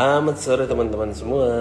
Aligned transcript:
Selamat 0.00 0.36
sore 0.40 0.64
teman-teman 0.64 1.12
semua. 1.12 1.52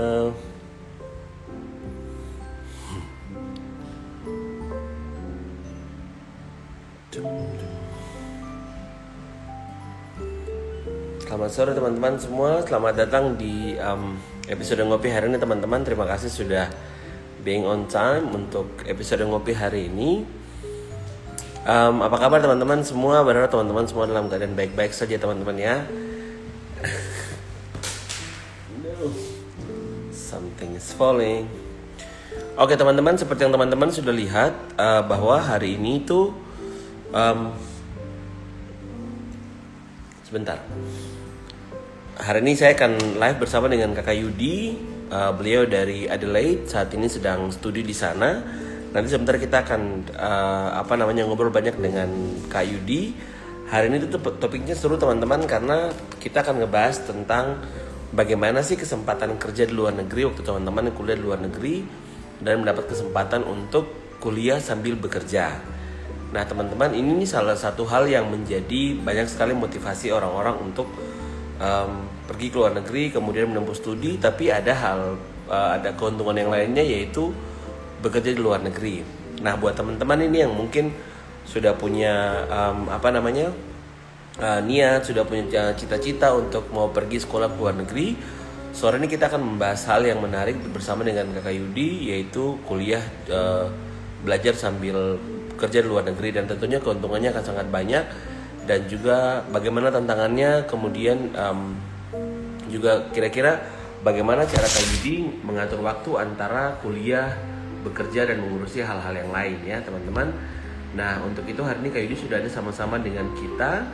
Selamat 11.20 11.52
sore 11.52 11.76
teman-teman 11.76 12.16
semua. 12.16 12.63
Selamat 12.63 12.96
datang 12.96 13.36
di 13.36 13.76
um, 13.76 14.16
episode 14.48 14.88
ngopi 14.88 15.12
hari 15.12 15.27
ini 15.27 15.35
teman-teman. 15.35 15.84
Terima 15.84 16.08
kasih 16.08 16.32
sudah 16.32 16.71
being 17.44 17.68
on 17.68 17.91
time 17.91 18.32
untuk 18.32 18.71
episode 18.88 19.20
ngopi 19.27 19.52
hari 19.52 19.91
ini. 19.91 20.24
Um, 21.68 21.99
apa 22.08 22.16
kabar 22.16 22.40
teman-teman 22.40 22.88
semua? 22.88 23.20
Berharap 23.20 23.52
teman-teman 23.52 23.84
semua 23.84 24.08
dalam 24.08 24.32
keadaan 24.32 24.55
baik-baik 24.55 24.96
saja 24.96 25.20
teman-teman 25.20 25.60
ya. 25.60 25.84
Falling. 30.99 31.48
Oke 32.59 32.76
teman-teman, 32.76 33.16
seperti 33.16 33.48
yang 33.48 33.55
teman-teman 33.55 33.88
sudah 33.88 34.12
lihat 34.12 34.52
uh, 34.76 34.99
bahwa 35.07 35.40
hari 35.40 35.80
ini 35.80 36.03
itu 36.03 36.35
um, 37.16 37.55
sebentar. 40.27 40.59
Hari 42.20 42.43
ini 42.43 42.59
saya 42.59 42.76
akan 42.76 43.15
live 43.15 43.37
bersama 43.40 43.71
dengan 43.71 43.96
Kakak 43.96 44.20
Yudi. 44.20 44.76
Uh, 45.07 45.32
beliau 45.32 45.63
dari 45.63 46.05
Adelaide 46.05 46.68
saat 46.68 46.91
ini 46.91 47.07
sedang 47.07 47.48
studi 47.48 47.79
di 47.79 47.96
sana. 47.96 48.43
Nanti 48.91 49.07
sebentar 49.07 49.40
kita 49.40 49.63
akan 49.63 50.12
uh, 50.20 50.84
apa 50.84 50.99
namanya 50.99 51.24
ngobrol 51.24 51.48
banyak 51.48 51.79
dengan 51.79 52.12
Kak 52.52 52.68
Yudi. 52.68 53.15
Hari 53.71 53.87
ini 53.87 54.04
tuh 54.04 54.20
topiknya 54.20 54.76
seru 54.76 54.99
teman-teman 54.99 55.48
karena 55.48 55.96
kita 56.20 56.43
akan 56.43 56.59
ngebahas 56.59 57.07
tentang 57.07 57.63
bagaimana 58.13 58.65
sih 58.65 58.77
kesempatan 58.77 59.38
kerja 59.38 59.70
di 59.70 59.74
luar 59.74 59.93
negeri 59.93 60.29
waktu 60.29 60.41
teman-teman 60.41 60.90
yang 60.90 60.96
kuliah 60.98 61.18
di 61.18 61.26
luar 61.26 61.40
negeri 61.41 61.76
dan 62.41 62.63
mendapat 62.63 62.90
kesempatan 62.90 63.46
untuk 63.46 63.90
kuliah 64.18 64.57
sambil 64.57 64.97
bekerja. 64.97 65.59
Nah 66.30 66.44
teman-teman 66.46 66.94
ini 66.94 67.25
salah 67.25 67.57
satu 67.57 67.85
hal 67.90 68.06
yang 68.06 68.30
menjadi 68.30 68.97
banyak 69.02 69.25
sekali 69.25 69.57
motivasi 69.57 70.13
orang-orang 70.13 70.62
untuk 70.62 70.88
um, 71.57 72.06
pergi 72.30 72.53
ke 72.53 72.56
luar 72.57 72.78
negeri 72.78 73.09
kemudian 73.09 73.50
menempuh 73.50 73.74
studi 73.74 74.22
tapi 74.22 74.53
ada 74.53 74.74
hal 74.78 75.18
uh, 75.50 75.69
ada 75.78 75.94
keuntungan 75.97 76.38
yang 76.38 76.53
lainnya 76.53 76.85
yaitu 76.85 77.34
bekerja 78.06 78.34
di 78.34 78.41
luar 78.41 78.62
negeri. 78.62 79.02
Nah 79.41 79.57
buat 79.57 79.74
teman-teman 79.74 80.30
ini 80.30 80.46
yang 80.46 80.53
mungkin 80.53 80.94
sudah 81.50 81.74
punya 81.74 82.46
um, 82.46 82.94
apa 82.94 83.09
namanya 83.09 83.50
uh, 84.40 84.62
niat 84.63 85.06
sudah 85.06 85.23
punya 85.28 85.75
cita-cita 85.75 86.34
untuk 86.34 86.72
mau 86.72 86.90
pergi 86.90 87.22
sekolah 87.22 87.51
ke 87.51 87.57
luar 87.59 87.75
negeri. 87.75 88.07
Sore 88.69 89.01
ini 89.01 89.12
kita 89.12 89.28
akan 89.28 89.41
membahas 89.56 89.81
hal 89.91 90.06
yang 90.06 90.23
menarik 90.23 90.56
bersama 90.72 91.03
dengan 91.03 91.29
kakak 91.35 91.57
Yudi 91.57 92.13
yaitu 92.13 92.56
kuliah 92.63 93.01
uh, 93.28 93.68
belajar 94.23 94.56
sambil 94.56 95.19
kerja 95.59 95.84
di 95.84 95.88
luar 95.90 96.07
negeri. 96.07 96.31
Dan 96.31 96.47
tentunya 96.47 96.79
keuntungannya 96.79 97.35
akan 97.35 97.44
sangat 97.44 97.68
banyak. 97.68 98.06
Dan 98.69 98.85
juga 98.85 99.41
bagaimana 99.50 99.90
tantangannya 99.90 100.69
kemudian 100.69 101.34
um, 101.34 101.74
juga 102.69 103.09
kira-kira 103.09 103.58
bagaimana 104.06 104.46
cara 104.46 104.69
Kak 104.69 104.85
Yudi 104.94 105.41
mengatur 105.41 105.81
waktu 105.81 106.22
antara 106.22 106.78
kuliah 106.80 107.34
bekerja 107.81 108.30
dan 108.30 108.46
mengurusi 108.46 108.85
hal-hal 108.85 109.12
yang 109.12 109.34
lain 109.34 109.58
ya 109.66 109.81
teman-teman. 109.81 110.30
Nah 110.94 111.18
untuk 111.25 111.50
itu 111.50 111.66
hari 111.66 111.81
ini 111.81 111.90
Kak 111.90 112.02
Yudi 112.06 112.18
sudah 112.22 112.38
ada 112.38 112.50
sama-sama 112.52 113.02
dengan 113.02 113.25
kita 113.34 113.90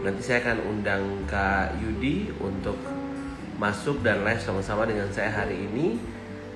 nanti 0.00 0.20
saya 0.24 0.40
akan 0.44 0.58
undang 0.64 1.02
Kak 1.28 1.76
Yudi 1.80 2.32
untuk 2.40 2.76
masuk 3.60 4.00
dan 4.00 4.24
live 4.24 4.40
sama-sama 4.40 4.88
dengan 4.88 5.12
saya 5.12 5.28
hari 5.28 5.68
ini. 5.68 6.00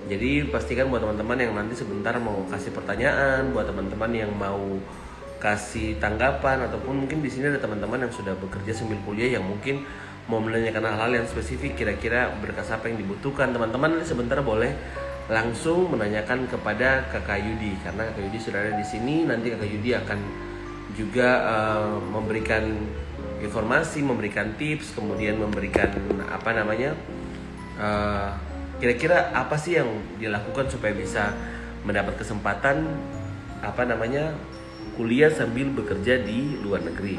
Jadi 0.04 0.48
pastikan 0.52 0.92
buat 0.92 1.00
teman-teman 1.00 1.36
yang 1.40 1.52
nanti 1.56 1.76
sebentar 1.76 2.12
mau 2.20 2.44
kasih 2.48 2.72
pertanyaan, 2.76 3.52
buat 3.56 3.64
teman-teman 3.68 4.12
yang 4.12 4.32
mau 4.36 4.76
kasih 5.40 6.00
tanggapan 6.00 6.64
ataupun 6.68 7.04
mungkin 7.04 7.20
di 7.20 7.28
sini 7.28 7.52
ada 7.52 7.60
teman-teman 7.60 8.08
yang 8.08 8.12
sudah 8.12 8.32
bekerja 8.40 8.72
sambil 8.72 8.96
kuliah 9.04 9.36
yang 9.36 9.44
mungkin 9.44 9.84
mau 10.24 10.40
menanyakan 10.40 10.88
hal-hal 10.88 11.20
yang 11.20 11.26
spesifik 11.28 11.76
kira-kira 11.76 12.32
berkas 12.40 12.72
apa 12.72 12.88
yang 12.88 12.96
dibutuhkan 12.96 13.52
teman-teman 13.52 14.00
sebentar 14.08 14.40
boleh 14.40 14.72
langsung 15.28 15.92
menanyakan 15.92 16.48
kepada 16.48 17.08
kakak 17.12 17.44
Yudi 17.44 17.76
karena 17.84 18.08
kakak 18.08 18.22
Yudi 18.28 18.38
sudah 18.40 18.60
ada 18.64 18.72
di 18.72 18.86
sini 18.88 19.28
nanti 19.28 19.52
kakak 19.52 19.68
Yudi 19.68 19.90
akan 19.92 20.18
juga 20.96 21.28
uh, 21.44 21.96
memberikan 22.00 22.64
informasi, 23.44 24.00
memberikan 24.00 24.56
tips, 24.56 24.96
kemudian 24.96 25.36
memberikan 25.36 25.92
apa 26.26 26.50
namanya 26.56 26.96
kira 27.74 28.94
kira-kira 28.98 29.18
apa 29.34 29.54
sih 29.58 29.78
yang 29.78 29.88
dilakukan 30.18 30.66
supaya 30.70 30.92
bisa 30.94 31.30
mendapat 31.84 32.18
kesempatan 32.18 32.88
apa 33.60 33.82
namanya 33.86 34.34
kuliah 34.96 35.30
sambil 35.32 35.70
bekerja 35.72 36.20
di 36.22 36.58
luar 36.62 36.84
negeri. 36.84 37.18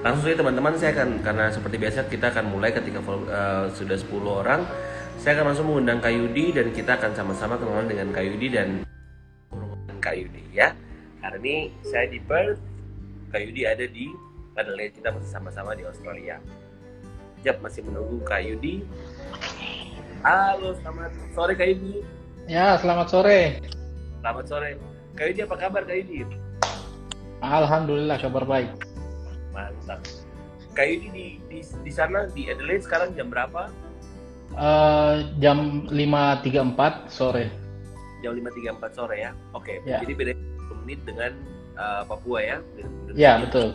Langsung 0.00 0.24
saja 0.24 0.40
teman-teman 0.40 0.72
saya 0.80 0.96
akan 0.96 1.20
karena 1.20 1.52
seperti 1.52 1.76
biasa 1.76 2.08
kita 2.08 2.32
akan 2.32 2.44
mulai 2.48 2.72
ketika 2.72 3.04
uh, 3.04 3.68
sudah 3.72 3.96
10 4.00 4.08
orang. 4.24 4.64
Saya 5.20 5.36
akan 5.36 5.52
langsung 5.52 5.68
mengundang 5.68 6.00
Kayudi 6.00 6.56
dan 6.56 6.72
kita 6.72 6.96
akan 6.96 7.12
sama-sama 7.12 7.60
kenalan 7.60 7.84
dengan 7.84 8.08
Kayudi 8.08 8.48
dan 8.48 8.68
Kayudi 10.00 10.56
ya. 10.56 10.72
Hari 11.20 11.36
ini 11.44 11.56
saya 11.84 12.08
di 12.08 12.16
Perth, 12.24 12.56
Kayudi 13.28 13.68
ada 13.68 13.84
di 13.84 14.08
Adelaide 14.60 14.92
kita 14.92 15.08
masih 15.16 15.30
sama-sama 15.32 15.72
di 15.72 15.88
Australia. 15.88 16.36
Jap 17.40 17.64
masih 17.64 17.80
menunggu 17.88 18.20
Kak 18.28 18.44
Yudi. 18.44 18.84
Halo, 20.20 20.76
selamat 20.84 21.10
sore 21.32 21.52
Kak 21.56 21.68
Yudi. 21.72 22.04
Ya, 22.44 22.76
selamat 22.76 23.08
sore. 23.08 23.64
Selamat 24.20 24.44
sore. 24.44 24.70
Kak 25.16 25.24
Yudi 25.32 25.40
apa 25.48 25.56
kabar 25.56 25.82
Kak 25.88 25.96
Yudi? 25.96 26.28
Alhamdulillah 27.40 28.20
kabar 28.20 28.44
baik. 28.44 28.68
Mantap. 29.56 30.04
Kak 30.76 30.84
Yudi 30.84 31.08
di, 31.08 31.26
di, 31.48 31.58
di 31.64 31.92
sana 31.92 32.28
di 32.28 32.52
Adelaide 32.52 32.84
sekarang 32.84 33.16
jam 33.16 33.32
berapa? 33.32 33.72
Uh, 34.52 35.24
jam 35.40 35.88
5.34 35.88 37.08
sore. 37.08 37.48
Jam 38.20 38.36
5.34 38.36 38.92
sore 38.92 39.16
ya? 39.24 39.32
Oke, 39.56 39.80
okay. 39.80 39.88
ya. 39.88 40.04
jadi 40.04 40.12
beda 40.12 40.32
menit 40.84 41.00
dengan 41.08 41.32
uh, 41.80 42.04
Papua 42.04 42.38
ya? 42.44 42.56
Ya, 43.16 43.40
betul. 43.40 43.72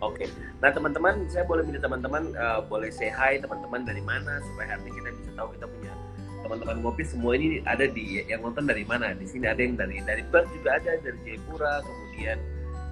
Oke. 0.00 0.24
Okay. 0.24 0.28
Nah 0.64 0.72
teman-teman, 0.72 1.28
saya 1.28 1.44
boleh 1.44 1.60
minta 1.60 1.84
teman-teman 1.84 2.32
uh, 2.32 2.64
boleh 2.64 2.88
say 2.88 3.12
hi 3.12 3.36
teman-teman 3.36 3.84
dari 3.84 4.00
mana 4.00 4.40
supaya 4.40 4.76
nanti 4.76 4.88
kita 4.88 5.12
bisa 5.12 5.30
tahu 5.36 5.52
kita 5.56 5.66
punya 5.68 5.92
teman-teman 6.40 6.76
ngopi 6.80 7.04
semua 7.04 7.36
ini 7.36 7.60
ada 7.68 7.84
di 7.84 8.24
yang 8.24 8.40
nonton 8.40 8.64
dari 8.64 8.88
mana. 8.88 9.12
Di 9.12 9.28
sini 9.28 9.44
ada 9.44 9.60
yang 9.60 9.76
dari 9.76 10.00
dari 10.00 10.24
Perth 10.32 10.48
juga 10.56 10.80
ada 10.80 10.96
dari 11.04 11.18
Jayapura, 11.20 11.84
kemudian 11.84 12.38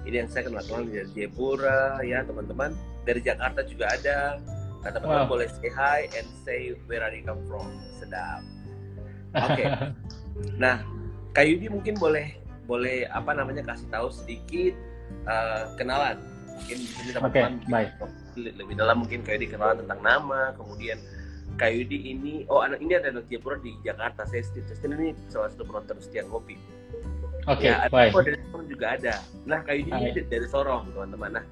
ini 0.05 0.15
yang 0.21 0.29
saya 0.29 0.45
kenal 0.45 0.61
kenal 0.61 0.85
dari 0.85 1.09
Jayapura 1.17 1.79
ya 2.05 2.21
teman-teman. 2.21 2.77
Dari 3.09 3.21
Jakarta 3.25 3.65
juga 3.65 3.89
ada. 3.89 4.37
Nah 4.85 4.89
teman-teman 4.93 5.25
wow. 5.25 5.33
boleh 5.33 5.47
say 5.49 5.71
hi 5.73 6.05
and 6.13 6.29
say 6.45 6.77
where 6.85 7.01
are 7.01 7.09
you 7.09 7.25
come 7.25 7.41
from. 7.49 7.65
Sedap. 7.97 8.45
Oke. 9.33 9.65
Okay. 9.65 9.65
nah, 10.61 10.85
Kayudi 11.33 11.73
mungkin 11.73 11.97
boleh 11.97 12.37
boleh 12.69 13.09
apa 13.09 13.33
namanya 13.33 13.65
kasih 13.65 13.89
tahu 13.89 14.13
sedikit 14.13 14.77
uh, 15.25 15.73
kenalan 15.73 16.21
mungkin 16.59 16.77
di 16.77 16.87
sini 16.91 17.11
teman-teman 17.15 17.53
okay, 17.63 17.71
baik. 17.71 17.89
lebih 18.59 18.75
dalam 18.75 18.95
mungkin 18.99 19.19
kayak 19.23 19.39
dikenal 19.47 19.79
tentang 19.79 19.99
nama 20.03 20.51
kemudian 20.59 20.99
Kayudi 21.59 22.15
ini 22.15 22.33
oh 22.47 22.63
anak 22.63 22.79
ini 22.79 22.95
ada 22.95 23.11
anak 23.11 23.27
Jayapura 23.27 23.59
di 23.59 23.75
Jakarta 23.83 24.23
saya 24.27 24.43
Justin 24.43 24.95
ini 24.95 25.15
salah 25.31 25.51
satu 25.51 25.67
penonton 25.67 25.97
setia 26.03 26.23
kopi 26.27 26.59
oke 27.47 27.59
okay, 27.59 27.71
ya, 27.71 27.87
baik 27.87 28.11
oh, 28.15 28.23
dari 28.23 28.39
Sorong 28.51 28.67
juga 28.67 28.85
ada 28.99 29.15
nah 29.47 29.59
Kayudi 29.63 29.89
ini 29.91 30.09
dari 30.27 30.47
Sorong 30.47 30.83
teman-teman 30.91 31.39
nah 31.39 31.45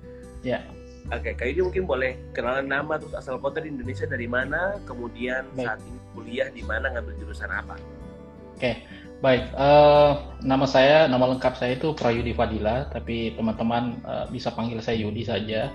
ya 0.44 0.60
Oke, 1.08 1.32
okay, 1.32 1.34
Kayudi 1.40 1.64
mungkin 1.64 1.84
boleh 1.88 2.12
kenalan 2.36 2.68
nama 2.68 3.00
terus 3.00 3.16
asal 3.16 3.40
kota 3.40 3.64
di 3.64 3.72
Indonesia 3.72 4.04
dari 4.04 4.28
mana, 4.28 4.76
kemudian 4.84 5.48
baik. 5.56 5.64
saat 5.64 5.80
ini 5.88 6.00
kuliah 6.12 6.52
di 6.52 6.60
mana 6.68 6.92
ngambil 6.92 7.16
jurusan 7.24 7.48
apa? 7.48 7.80
Oke, 7.80 8.60
okay. 8.60 8.76
Baik, 9.18 9.50
uh, 9.58 10.38
nama 10.46 10.70
saya, 10.70 11.10
nama 11.10 11.26
lengkap 11.34 11.58
saya 11.58 11.74
itu 11.74 11.90
Prayudi 11.98 12.38
Fadila, 12.38 12.86
tapi 12.94 13.34
teman-teman 13.34 13.98
uh, 14.06 14.30
bisa 14.30 14.54
panggil 14.54 14.78
saya 14.78 15.02
Yudi 15.02 15.26
saja. 15.26 15.74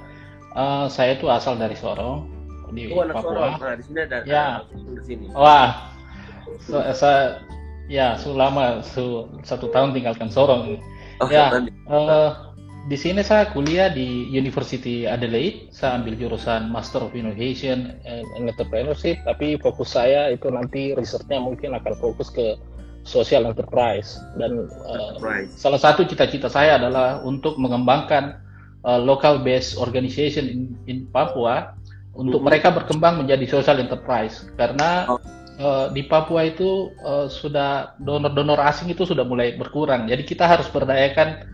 Uh, 0.54 0.86
saya 0.86 1.18
itu 1.18 1.26
asal 1.26 1.58
dari 1.58 1.74
Sorong 1.74 2.30
di 2.70 2.94
oh, 2.94 3.02
Papua. 3.02 3.58
Nah, 3.58 3.74
di 3.74 3.82
sini 3.82 3.98
ada 4.06 4.22
ya. 4.22 4.62
di 4.70 5.02
sini. 5.02 5.26
Wah, 5.34 5.90
so, 6.62 6.78
saya 6.94 7.42
ya 7.90 8.14
selama 8.14 8.78
su, 8.86 9.26
satu 9.42 9.74
tahun 9.74 9.90
tinggalkan 9.90 10.30
Sorong. 10.30 10.78
Oh, 11.18 11.26
ya, 11.26 11.50
uh, 11.90 12.54
di 12.86 12.94
sini 12.94 13.26
saya 13.26 13.50
kuliah 13.50 13.90
di 13.90 14.30
University 14.30 15.02
Adelaide. 15.02 15.66
Saya 15.74 15.98
ambil 15.98 16.14
jurusan 16.14 16.70
Master 16.70 17.10
of 17.10 17.14
Innovation 17.18 17.98
and 18.06 18.26
Entrepreneurship, 18.38 19.18
tapi 19.26 19.58
fokus 19.58 19.98
saya 19.98 20.30
itu 20.30 20.46
nanti 20.46 20.94
risetnya 20.94 21.42
mungkin 21.42 21.74
akan 21.74 21.94
fokus 21.98 22.30
ke 22.30 22.54
social 23.02 23.50
enterprise 23.50 24.22
dan 24.38 24.70
uh, 24.86 25.18
salah 25.58 25.80
satu 25.80 26.06
cita-cita 26.06 26.46
saya 26.46 26.78
adalah 26.78 27.18
untuk 27.26 27.58
mengembangkan 27.58 28.38
uh, 28.86 29.00
local 29.00 29.42
based 29.42 29.74
organization 29.78 30.46
in, 30.46 30.60
in 30.86 30.98
Papua 31.10 31.74
untuk 32.12 32.44
mereka 32.44 32.70
berkembang 32.70 33.24
menjadi 33.24 33.48
social 33.48 33.80
enterprise 33.80 34.46
karena 34.54 35.10
oh. 35.10 35.18
uh, 35.58 35.86
di 35.90 36.06
Papua 36.06 36.46
itu 36.46 36.94
uh, 37.02 37.26
sudah 37.26 37.98
donor-donor 37.98 38.60
asing 38.62 38.92
itu 38.92 39.02
sudah 39.02 39.26
mulai 39.26 39.58
berkurang 39.58 40.06
jadi 40.06 40.22
kita 40.22 40.46
harus 40.46 40.70
berdayakan 40.70 41.48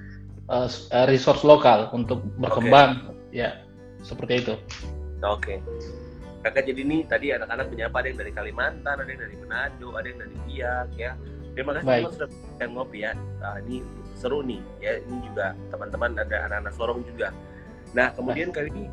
uh, 0.53 0.69
resource 1.09 1.45
lokal 1.45 1.89
untuk 1.97 2.25
berkembang 2.37 3.09
okay. 3.33 3.45
ya 3.47 3.51
seperti 4.03 4.45
itu. 4.45 4.55
Oke. 5.25 5.59
Okay. 5.59 5.59
Kakak 6.39 6.71
jadi 6.71 6.81
nih 6.87 7.01
tadi 7.11 7.27
anak-anak 7.35 7.67
menyapa 7.69 7.97
ada 7.99 8.09
yang 8.09 8.19
dari 8.23 8.33
Kalimantan, 8.33 8.97
ada 9.03 9.11
yang 9.11 9.21
dari 9.27 9.37
Manado, 9.43 9.89
ada 9.99 10.07
yang 10.07 10.19
dari 10.23 10.37
Biak 10.47 10.89
ya. 10.95 11.13
Terima 11.59 11.75
kasih 11.75 11.91
Baik. 11.91 12.15
sudah 12.15 12.29
ngopi 12.71 13.03
ya. 13.03 13.19
Nah, 13.43 13.59
ini 13.67 13.83
seru 14.15 14.47
nih 14.47 14.63
ya. 14.79 15.03
Ini 15.03 15.19
juga 15.27 15.59
teman-teman 15.75 16.15
ada 16.15 16.47
anak-anak 16.47 16.73
Sorong 16.79 17.03
juga. 17.03 17.35
Nah 17.97 18.13
kemudian 18.13 18.53
kali 18.53 18.69
ini 18.73 18.85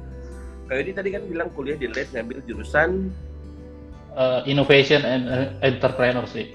kali 0.65 0.79
ini 0.87 0.91
tadi 0.95 1.09
kan 1.11 1.23
bilang 1.27 1.49
kuliah 1.53 1.77
di 1.77 1.91
LED 1.91 2.15
ngambil 2.15 2.39
jurusan 2.47 3.11
uh, 4.15 4.41
Innovation 4.47 5.03
and 5.03 5.27
uh, 5.27 5.51
Entrepreneurship. 5.65 6.51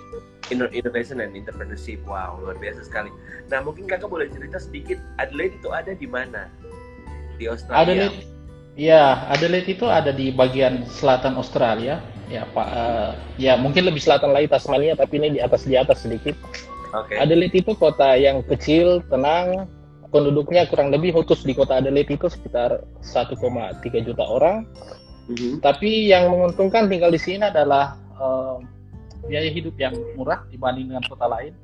Innovation 0.50 1.22
and 1.22 1.36
Entrepreneurship, 1.36 2.02
wow 2.08 2.34
luar 2.40 2.56
biasa 2.58 2.82
sekali. 2.86 3.12
Nah 3.52 3.62
mungkin 3.62 3.86
kakak 3.86 4.10
boleh 4.10 4.26
cerita 4.32 4.58
sedikit 4.58 4.98
Adelaide 5.20 5.54
itu 5.60 5.68
ada 5.70 5.92
di 5.94 6.08
mana? 6.08 6.50
Di 7.38 7.46
Australia. 7.46 7.86
Adelaide, 7.86 8.18
ya 8.74 9.04
Adelaide 9.30 9.70
itu 9.70 9.86
ada 9.86 10.10
di 10.10 10.32
bagian 10.34 10.82
selatan 10.88 11.38
Australia. 11.38 12.02
Ya 12.30 12.46
pak, 12.46 12.68
uh, 12.70 13.10
ya 13.42 13.58
mungkin 13.58 13.90
lebih 13.90 13.98
selatan 13.98 14.30
lagi 14.30 14.46
Tasmania, 14.46 14.94
tapi 14.94 15.18
ini 15.18 15.34
di 15.34 15.40
atas 15.42 15.66
di 15.66 15.74
atas 15.74 16.06
sedikit. 16.06 16.38
Okay. 16.90 17.18
Adelaide 17.18 17.58
itu 17.58 17.74
kota 17.74 18.14
yang 18.14 18.46
kecil, 18.46 19.02
tenang, 19.10 19.66
penduduknya 20.14 20.66
kurang 20.70 20.94
lebih 20.94 21.14
khusus 21.14 21.42
di 21.42 21.54
kota 21.54 21.82
Adelaide 21.82 22.14
itu 22.14 22.30
sekitar 22.30 22.82
1,3 23.02 24.06
juta 24.06 24.24
orang. 24.26 24.66
Mm 25.26 25.34
-hmm. 25.34 25.52
Tapi 25.62 26.10
yang 26.10 26.30
menguntungkan 26.30 26.86
tinggal 26.86 27.10
di 27.10 27.18
sini 27.18 27.46
adalah 27.46 27.98
uh, 28.18 28.62
biaya 29.26 29.50
hidup 29.50 29.74
yang 29.78 29.94
murah 30.14 30.46
dibanding 30.50 30.90
dengan 30.90 31.06
kota 31.06 31.26
lain. 31.26 31.54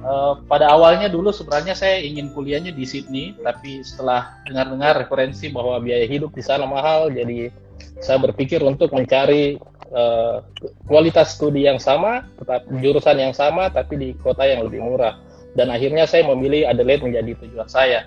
Uh, 0.00 0.40
pada 0.48 0.72
awalnya 0.72 1.12
dulu 1.12 1.28
sebenarnya 1.28 1.76
saya 1.76 2.00
ingin 2.00 2.32
kuliahnya 2.32 2.72
di 2.72 2.88
Sydney, 2.88 3.36
tapi 3.44 3.84
setelah 3.84 4.32
dengar-dengar 4.48 4.96
referensi 4.96 5.52
bahwa 5.52 5.76
biaya 5.76 6.08
hidup 6.08 6.32
di 6.32 6.40
sana 6.40 6.64
mahal, 6.64 7.12
jadi 7.12 7.52
saya 8.00 8.16
berpikir 8.16 8.64
untuk 8.64 8.96
mencari 8.96 9.60
uh, 9.94 10.42
kualitas 10.86 11.36
studi 11.36 11.66
yang 11.66 11.78
sama, 11.78 12.26
tetap 12.38 12.66
jurusan 12.80 13.16
yang 13.18 13.34
sama, 13.34 13.70
tapi 13.70 13.94
di 13.98 14.08
kota 14.18 14.46
yang 14.46 14.66
lebih 14.66 14.82
murah. 14.82 15.18
Dan 15.54 15.70
akhirnya 15.70 16.06
saya 16.06 16.26
memilih 16.30 16.70
Adelaide 16.70 17.02
menjadi 17.02 17.34
tujuan 17.46 17.66
saya. 17.66 18.06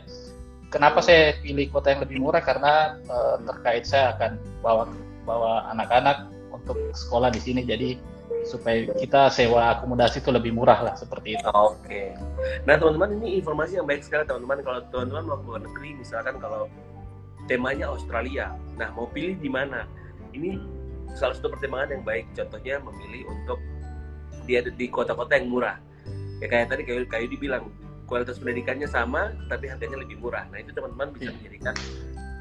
Kenapa 0.72 1.04
saya 1.06 1.38
pilih 1.44 1.70
kota 1.70 1.94
yang 1.94 2.02
lebih 2.02 2.18
murah? 2.24 2.42
Karena 2.42 2.98
uh, 3.06 3.38
terkait 3.46 3.86
saya 3.86 4.16
akan 4.18 4.40
bawa 4.64 4.90
bawa 5.24 5.70
anak-anak 5.72 6.28
untuk 6.52 6.76
sekolah 6.96 7.32
di 7.32 7.40
sini, 7.40 7.62
jadi 7.64 7.96
supaya 8.44 8.92
kita 9.00 9.32
sewa 9.32 9.78
akomodasi 9.78 10.20
itu 10.20 10.30
lebih 10.32 10.52
murah 10.52 10.80
lah 10.84 10.96
seperti 11.00 11.40
itu. 11.40 11.48
Oke. 11.48 11.80
Okay. 11.88 12.08
Nah 12.68 12.76
teman-teman 12.76 13.16
ini 13.22 13.40
informasi 13.40 13.80
yang 13.80 13.88
baik 13.88 14.04
sekali 14.04 14.28
teman-teman. 14.28 14.60
Kalau 14.64 14.80
teman-teman 14.92 15.24
mau 15.28 15.38
ke 15.40 15.48
luar 15.48 15.62
negeri 15.64 15.90
misalkan 15.96 16.36
kalau 16.40 16.68
temanya 17.48 17.92
Australia, 17.92 18.56
nah 18.76 18.92
mau 18.96 19.08
pilih 19.12 19.40
di 19.40 19.52
mana? 19.52 19.88
Ini 20.34 20.60
salah 21.14 21.34
satu 21.38 21.54
pertimbangan 21.54 22.00
yang 22.00 22.04
baik. 22.06 22.26
Contohnya 22.34 22.82
memilih 22.82 23.30
untuk 23.30 23.60
dia 24.44 24.60
di 24.66 24.88
kota-kota 24.92 25.40
yang 25.40 25.48
murah. 25.50 25.78
Ya 26.44 26.52
kayak 26.52 26.74
tadi 26.74 26.84
kayak 26.84 27.08
kayu 27.08 27.32
dibilang 27.32 27.72
kualitas 28.06 28.38
pendidikannya 28.38 28.86
sama 28.90 29.32
tapi 29.48 29.72
harganya 29.72 30.02
lebih 30.02 30.20
murah. 30.20 30.44
Nah 30.52 30.60
itu 30.60 30.76
teman-teman 30.76 31.16
bisa 31.16 31.32
iya. 31.32 31.36
menjadikan 31.40 31.76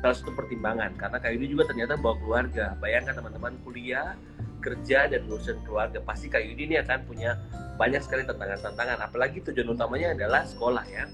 salah 0.02 0.16
satu 0.18 0.34
pertimbangan 0.34 0.90
karena 0.98 1.18
kayu 1.22 1.38
ini 1.38 1.46
juga 1.54 1.70
ternyata 1.70 1.94
bawa 1.94 2.18
keluarga. 2.18 2.74
Bayangkan 2.82 3.14
teman-teman 3.14 3.54
kuliah 3.62 4.18
kerja 4.62 5.10
dan 5.10 5.26
urusan 5.26 5.58
keluarga 5.66 5.98
pasti 6.06 6.30
kayu 6.30 6.54
ini 6.54 6.78
akan 6.78 7.02
punya 7.04 7.36
banyak 7.76 8.00
sekali 8.00 8.22
tantangan-tantangan 8.22 9.02
apalagi 9.02 9.42
tujuan 9.50 9.74
utamanya 9.74 10.14
adalah 10.14 10.46
sekolah 10.46 10.86
ya 10.86 11.10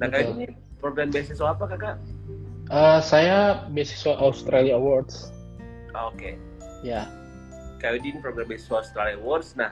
nah 0.00 0.08
kayu 0.08 0.32
ini 0.40 0.56
program 0.80 1.12
beasiswa 1.12 1.52
apa 1.52 1.64
kakak 1.76 1.96
uh, 2.72 3.00
saya 3.04 3.68
beasiswa 3.70 4.16
Australia 4.16 4.80
Awards 4.80 5.30
oke 5.92 6.16
okay. 6.16 6.34
Ya. 6.82 7.08
Kayu 7.76 8.00
ini 8.00 8.18
program 8.24 8.48
beasiswa 8.48 8.80
Australia 8.80 9.20
Awards. 9.20 9.54
Nah 9.54 9.70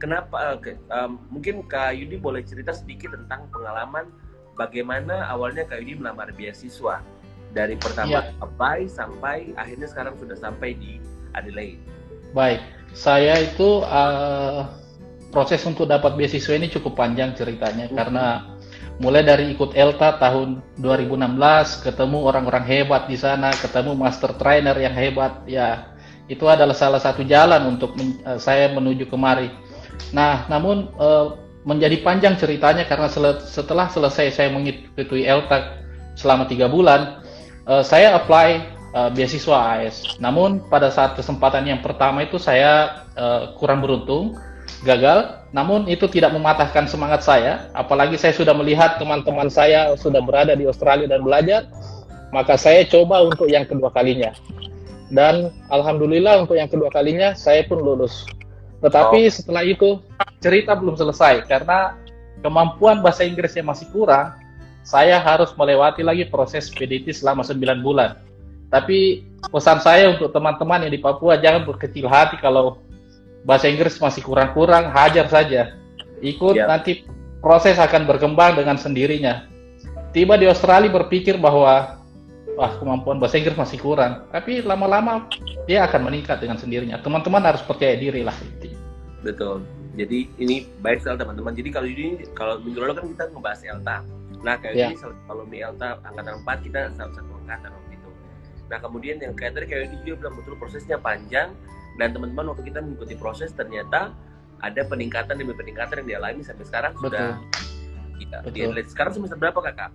kenapa 0.00 0.56
okay, 0.56 0.80
um, 0.92 1.20
mungkin 1.28 1.64
kak 1.68 1.96
Yudi 1.96 2.16
boleh 2.16 2.44
cerita 2.44 2.72
sedikit 2.72 3.12
tentang 3.12 3.48
pengalaman 3.52 4.08
bagaimana 4.56 5.28
awalnya 5.28 5.68
kak 5.68 5.84
Yudi 5.84 6.00
melamar 6.00 6.32
beasiswa? 6.32 7.04
Dari 7.50 7.74
pertama 7.74 8.22
yeah. 8.30 8.44
apply 8.44 8.86
sampai 8.86 9.50
akhirnya 9.58 9.90
sekarang 9.90 10.14
sudah 10.16 10.38
sampai 10.38 10.78
di 10.78 11.02
Adelaide. 11.34 11.82
Baik, 12.30 12.62
saya 12.94 13.42
itu 13.42 13.82
uh, 13.82 14.70
proses 15.34 15.62
untuk 15.66 15.90
dapat 15.90 16.14
beasiswa 16.14 16.54
ini 16.54 16.70
cukup 16.70 16.94
panjang 16.94 17.34
ceritanya. 17.34 17.90
Hmm. 17.90 17.96
karena 17.98 18.26
mulai 19.00 19.24
dari 19.24 19.50
ikut 19.56 19.72
ELTA 19.74 20.20
tahun 20.20 20.60
2016, 20.78 21.88
ketemu 21.88 22.18
orang-orang 22.20 22.64
hebat 22.68 23.08
di 23.08 23.16
sana, 23.16 23.50
ketemu 23.50 23.96
master 23.96 24.36
trainer 24.36 24.76
yang 24.76 24.92
hebat, 24.92 25.40
ya 25.48 25.89
itu 26.30 26.46
adalah 26.46 26.72
salah 26.72 27.02
satu 27.02 27.26
jalan 27.26 27.74
untuk 27.74 27.98
men 27.98 28.22
uh, 28.22 28.38
saya 28.38 28.70
menuju 28.70 29.10
kemari. 29.10 29.50
Nah, 30.14 30.46
namun 30.46 30.86
uh, 30.94 31.34
menjadi 31.66 32.00
panjang 32.06 32.38
ceritanya 32.38 32.86
karena 32.86 33.10
sel 33.10 33.42
setelah 33.42 33.90
selesai 33.90 34.32
saya 34.32 34.48
mengikuti 34.54 35.26
ELTA 35.26 35.82
selama 36.14 36.46
tiga 36.46 36.70
bulan, 36.70 37.26
uh, 37.66 37.82
saya 37.82 38.14
apply 38.14 38.78
uh, 38.94 39.10
beasiswa 39.10 39.82
AS. 39.82 40.16
Namun 40.22 40.62
pada 40.70 40.88
saat 40.94 41.18
kesempatan 41.18 41.66
yang 41.66 41.82
pertama 41.82 42.22
itu 42.22 42.38
saya 42.38 43.02
uh, 43.18 43.58
kurang 43.58 43.82
beruntung, 43.82 44.38
gagal. 44.86 45.42
Namun 45.50 45.90
itu 45.90 46.06
tidak 46.06 46.30
mematahkan 46.30 46.86
semangat 46.86 47.26
saya, 47.26 47.66
apalagi 47.74 48.14
saya 48.14 48.30
sudah 48.30 48.54
melihat 48.54 49.02
teman-teman 49.02 49.50
saya 49.50 49.98
sudah 49.98 50.22
berada 50.22 50.54
di 50.54 50.62
Australia 50.62 51.10
dan 51.10 51.26
belajar, 51.26 51.66
maka 52.30 52.54
saya 52.54 52.86
coba 52.86 53.26
untuk 53.26 53.50
yang 53.50 53.66
kedua 53.66 53.90
kalinya. 53.90 54.30
Dan 55.10 55.50
alhamdulillah 55.68 56.46
untuk 56.46 56.54
yang 56.54 56.70
kedua 56.70 56.88
kalinya 56.94 57.34
saya 57.34 57.66
pun 57.66 57.82
lulus. 57.82 58.24
Tetapi 58.80 59.26
oh. 59.26 59.32
setelah 59.34 59.62
itu 59.66 59.98
cerita 60.38 60.78
belum 60.78 60.94
selesai 60.94 61.44
karena 61.50 61.98
kemampuan 62.40 63.02
bahasa 63.02 63.26
Inggrisnya 63.26 63.66
masih 63.66 63.90
kurang. 63.90 64.38
Saya 64.80 65.20
harus 65.20 65.52
melewati 65.58 66.00
lagi 66.00 66.24
proses 66.30 66.72
PDT 66.72 67.12
selama 67.12 67.44
9 67.44 67.84
bulan 67.84 68.16
tapi 68.70 69.26
pesan 69.50 69.82
saya 69.82 70.14
untuk 70.14 70.30
teman-teman 70.30 70.86
yang 70.86 70.94
di 70.94 71.02
Papua 71.02 71.36
jangan 71.42 71.66
berkecil 71.66 72.06
hati 72.06 72.38
kalau 72.38 72.78
bahasa 73.42 73.66
Inggris 73.66 73.98
masih 73.98 74.22
kurang-kurang, 74.22 74.94
hajar 74.94 75.26
saja. 75.26 75.74
Ikut 76.22 76.54
ya. 76.54 76.70
nanti 76.70 77.02
proses 77.42 77.76
akan 77.76 78.06
berkembang 78.06 78.54
dengan 78.54 78.78
sendirinya. 78.78 79.50
Tiba 80.14 80.38
di 80.38 80.46
Australia 80.46 80.86
berpikir 80.86 81.34
bahwa 81.34 81.98
wah 82.56 82.72
kemampuan 82.78 83.18
bahasa 83.18 83.38
Inggris 83.38 83.58
masih 83.58 83.78
kurang, 83.82 84.26
tapi 84.30 84.62
lama-lama 84.64 85.26
dia 85.68 85.86
akan 85.86 86.10
meningkat 86.10 86.42
dengan 86.42 86.56
sendirinya. 86.56 86.98
Teman-teman 87.02 87.42
harus 87.44 87.62
percaya 87.62 87.94
diri 87.98 88.22
lah. 88.24 88.34
Betul. 89.20 89.66
Jadi 89.98 90.30
ini 90.38 90.64
baik 90.80 91.02
sekali 91.02 91.18
teman-teman. 91.20 91.52
Jadi 91.52 91.68
kalau 91.74 91.88
ini 91.90 92.24
kalau 92.32 92.54
minggu 92.62 92.78
lalu 92.78 92.94
kan 92.96 93.06
kita 93.10 93.24
ngebahas 93.34 93.60
ELTA. 93.66 93.96
Nah 94.40 94.54
kayak 94.56 94.74
ya. 94.78 94.86
ini 94.88 94.96
kalau 95.00 95.44
di 95.44 95.58
ELTA 95.60 95.88
angkatan 96.06 96.34
4 96.46 96.66
kita 96.66 96.80
salah 96.96 97.12
satu 97.12 97.32
angkatan 97.44 97.70
Nah 98.70 98.78
kemudian 98.78 99.18
yang 99.18 99.34
kayak 99.34 99.58
tadi 99.58 99.66
kayak 99.66 99.90
dia 100.06 100.14
bilang 100.14 100.38
betul 100.38 100.54
prosesnya 100.54 100.96
panjang 100.96 101.50
dan 101.98 102.14
teman-teman 102.14 102.54
waktu 102.54 102.70
kita 102.70 102.78
mengikuti 102.78 103.18
proses 103.18 103.50
ternyata 103.50 104.14
ada 104.62 104.80
peningkatan 104.86 105.34
demi 105.34 105.52
peningkatan 105.58 106.06
yang 106.06 106.08
dialami 106.16 106.46
sampai 106.46 106.64
sekarang 106.64 106.92
betul. 106.96 107.10
sudah 107.10 107.26
kita 108.22 108.36
Betul. 108.46 108.70
Di, 108.78 108.82
sekarang 108.86 109.12
semester 109.18 109.38
berapa 109.42 109.58
kakak? 109.58 109.90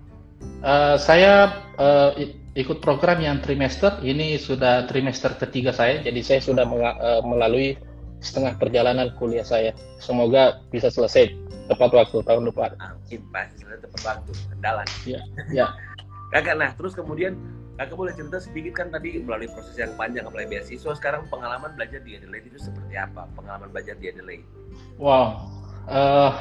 Uh, 0.59 0.99
saya 0.99 1.55
uh, 1.79 2.11
ikut 2.55 2.79
program 2.79 3.19
yang 3.19 3.43
trimester 3.43 3.99
ini 3.99 4.39
sudah 4.39 4.87
trimester 4.87 5.35
ketiga 5.35 5.75
saya 5.75 5.99
jadi 5.99 6.19
saya 6.23 6.39
sudah 6.39 6.63
uh, 6.63 7.21
melalui 7.27 7.75
setengah 8.23 8.55
perjalanan 8.55 9.11
kuliah 9.19 9.43
saya 9.43 9.75
semoga 9.99 10.63
bisa 10.71 10.87
selesai 10.87 11.35
tepat 11.67 11.91
waktu 11.91 12.23
tahun 12.23 12.47
depan. 12.49 12.73
Amin 12.79 13.21
pasti 13.29 13.61
tepat 13.67 14.01
waktu 14.01 14.31
kendalan. 14.55 14.87
Ya, 15.03 15.19
ya. 15.51 15.67
kakak 16.31 16.55
nah 16.57 16.71
terus 16.79 16.95
kemudian 16.95 17.35
Kakak 17.75 17.99
boleh 17.99 18.15
cerita 18.15 18.39
sedikit 18.39 18.79
kan 18.79 18.87
tadi 18.87 19.19
melalui 19.19 19.51
proses 19.51 19.75
yang 19.75 19.91
panjang 19.99 20.23
apply 20.23 20.47
beasiswa 20.47 20.95
sekarang 20.95 21.27
pengalaman 21.27 21.75
belajar 21.75 21.99
di 22.07 22.15
Adelaide 22.15 22.47
itu 22.47 22.55
seperti 22.71 22.95
apa 22.95 23.27
pengalaman 23.35 23.67
belajar 23.67 23.99
di 23.99 24.15
Adelaide? 24.15 24.47
Wow, 24.95 25.51
uh, 25.91 26.31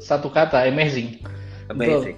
satu 0.00 0.32
kata 0.32 0.64
amazing. 0.64 1.20
Amazing. 1.68 2.16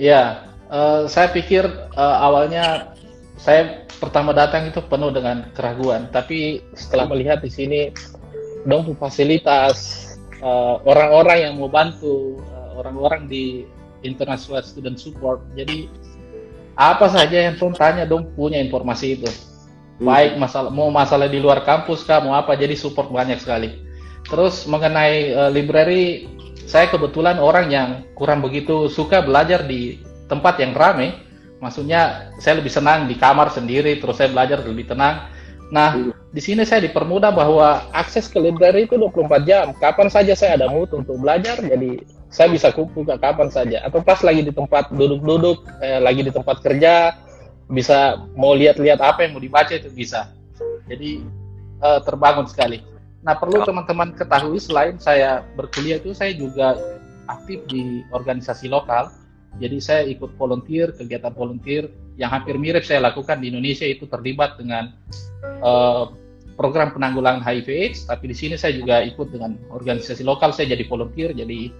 Ya, 0.00 0.47
uh, 0.70 1.04
saya 1.08 1.28
pikir 1.32 1.64
uh, 1.96 2.16
awalnya 2.22 2.92
saya 3.36 3.88
pertama 3.98 4.30
datang 4.30 4.70
itu 4.70 4.78
penuh 4.84 5.10
dengan 5.10 5.50
keraguan, 5.52 6.06
tapi 6.14 6.62
setelah 6.74 7.10
melihat 7.10 7.42
di 7.42 7.50
sini 7.50 7.80
dong 8.66 8.94
fasilitas 8.98 10.06
orang-orang 10.86 11.38
uh, 11.38 11.42
yang 11.50 11.54
mau 11.58 11.70
bantu 11.70 12.38
orang-orang 12.78 13.26
uh, 13.26 13.30
di 13.30 13.44
International 14.06 14.62
Student 14.62 14.98
Support, 15.02 15.42
jadi 15.58 15.90
apa 16.78 17.10
saja 17.10 17.50
yang 17.50 17.58
pun 17.58 17.74
tanya 17.74 18.06
dong 18.06 18.30
punya 18.38 18.62
informasi 18.62 19.18
itu. 19.18 19.30
Baik 19.98 20.38
masalah 20.38 20.70
mau 20.70 20.94
masalah 20.94 21.26
di 21.26 21.42
luar 21.42 21.66
kampus 21.66 22.06
kah 22.06 22.22
mau 22.22 22.38
apa 22.38 22.54
jadi 22.54 22.78
support 22.78 23.10
banyak 23.10 23.42
sekali. 23.42 23.82
Terus 24.30 24.62
mengenai 24.70 25.34
uh, 25.34 25.50
library 25.50 26.30
saya 26.70 26.86
kebetulan 26.86 27.42
orang 27.42 27.66
yang 27.66 27.88
kurang 28.14 28.44
begitu 28.44 28.86
suka 28.86 29.26
belajar 29.26 29.66
di 29.66 29.98
tempat 30.28 30.60
yang 30.60 30.76
ramai 30.76 31.16
maksudnya 31.58 32.30
saya 32.38 32.62
lebih 32.62 32.70
senang 32.70 33.10
di 33.10 33.18
kamar 33.18 33.50
sendiri 33.50 33.98
terus 33.98 34.20
saya 34.20 34.30
belajar 34.30 34.62
lebih 34.62 34.86
tenang 34.86 35.26
nah 35.68 35.96
di 36.32 36.40
sini 36.40 36.64
saya 36.64 36.84
dipermudah 36.84 37.32
bahwa 37.32 37.88
akses 37.92 38.28
ke 38.30 38.40
library 38.40 38.88
itu 38.88 38.96
24 38.96 39.48
jam 39.48 39.66
kapan 39.76 40.08
saja 40.08 40.32
saya 40.32 40.56
ada 40.60 40.68
mood 40.70 40.88
untuk 40.94 41.20
belajar 41.20 41.60
jadi 41.60 42.00
saya 42.28 42.52
bisa 42.52 42.72
buka 42.72 43.16
kapan 43.16 43.48
saja 43.48 43.80
atau 43.84 44.04
pas 44.04 44.20
lagi 44.20 44.44
di 44.44 44.52
tempat 44.52 44.92
duduk-duduk 44.92 45.64
eh, 45.80 46.00
lagi 46.00 46.24
di 46.24 46.32
tempat 46.32 46.60
kerja 46.60 47.16
bisa 47.68 48.24
mau 48.32 48.56
lihat-lihat 48.56 48.98
apa 48.98 49.28
yang 49.28 49.36
mau 49.36 49.42
dibaca 49.44 49.72
itu 49.76 49.92
bisa. 49.92 50.32
Jadi 50.88 51.20
uh, 51.84 52.00
terbangun 52.00 52.48
sekali. 52.48 52.80
Nah 53.20 53.36
perlu 53.36 53.60
teman-teman 53.62 54.16
ketahui 54.16 54.56
selain 54.56 54.96
saya 54.96 55.44
berkuliah 55.52 56.00
itu 56.00 56.16
saya 56.16 56.32
juga 56.32 56.80
aktif 57.28 57.60
di 57.68 58.02
organisasi 58.08 58.72
lokal. 58.72 59.12
Jadi 59.58 59.76
saya 59.82 60.02
ikut 60.06 60.38
volunteer 60.38 60.94
kegiatan 60.94 61.34
volunteer 61.34 61.90
yang 62.18 62.30
hampir 62.30 62.58
mirip 62.58 62.82
saya 62.86 63.02
lakukan 63.02 63.42
di 63.42 63.50
Indonesia 63.50 63.86
itu 63.86 64.06
terlibat 64.06 64.58
dengan 64.58 64.94
uh, 65.62 66.14
program 66.58 66.90
penanggulangan 66.94 67.42
HIV/AIDS. 67.42 68.06
Tapi 68.10 68.30
di 68.30 68.36
sini 68.38 68.54
saya 68.58 68.74
juga 68.74 69.02
ikut 69.02 69.30
dengan 69.30 69.58
organisasi 69.70 70.26
lokal. 70.26 70.50
Saya 70.54 70.74
jadi 70.74 70.86
volunteer. 70.86 71.30
Jadi 71.34 71.70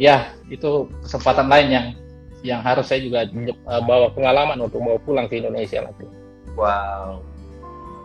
ya 0.00 0.32
itu 0.48 0.88
kesempatan 1.04 1.48
lain 1.48 1.68
yang 1.68 1.86
yang 2.46 2.60
harus 2.62 2.86
saya 2.86 3.02
juga 3.02 3.26
uh, 3.66 3.82
bawa 3.82 4.14
pengalaman 4.14 4.62
untuk 4.62 4.80
bawa 4.80 4.98
pulang 5.02 5.26
ke 5.26 5.42
Indonesia 5.42 5.82
nanti. 5.82 6.06
Wow, 6.54 7.22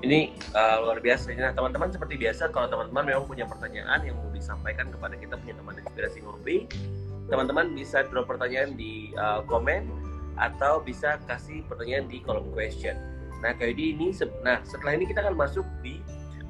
ini 0.05 0.33
uh, 0.53 0.83
luar 0.83 0.99
biasa. 0.99 1.31
Nah 1.33 1.53
teman-teman 1.53 1.89
seperti 1.89 2.19
biasa 2.19 2.49
kalau 2.51 2.67
teman-teman 2.67 3.13
memang 3.13 3.25
punya 3.25 3.45
pertanyaan 3.47 4.03
yang 4.03 4.17
mau 4.19 4.29
disampaikan 4.35 4.89
kepada 4.89 5.15
kita 5.17 5.39
punya 5.39 5.55
teman 5.57 5.73
inspirasi 5.79 6.17
ngopi, 6.21 6.67
teman-teman 7.31 7.71
bisa 7.71 8.03
drop 8.11 8.27
pertanyaan 8.27 8.75
di 8.75 9.15
uh, 9.15 9.43
komen 9.47 9.87
atau 10.35 10.81
bisa 10.81 11.21
kasih 11.29 11.61
pertanyaan 11.69 12.09
di 12.09 12.19
kolom 12.25 12.49
question. 12.51 12.97
Nah 13.43 13.53
kayak 13.55 13.75
ini, 13.77 14.15
nah 14.41 14.63
setelah 14.63 14.97
ini 14.97 15.05
kita 15.05 15.23
akan 15.23 15.35
masuk 15.35 15.67
di 15.83 15.99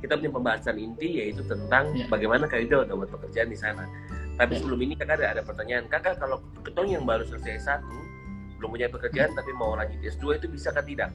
kita 0.04 0.20
punya 0.20 0.32
pembahasan 0.36 0.76
inti 0.76 1.24
yaitu 1.24 1.42
tentang 1.48 1.96
ya. 1.96 2.06
bagaimana 2.12 2.44
Kaido 2.46 2.84
dapat 2.84 3.08
pekerjaan 3.08 3.50
di 3.50 3.58
sana. 3.58 3.88
Tapi 4.36 4.60
sebelum 4.60 4.82
ini 4.84 4.94
kakak 5.00 5.22
ada, 5.22 5.40
ada 5.40 5.42
pertanyaan. 5.46 5.88
Kakak 5.88 6.20
kalau 6.20 6.44
ketong 6.66 6.92
yang 6.92 7.08
baru 7.08 7.24
selesai 7.24 7.64
satu, 7.64 7.98
belum 8.60 8.70
punya 8.76 8.88
pekerjaan 8.92 9.32
hmm. 9.32 9.40
tapi 9.40 9.52
mau 9.56 9.76
lanjut 9.80 10.00
S2 10.04 10.44
itu 10.44 10.48
bisa 10.52 10.76
kan 10.76 10.84
tidak? 10.84 11.10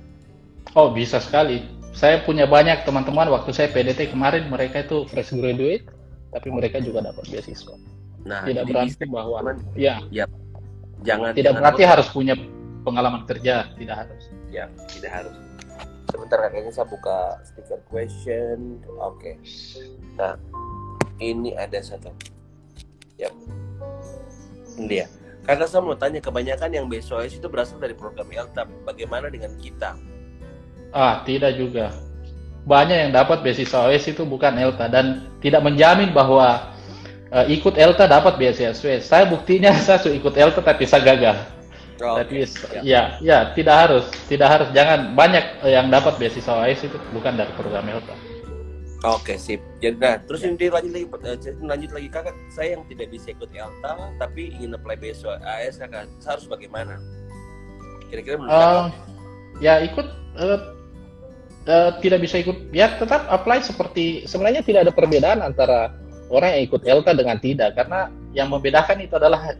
Oh 0.76 0.92
bisa 0.92 1.20
sekali. 1.20 1.64
Saya 1.92 2.22
punya 2.22 2.44
banyak 2.44 2.84
teman-teman 2.84 3.32
waktu 3.32 3.50
saya 3.56 3.68
PDT 3.72 4.12
kemarin 4.12 4.48
mereka 4.52 4.84
itu 4.84 5.08
fresh 5.08 5.32
graduate, 5.32 5.88
tapi 6.30 6.48
mereka 6.52 6.78
juga 6.78 7.04
dapat 7.04 7.24
beasiswa. 7.28 7.97
Nah, 8.26 8.42
tidak 8.46 8.64
berarti 8.66 8.94
bisa, 8.98 9.04
bahwa 9.06 9.36
teman, 9.40 9.56
ya, 9.78 9.94
ya, 10.10 10.24
jangan 11.06 11.30
tidak 11.34 11.54
jangan 11.54 11.60
berarti 11.62 11.82
harus 11.86 12.08
punya 12.10 12.34
pengalaman 12.82 13.22
kerja, 13.28 13.70
tidak 13.78 13.96
harus. 14.06 14.22
Ya, 14.48 14.64
tidak 14.90 15.12
harus. 15.12 15.34
Sebentar 16.08 16.38
kakaknya 16.40 16.72
saya 16.72 16.88
buka 16.88 17.36
stiker 17.44 17.80
question. 17.92 18.80
Oke. 18.96 19.20
Okay. 19.20 19.34
Nah, 20.16 20.34
ini 21.20 21.52
ada 21.52 21.78
satu 21.84 22.10
Yap. 23.18 23.34
Dia. 24.86 25.10
Kakak 25.42 25.66
saya 25.66 25.82
mau 25.82 25.96
tanya, 25.98 26.22
kebanyakan 26.22 26.70
yang 26.70 26.86
BSOS 26.86 27.40
itu 27.40 27.48
berasal 27.50 27.82
dari 27.82 27.96
program 27.96 28.28
ELTA. 28.30 28.68
Bagaimana 28.86 29.26
dengan 29.32 29.50
kita? 29.58 29.98
Ah, 30.94 31.24
tidak 31.24 31.58
juga. 31.58 31.90
Banyak 32.68 33.08
yang 33.08 33.12
dapat 33.16 33.40
beasiswa 33.40 33.88
OS 33.88 34.12
itu 34.12 34.28
bukan 34.28 34.54
ELTA 34.54 34.86
dan 34.92 35.24
tidak 35.40 35.64
menjamin 35.64 36.12
bahwa 36.12 36.76
uh, 37.32 37.44
ikut 37.48 37.74
ELTA 37.76 38.04
dapat 38.08 38.36
beasiswa. 38.40 39.00
Saya 39.00 39.24
buktinya 39.28 39.72
saya 39.86 40.00
sudah 40.00 40.16
ikut 40.16 40.34
ELTA 40.34 40.60
tapi 40.64 40.84
saya 40.88 41.02
gagal. 41.04 41.36
Oh, 41.98 42.14
tapi 42.14 42.46
okay. 42.46 42.78
ya. 42.78 42.82
ya, 42.86 43.02
ya 43.18 43.38
tidak 43.58 43.74
harus, 43.74 44.04
tidak 44.30 44.48
harus. 44.54 44.68
Jangan 44.70 45.18
banyak 45.18 45.66
yang 45.66 45.90
dapat 45.90 46.14
beasiswa 46.22 46.62
OS 46.62 46.86
itu 46.86 46.94
bukan 47.10 47.34
dari 47.34 47.50
program 47.58 47.90
ELTA. 47.90 48.14
Oke 49.06 49.38
sip. 49.38 49.62
Jadi 49.78 49.94
nah 49.98 50.18
terus 50.18 50.42
ini 50.42 50.58
lanjut 50.58 50.90
lagi 50.90 51.06
eh, 51.46 51.54
lanjut 51.62 51.90
lagi 51.94 52.08
kakak 52.10 52.34
saya 52.50 52.74
yang 52.74 52.82
tidak 52.90 53.14
bisa 53.14 53.30
ikut 53.30 53.50
ELTA 53.54 53.90
tapi 54.18 54.50
ingin 54.58 54.74
apply 54.74 54.98
beasiswa 54.98 55.38
AS 55.42 55.78
kakak 55.78 56.10
harus 56.26 56.46
bagaimana? 56.50 56.98
Kira-kira 58.10 58.42
menurut 58.42 58.58
uh, 58.58 58.90
Ya 59.58 59.82
ikut 59.82 60.06
uh, 60.38 60.58
uh, 61.66 61.90
tidak 62.02 62.26
bisa 62.26 62.42
ikut 62.42 62.74
ya 62.74 62.94
tetap 62.98 63.26
apply 63.30 63.62
seperti 63.62 64.26
sebenarnya 64.26 64.66
tidak 64.66 64.86
ada 64.86 64.92
perbedaan 64.94 65.46
antara 65.46 65.94
orang 66.28 66.56
yang 66.56 66.62
ikut 66.68 66.82
ELTA 66.84 67.12
dengan 67.16 67.36
tidak 67.40 67.70
karena 67.76 68.08
yang 68.36 68.48
membedakan 68.52 69.00
itu 69.00 69.16
adalah 69.16 69.56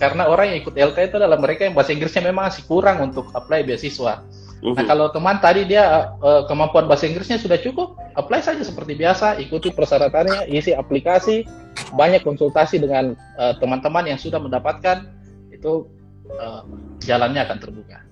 karena 0.00 0.32
orang 0.32 0.54
yang 0.54 0.58
ikut 0.64 0.74
ELTA 0.74 1.12
itu 1.12 1.16
adalah 1.20 1.36
mereka 1.36 1.68
yang 1.68 1.76
bahasa 1.76 1.92
Inggrisnya 1.92 2.24
memang 2.24 2.48
masih 2.48 2.64
kurang 2.64 3.04
untuk 3.04 3.28
apply 3.36 3.68
beasiswa. 3.68 4.24
Nah 4.60 4.84
mhm. 4.84 4.88
kalau 4.88 5.08
teman 5.08 5.40
tadi 5.40 5.64
dia 5.64 6.12
uh, 6.20 6.44
kemampuan 6.44 6.84
bahasa 6.84 7.08
Inggrisnya 7.08 7.40
sudah 7.40 7.56
cukup, 7.60 7.96
apply 8.16 8.44
saja 8.44 8.60
seperti 8.60 8.92
biasa, 8.92 9.40
ikuti 9.40 9.72
persyaratannya, 9.72 10.52
isi 10.52 10.76
aplikasi, 10.76 11.48
banyak 11.96 12.20
konsultasi 12.20 12.76
dengan 12.76 13.16
uh, 13.40 13.56
teman-teman 13.56 14.08
yang 14.08 14.20
sudah 14.20 14.36
mendapatkan, 14.36 15.08
itu 15.48 15.88
uh, 16.36 16.64
jalannya 17.00 17.40
akan 17.48 17.56
terbuka. 17.56 18.04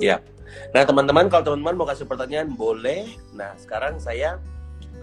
Ya, 0.00 0.24
nah 0.72 0.88
teman-teman 0.88 1.28
kalau 1.28 1.44
teman-teman 1.52 1.76
mau 1.76 1.88
kasih 1.88 2.08
pertanyaan 2.08 2.56
boleh. 2.56 3.12
Nah 3.36 3.52
sekarang 3.60 4.00
saya 4.00 4.40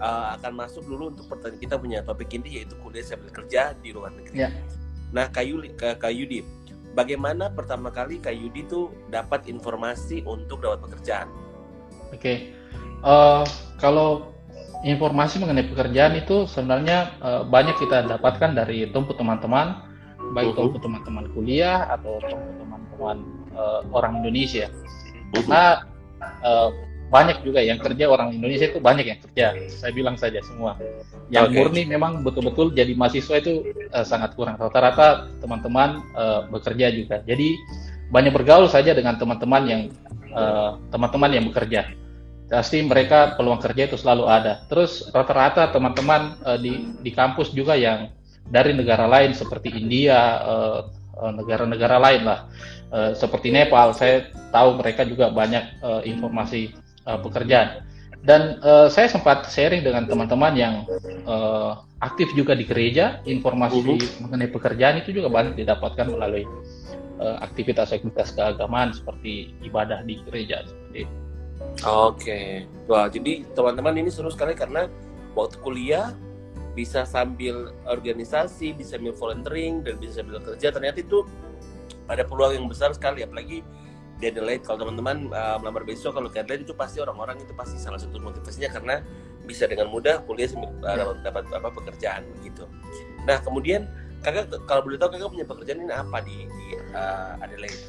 uh, 0.00 0.34
akan 0.40 0.52
masuk 0.66 0.82
dulu 0.88 1.12
untuk 1.12 1.28
pertanyaan 1.30 1.60
kita 1.60 1.74
punya 1.76 1.98
topik 2.02 2.32
ini 2.34 2.60
yaitu 2.60 2.74
kuliah 2.80 3.04
sambil 3.04 3.30
kerja 3.30 3.76
di 3.78 3.92
luar 3.94 4.10
negeri. 4.16 4.48
Ya. 4.48 4.50
Nah 5.12 5.28
Kayu 5.30 5.62
Kayudi, 5.78 6.42
bagaimana 6.96 7.52
pertama 7.52 7.92
kali 7.94 8.18
Kak 8.18 8.34
Yudi 8.34 8.66
tuh 8.66 8.90
dapat 9.10 9.46
informasi 9.46 10.26
untuk 10.26 10.62
dapat 10.62 10.86
pekerjaan? 10.86 11.28
Oke, 12.10 12.18
okay. 12.18 12.36
uh, 13.06 13.42
eh, 13.42 13.44
kalau 13.78 14.34
informasi 14.82 15.38
mengenai 15.38 15.70
pekerjaan 15.70 16.18
itu 16.18 16.48
sebenarnya 16.50 17.14
uh, 17.22 17.42
banyak 17.46 17.78
kita 17.78 18.10
dapatkan 18.10 18.58
dari 18.58 18.90
tempat 18.90 19.14
teman-teman, 19.14 19.86
baik 20.34 20.58
tempat 20.58 20.82
teman-teman 20.82 21.24
kuliah 21.30 21.86
atau 21.86 22.18
tempat 22.18 22.50
teman-teman 22.58 23.16
uh, 23.54 23.80
orang 23.94 24.18
Indonesia. 24.24 24.66
Karena 25.30 25.86
uh, 26.42 26.74
banyak 27.10 27.42
juga 27.42 27.58
yang 27.58 27.82
kerja 27.82 28.06
orang 28.06 28.30
Indonesia 28.30 28.70
itu 28.70 28.78
banyak 28.78 29.02
yang 29.02 29.18
kerja. 29.18 29.46
Saya 29.66 29.90
bilang 29.90 30.14
saja 30.14 30.38
semua. 30.46 30.78
Yang 31.26 31.46
okay. 31.50 31.56
murni 31.58 31.82
memang 31.90 32.22
betul-betul 32.22 32.70
jadi 32.70 32.94
mahasiswa 32.94 33.42
itu 33.42 33.66
uh, 33.90 34.06
sangat 34.06 34.38
kurang. 34.38 34.54
Rata-rata 34.54 35.26
teman-teman 35.42 36.06
uh, 36.14 36.46
bekerja 36.46 36.94
juga. 36.94 37.18
Jadi 37.26 37.58
banyak 38.14 38.30
bergaul 38.30 38.70
saja 38.70 38.94
dengan 38.94 39.18
teman-teman 39.18 39.62
yang 39.66 39.82
uh, 40.30 40.78
teman-teman 40.94 41.30
yang 41.34 41.44
bekerja. 41.50 41.90
Pasti 42.46 42.82
mereka 42.82 43.34
peluang 43.34 43.58
kerja 43.58 43.90
itu 43.90 43.98
selalu 43.98 44.30
ada. 44.30 44.62
Terus 44.70 45.10
rata-rata 45.10 45.74
teman-teman 45.74 46.38
uh, 46.46 46.58
di 46.62 46.94
di 47.02 47.10
kampus 47.10 47.50
juga 47.50 47.74
yang 47.74 48.06
dari 48.46 48.70
negara 48.70 49.10
lain 49.10 49.34
seperti 49.34 49.74
India 49.74 50.42
negara-negara 51.34 51.98
uh, 51.98 52.02
lain 52.02 52.22
lah. 52.22 52.40
Uh, 52.90 53.14
seperti 53.14 53.54
Nepal 53.54 53.94
saya 53.94 54.34
tahu 54.50 54.78
mereka 54.78 55.06
juga 55.06 55.30
banyak 55.30 55.78
uh, 55.78 56.02
informasi 56.02 56.74
uh, 57.06 57.18
pekerjaan. 57.20 57.86
Dan 58.20 58.60
uh, 58.60 58.88
saya 58.92 59.08
sempat 59.08 59.48
sharing 59.48 59.80
dengan 59.80 60.04
teman-teman 60.04 60.52
yang 60.52 60.74
uh, 61.24 61.80
aktif 62.04 62.28
juga 62.36 62.52
di 62.52 62.68
gereja, 62.68 63.24
informasi 63.24 63.80
uh-huh. 63.80 64.28
mengenai 64.28 64.52
pekerjaan 64.52 65.00
itu 65.00 65.16
juga 65.16 65.32
banyak 65.32 65.56
didapatkan 65.56 66.08
melalui 66.08 66.44
aktivitas-aktivitas 67.20 68.32
keagamaan 68.32 68.96
seperti 68.96 69.52
ibadah 69.60 70.00
di 70.08 70.24
gereja 70.24 70.64
seperti 70.64 71.04
itu. 71.04 71.16
Oke, 71.84 72.64
wah 72.88 73.12
jadi 73.12 73.44
teman-teman 73.52 74.00
ini 74.00 74.08
seru 74.08 74.32
sekali 74.32 74.56
karena 74.56 74.88
waktu 75.36 75.60
kuliah 75.60 76.16
bisa 76.72 77.04
sambil 77.04 77.76
organisasi, 77.84 78.72
bisa 78.72 78.96
sambil 78.96 79.12
volunteering 79.12 79.84
dan 79.84 80.00
bisa 80.00 80.24
sambil 80.24 80.40
kerja. 80.40 80.72
Ternyata 80.72 81.04
itu 81.04 81.28
ada 82.08 82.24
peluang 82.24 82.56
yang 82.56 82.66
besar 82.72 82.96
sekali, 82.96 83.20
apalagi 83.20 83.60
di 84.20 84.28
Adelaide 84.28 84.62
kalau 84.62 84.84
teman-teman 84.84 85.32
uh, 85.32 85.56
melamar 85.58 85.82
besok 85.88 86.20
kalau 86.20 86.28
ke 86.28 86.44
Adelaide 86.44 86.68
itu 86.68 86.76
pasti 86.76 87.00
orang-orang 87.00 87.40
itu 87.40 87.56
pasti 87.56 87.80
salah 87.80 87.96
satu 87.96 88.20
motivasinya 88.20 88.68
karena 88.68 89.00
bisa 89.48 89.64
dengan 89.64 89.88
mudah 89.88 90.20
kuliah 90.28 90.52
uh, 90.84 91.16
dapat 91.24 91.48
apa 91.48 91.68
pekerjaan 91.72 92.28
begitu. 92.38 92.68
Nah 93.24 93.40
kemudian 93.40 93.88
kakak 94.20 94.52
kalau 94.68 94.84
boleh 94.84 95.00
tahu 95.00 95.16
kakak 95.16 95.30
punya 95.32 95.46
pekerjaan 95.48 95.78
ini 95.80 95.92
apa 95.96 96.18
di, 96.20 96.36
di 96.44 96.64
uh, 96.92 97.40
Adelaide? 97.40 97.82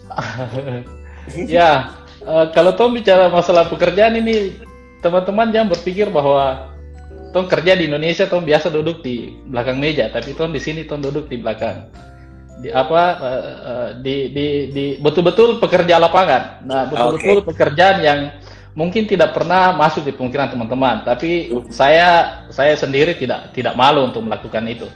ya 1.52 1.94
uh, 2.26 2.50
kalau 2.56 2.74
Tom 2.74 2.96
bicara 2.96 3.28
masalah 3.30 3.68
pekerjaan 3.68 4.16
ini 4.18 4.56
teman-teman 5.04 5.52
jangan 5.52 5.70
berpikir 5.76 6.08
bahwa 6.10 6.72
Tom 7.32 7.48
kerja 7.48 7.76
di 7.76 7.88
Indonesia 7.88 8.28
Tom 8.28 8.48
biasa 8.48 8.72
duduk 8.72 9.04
di 9.04 9.36
belakang 9.52 9.78
meja 9.78 10.08
tapi 10.10 10.34
Tom 10.34 10.56
di 10.56 10.62
sini 10.64 10.88
Tom 10.88 11.04
duduk 11.04 11.28
di 11.28 11.38
belakang 11.38 11.92
di 12.60 12.70
apa 12.74 13.01
uh, 13.22 13.88
di 14.01 14.29
di 14.36 14.48
di 14.74 14.86
betul-betul 15.00 15.62
pekerja 15.63 16.01
lapangan. 16.01 16.65
Nah, 16.67 16.91
betul-betul 16.91 17.38
okay. 17.41 17.48
pekerjaan 17.48 17.98
yang 18.03 18.20
mungkin 18.75 19.08
tidak 19.08 19.36
pernah 19.36 19.75
masuk 19.75 20.03
di 20.08 20.13
pemikiran 20.15 20.51
teman-teman, 20.51 21.03
tapi 21.08 21.51
saya 21.72 22.43
saya 22.51 22.75
sendiri 22.75 23.15
tidak 23.15 23.55
tidak 23.55 23.75
malu 23.79 24.08
untuk 24.08 24.24
melakukan 24.24 24.63
itu. 24.67 24.88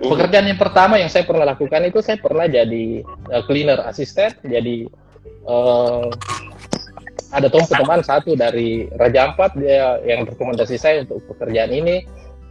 Pekerjaan 0.00 0.48
yang 0.48 0.56
pertama 0.56 0.96
yang 0.96 1.12
saya 1.12 1.28
pernah 1.28 1.44
lakukan 1.44 1.84
itu 1.84 2.00
saya 2.00 2.16
pernah 2.16 2.48
jadi 2.48 3.04
uh, 3.04 3.42
cleaner 3.44 3.84
assistant, 3.84 4.32
jadi 4.40 4.88
uh, 5.44 6.08
ada 7.30 7.46
teman 7.46 8.02
satu 8.02 8.34
dari 8.34 8.90
Raja 8.96 9.30
Ampat 9.30 9.54
dia 9.54 10.02
yang 10.02 10.26
rekomendasi 10.26 10.76
saya 10.80 11.06
untuk 11.06 11.22
pekerjaan 11.30 11.70
ini 11.70 12.02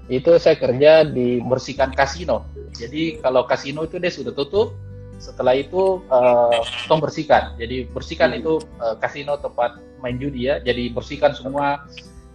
itu 0.10 0.36
saya 0.42 0.58
kerja 0.58 1.06
di 1.06 1.38
bersihkan 1.40 1.94
kasino. 1.94 2.50
Jadi 2.74 3.22
kalau 3.22 3.46
kasino 3.46 3.86
itu 3.86 4.02
dia 4.02 4.10
sudah 4.10 4.34
tutup, 4.34 4.74
setelah 5.20 5.54
itu 5.54 6.00
uh, 6.08 6.64
tong 6.88 7.04
bersihkan 7.04 7.54
jadi 7.60 7.86
bersihkan 7.92 8.32
hmm. 8.34 8.40
itu 8.40 8.54
uh, 8.80 8.96
kasino 8.98 9.36
tempat 9.36 9.78
main 10.00 10.16
judi 10.16 10.48
ya 10.48 10.64
jadi 10.64 10.90
bersihkan 10.96 11.36
semua 11.36 11.84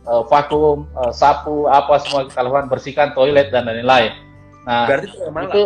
uh, 0.05 0.23
vakum 0.29 0.85
uh, 0.93 1.11
sapu 1.11 1.65
apa 1.67 1.97
semua 2.05 2.29
kesalahan 2.29 2.69
bersihkan 2.69 3.17
toilet 3.17 3.49
dan 3.49 3.65
lain-lain 3.65 4.13
nah 4.69 4.85
Berarti 4.85 5.09
itu 5.49 5.63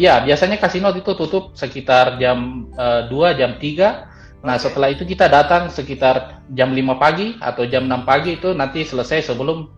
iya 0.00 0.24
biasanya 0.24 0.56
kasino 0.56 0.88
itu 0.96 1.12
tutup 1.12 1.52
sekitar 1.52 2.16
jam 2.16 2.68
uh, 2.80 3.04
2 3.12 3.36
jam 3.36 3.60
3 3.60 4.40
nah 4.44 4.56
okay. 4.56 4.64
setelah 4.68 4.88
itu 4.88 5.04
kita 5.04 5.28
datang 5.28 5.68
sekitar 5.68 6.40
jam 6.56 6.72
5 6.72 6.96
pagi 6.96 7.36
atau 7.44 7.68
jam 7.68 7.84
6 7.84 8.08
pagi 8.08 8.40
itu 8.40 8.56
nanti 8.56 8.88
selesai 8.88 9.32
sebelum 9.32 9.68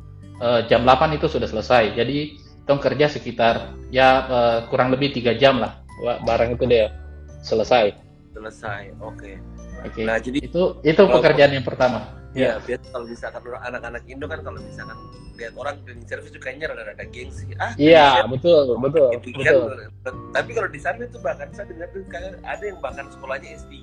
uh, 0.43 0.61
jam 0.67 0.83
8 0.87 1.19
itu 1.19 1.27
sudah 1.31 1.49
selesai 1.51 1.95
jadi 1.95 2.35
tong 2.69 2.81
kerja 2.83 3.09
sekitar 3.09 3.75
ya 3.89 4.09
uh, 4.29 4.59
kurang 4.69 4.93
lebih 4.93 5.15
tiga 5.15 5.33
jam 5.37 5.59
lah 5.63 5.81
barang 5.99 6.55
itu 6.55 6.65
dia 6.71 6.95
selesai. 7.43 7.95
Selesai, 8.35 8.95
oke. 9.03 9.19
Okay. 9.19 9.35
Oke. 9.83 9.91
Okay. 9.95 10.05
Nah 10.07 10.17
jadi 10.19 10.39
itu 10.43 10.63
itu 10.83 11.03
pekerjaan 11.03 11.53
yang 11.55 11.67
pertama. 11.67 12.15
Iya, 12.37 12.61
ya. 12.61 12.63
biasa 12.63 12.87
kalau 12.93 13.07
misalkan 13.09 13.41
anak-anak 13.57 14.03
Indo 14.05 14.27
kan 14.29 14.41
kalau 14.45 14.61
misalkan 14.61 14.99
lihat 15.39 15.55
orang 15.55 15.75
cleaning 15.87 16.07
service 16.07 16.35
itu 16.35 16.41
kayaknya 16.43 16.67
rada-rada 16.71 17.05
gengsi. 17.09 17.55
Ah, 17.63 17.73
iya, 17.79 18.27
betul, 18.27 18.75
betul, 18.83 19.11
gitu, 19.23 19.39
betul. 19.39 19.71
Kan. 20.03 20.15
Tapi 20.35 20.51
kalau 20.53 20.69
di 20.69 20.81
sana 20.83 21.07
itu 21.07 21.19
bahkan 21.23 21.49
saya 21.55 21.71
dengar 21.71 21.89
tuh 21.95 22.03
ada 22.43 22.65
yang 22.67 22.79
bahkan 22.83 23.07
sekolahnya 23.09 23.49
S3. 23.55 23.75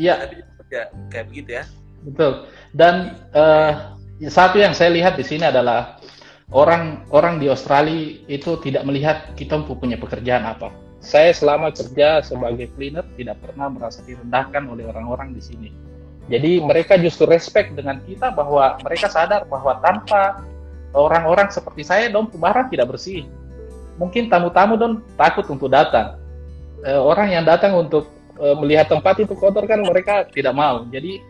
Iya. 0.00 0.14
Tapi 0.24 0.34
ya, 0.72 0.84
kayak 1.12 1.26
begitu 1.30 1.50
ya. 1.62 1.64
Betul. 2.04 2.32
Dan 2.74 2.94
uh, 3.36 3.96
satu 4.22 4.62
yang 4.62 4.76
saya 4.76 4.94
lihat 4.94 5.18
di 5.18 5.24
sini 5.26 5.48
adalah 5.48 5.98
orang 6.54 7.02
orang 7.10 7.42
di 7.42 7.50
Australia 7.50 8.20
itu 8.30 8.58
tidak 8.62 8.86
melihat 8.86 9.32
kita 9.34 9.58
punya 9.66 9.98
pekerjaan 9.98 10.46
apa 10.46 10.84
saya 11.04 11.36
selama 11.36 11.68
kerja 11.68 12.24
sebagai 12.24 12.72
cleaner 12.72 13.04
tidak 13.20 13.36
pernah 13.44 13.68
merasa 13.68 14.00
direndahkan 14.08 14.64
oleh 14.64 14.88
orang-orang 14.88 15.36
di 15.36 15.42
sini. 15.44 15.68
Jadi 16.32 16.64
mereka 16.64 16.96
justru 16.96 17.28
respect 17.28 17.76
dengan 17.76 18.00
kita 18.08 18.32
bahwa 18.32 18.80
mereka 18.80 19.12
sadar 19.12 19.44
bahwa 19.44 19.76
tanpa 19.84 20.40
orang-orang 20.96 21.52
seperti 21.52 21.84
saya 21.84 22.08
dong 22.08 22.32
barang 22.32 22.72
tidak 22.72 22.96
bersih. 22.96 23.28
Mungkin 24.00 24.32
tamu-tamu 24.32 24.80
dong 24.80 25.04
takut 25.20 25.44
untuk 25.52 25.68
datang. 25.68 26.16
E, 26.80 26.90
orang 26.96 27.28
yang 27.28 27.44
datang 27.44 27.76
untuk 27.76 28.08
e, 28.40 28.46
melihat 28.64 28.88
tempat 28.88 29.20
itu 29.20 29.36
kotor 29.36 29.68
kan 29.68 29.84
mereka 29.84 30.24
tidak 30.32 30.56
mau. 30.56 30.88
Jadi 30.88 31.20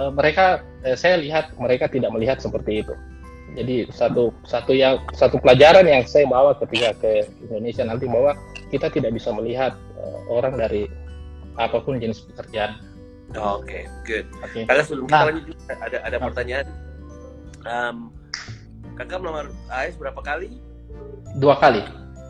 e, 0.00 0.02
mereka 0.16 0.64
e, 0.80 0.96
saya 0.96 1.20
lihat 1.20 1.52
mereka 1.60 1.92
tidak 1.92 2.08
melihat 2.16 2.40
seperti 2.40 2.80
itu. 2.80 2.96
Jadi 3.58 3.90
satu 3.90 4.30
satu 4.46 4.72
yang 4.72 5.02
satu 5.10 5.36
pelajaran 5.42 5.82
yang 5.82 6.06
saya 6.06 6.24
bawa 6.24 6.54
ketika 6.62 6.94
ke 7.02 7.26
Indonesia 7.50 7.82
nanti 7.82 8.06
bahwa 8.06 8.38
kita 8.70 8.86
tidak 8.94 9.10
bisa 9.10 9.34
melihat 9.34 9.74
uh, 9.98 10.20
orang 10.30 10.54
dari 10.54 10.86
apa 11.58 11.82
pun 11.82 11.98
jenis 11.98 12.22
pekerjaan. 12.30 12.78
Oke, 13.34 13.42
okay, 13.62 13.82
good. 14.06 14.26
Okay. 14.46 14.62
Kakak 14.66 14.86
sebelum 14.86 15.06
nah, 15.10 15.26
kita 15.26 15.26
lanjut 15.34 15.56
ada 15.82 15.98
ada 16.02 16.16
nah. 16.16 16.24
pertanyaan. 16.30 16.66
Um, 17.66 17.96
kakak 18.94 19.18
melamar 19.18 19.46
AS 19.70 19.94
berapa 19.98 20.18
kali? 20.22 20.62
Dua 21.38 21.58
kali. 21.58 21.82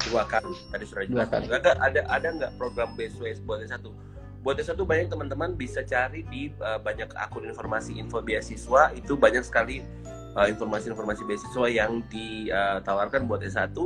Dua 0.08 0.24
kali. 0.24 0.52
Tadi 0.72 0.84
sudah 0.88 1.04
Dua 1.08 1.24
kali. 1.28 1.44
Kakak 1.52 1.76
ada 1.84 2.00
ada 2.08 2.28
nggak 2.32 2.52
program 2.56 2.96
BSWS 2.96 3.44
buat 3.44 3.64
satu? 3.68 3.92
Buat 4.40 4.64
satu 4.64 4.88
banyak 4.88 5.12
teman-teman 5.12 5.52
bisa 5.52 5.84
cari 5.84 6.24
di 6.32 6.48
uh, 6.64 6.80
banyak 6.80 7.12
akun 7.12 7.44
informasi 7.44 8.00
info 8.00 8.24
beasiswa. 8.24 8.88
Itu 8.96 9.20
banyak 9.20 9.44
sekali 9.44 9.84
uh, 10.32 10.48
informasi-informasi 10.48 11.28
beasiswa 11.28 11.66
yang 11.68 12.00
ditawarkan 12.08 13.28
buat 13.28 13.44
S1 13.44 13.76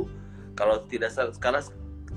kalau 0.55 0.79
tidak 0.87 1.11
salah 1.11 1.35
sekarang 1.35 1.63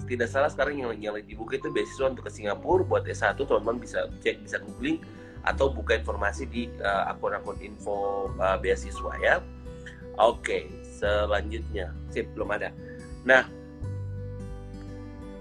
tidak 0.06 0.30
salah 0.30 0.46
sekarang 0.46 0.78
yang 0.78 0.90
yang 1.02 1.12
lagi 1.18 1.34
dibuka 1.34 1.58
itu 1.58 1.74
beasiswa 1.74 2.14
untuk 2.14 2.30
ke 2.30 2.32
Singapura. 2.32 2.86
Buat 2.86 3.10
S1 3.10 3.42
teman-teman 3.42 3.82
bisa 3.82 4.06
cek 4.22 4.46
bisa 4.46 4.62
googling 4.62 5.02
atau 5.42 5.74
buka 5.74 5.98
informasi 5.98 6.46
di 6.46 6.70
uh, 6.78 7.10
akun-akun 7.10 7.58
info 7.58 8.30
uh, 8.38 8.54
beasiswa 8.62 9.18
ya. 9.18 9.42
Oke 10.14 10.38
okay, 10.38 10.62
selanjutnya. 10.86 11.90
Sip 12.14 12.30
belum 12.38 12.54
ada. 12.54 12.70
Nah 13.26 13.50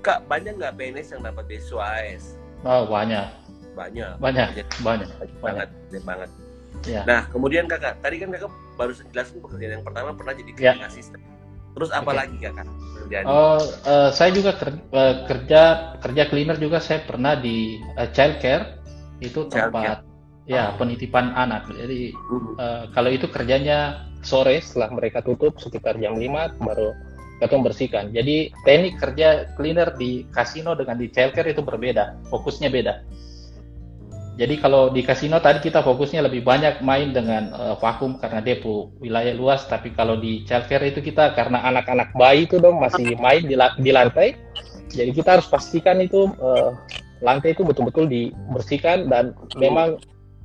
kak 0.02 0.26
banyak 0.26 0.58
nggak 0.58 0.74
PNS 0.82 1.14
yang 1.14 1.22
dapat 1.30 1.46
beasiswa 1.46 1.84
AS 1.84 2.37
oh 2.66 2.84
banyak 2.90 3.28
banyak 3.78 4.12
banyak 4.18 4.48
banyak, 4.54 4.66
banyak. 4.82 5.10
banget 5.42 5.70
banget, 5.92 6.04
banget. 6.06 6.30
Ya. 6.86 7.02
Nah, 7.10 7.26
kemudian 7.34 7.66
kakak, 7.66 7.98
tadi 8.06 8.22
kan 8.22 8.30
kakak 8.30 8.54
baru 8.78 8.92
jelasin 9.10 9.42
pekerjaan 9.42 9.72
yang 9.82 9.86
pertama 9.86 10.14
pernah 10.14 10.34
jadi 10.38 10.52
cleaning 10.54 10.84
ya. 10.86 10.90
asisten. 10.90 11.20
Terus 11.74 11.90
apa 11.94 12.10
okay. 12.14 12.18
lagi 12.22 12.36
kakak? 12.38 12.68
Oh, 13.24 13.62
uh, 13.88 14.10
saya 14.12 14.36
juga 14.36 14.58
kerja, 14.60 14.82
uh, 14.92 14.98
eh, 15.00 15.16
kerja 15.26 15.62
kerja 16.04 16.24
cleaner 16.28 16.58
juga 16.60 16.84
saya 16.84 17.08
pernah 17.08 17.40
di 17.40 17.80
uh, 17.96 18.10
child 18.12 18.44
care 18.44 18.84
itu 19.24 19.48
tempat 19.48 20.04
care. 20.04 20.04
ya 20.50 20.76
oh. 20.76 20.82
penitipan 20.82 21.32
anak. 21.34 21.72
Jadi 21.72 22.12
uh, 22.60 22.92
kalau 22.92 23.10
itu 23.14 23.32
kerjanya 23.32 24.10
sore 24.26 24.60
setelah 24.60 24.92
mereka 24.92 25.24
tutup 25.24 25.56
sekitar 25.62 25.96
jam 26.02 26.20
5 26.20 26.60
baru 26.60 26.92
ketemu 27.38 27.62
bersihkan. 27.70 28.06
Jadi 28.14 28.52
teknik 28.66 28.98
kerja 28.98 29.50
cleaner 29.54 29.94
di 29.94 30.26
kasino 30.34 30.74
dengan 30.74 30.98
di 30.98 31.10
childcare 31.10 31.54
itu 31.54 31.62
berbeda, 31.62 32.18
fokusnya 32.34 32.70
beda. 32.74 33.06
Jadi 34.38 34.62
kalau 34.62 34.94
di 34.94 35.02
kasino 35.02 35.42
tadi 35.42 35.66
kita 35.66 35.82
fokusnya 35.82 36.22
lebih 36.30 36.46
banyak 36.46 36.86
main 36.86 37.10
dengan 37.10 37.50
uh, 37.58 37.74
vakum 37.82 38.22
karena 38.22 38.38
depo 38.38 38.94
wilayah 39.02 39.34
luas, 39.34 39.66
tapi 39.66 39.90
kalau 39.98 40.14
di 40.14 40.46
childcare 40.46 40.94
itu 40.94 41.02
kita 41.02 41.34
karena 41.34 41.66
anak-anak 41.66 42.14
bayi 42.14 42.46
itu 42.46 42.62
dong 42.62 42.78
masih 42.78 43.18
main 43.18 43.42
di, 43.42 43.58
di 43.58 43.90
lantai, 43.90 44.38
jadi 44.94 45.10
kita 45.10 45.42
harus 45.42 45.50
pastikan 45.50 45.98
itu 46.06 46.30
uh, 46.38 46.78
lantai 47.26 47.58
itu 47.58 47.66
betul-betul 47.66 48.06
dibersihkan 48.06 49.10
dan 49.10 49.34
memang 49.58 49.98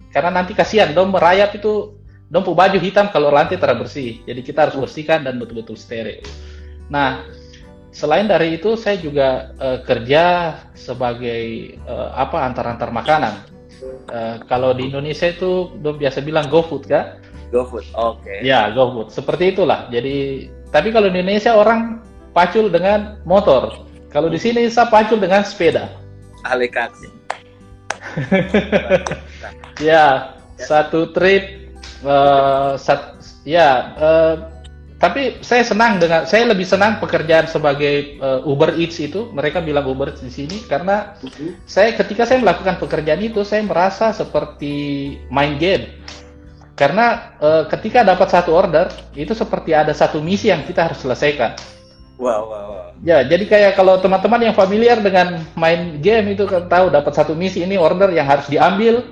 karena 0.09 0.41
nanti 0.41 0.57
kasihan 0.57 0.97
dong 0.97 1.13
merayap 1.13 1.53
itu 1.53 1.93
dong 2.33 2.49
baju 2.49 2.81
hitam 2.81 3.13
kalau 3.13 3.29
lantai 3.29 3.61
tidak 3.61 3.77
bersih, 3.77 4.25
jadi 4.25 4.41
kita 4.41 4.59
harus 4.73 4.77
bersihkan 4.81 5.21
dan 5.21 5.37
betul-betul 5.37 5.77
steril. 5.77 6.25
Nah 6.93 7.25
selain 7.89 8.29
dari 8.29 8.61
itu 8.61 8.77
saya 8.77 9.01
juga 9.01 9.57
uh, 9.57 9.81
kerja 9.89 10.57
sebagai 10.77 11.77
uh, 11.89 12.13
apa 12.13 12.45
antar-antar 12.45 12.93
makanan 12.93 13.53
Uh, 14.13 14.39
kalau 14.47 14.71
di 14.77 14.87
Indonesia 14.93 15.31
itu 15.31 15.75
biasa 15.81 16.23
bilang 16.23 16.47
GoFood 16.47 16.87
kan? 16.87 17.19
GoFood, 17.51 17.87
oke. 17.99 18.23
Okay. 18.23 18.47
Ya, 18.47 18.71
GoFood. 18.71 19.11
Seperti 19.11 19.57
itulah. 19.57 19.91
Jadi, 19.91 20.47
tapi 20.71 20.95
kalau 20.95 21.11
di 21.11 21.19
Indonesia 21.19 21.57
orang 21.59 21.99
pacul 22.31 22.71
dengan 22.71 23.19
motor. 23.27 23.85
Kalau 24.13 24.29
di 24.29 24.39
sini 24.39 24.69
saya 24.69 24.87
pacul 24.87 25.19
dengan 25.19 25.43
sepeda. 25.43 25.91
Ahli 26.47 26.69
kaki. 26.69 27.09
ya, 29.89 30.37
satu 30.61 31.11
trip 31.17 31.73
uh, 32.05 32.77
sat, 32.77 33.19
ya 33.43 33.97
uh, 33.97 34.35
tapi 35.03 35.43
saya 35.43 35.67
senang 35.67 35.99
dengan 35.99 36.23
saya 36.31 36.47
lebih 36.47 36.63
senang 36.63 37.03
pekerjaan 37.03 37.51
sebagai 37.51 38.23
uh, 38.23 38.47
Uber 38.47 38.79
Eats 38.79 39.03
itu 39.03 39.35
mereka 39.35 39.59
bilang 39.59 39.83
Uber 39.83 40.15
Eats 40.15 40.23
di 40.23 40.31
sini 40.31 40.63
karena 40.71 41.19
uh-huh. 41.19 41.59
saya 41.67 41.91
ketika 41.99 42.23
saya 42.23 42.39
melakukan 42.39 42.79
pekerjaan 42.79 43.19
itu 43.19 43.43
saya 43.43 43.67
merasa 43.67 44.15
seperti 44.15 45.19
main 45.27 45.59
game 45.59 45.91
karena 46.79 47.35
uh, 47.43 47.67
ketika 47.67 48.07
dapat 48.07 48.31
satu 48.31 48.55
order 48.55 48.95
itu 49.19 49.35
seperti 49.35 49.75
ada 49.75 49.91
satu 49.91 50.23
misi 50.23 50.55
yang 50.55 50.63
kita 50.63 50.87
harus 50.87 51.03
selesaikan. 51.03 51.59
Wow, 52.17 52.47
wow, 52.47 52.67
wow. 52.71 52.83
Ya, 53.03 53.27
jadi 53.27 53.51
kayak 53.51 53.73
kalau 53.75 53.99
teman-teman 53.99 54.47
yang 54.47 54.55
familiar 54.55 55.03
dengan 55.03 55.43
main 55.59 55.99
game 55.99 56.39
itu 56.39 56.47
kan 56.47 56.71
tahu 56.71 56.87
dapat 56.95 57.11
satu 57.11 57.35
misi 57.35 57.67
ini 57.67 57.75
order 57.75 58.15
yang 58.15 58.31
harus 58.31 58.47
diambil, 58.47 59.03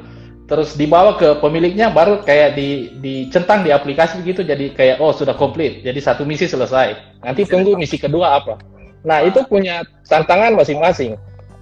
terus 0.50 0.74
dibawa 0.74 1.14
ke 1.14 1.38
pemiliknya 1.38 1.94
baru 1.94 2.26
kayak 2.26 2.58
di 2.58 2.98
dicentang 2.98 3.62
di 3.62 3.70
aplikasi 3.70 4.18
gitu 4.26 4.42
jadi 4.42 4.74
kayak 4.74 4.98
oh 4.98 5.14
sudah 5.14 5.38
komplit 5.38 5.86
jadi 5.86 5.96
satu 6.02 6.26
misi 6.26 6.50
selesai. 6.50 7.22
Nanti 7.22 7.46
tunggu 7.46 7.78
misi 7.78 7.94
kedua 7.94 8.42
apa. 8.42 8.58
Nah 9.06 9.22
itu 9.22 9.46
punya 9.46 9.86
tantangan 10.10 10.58
masing-masing. 10.58 11.14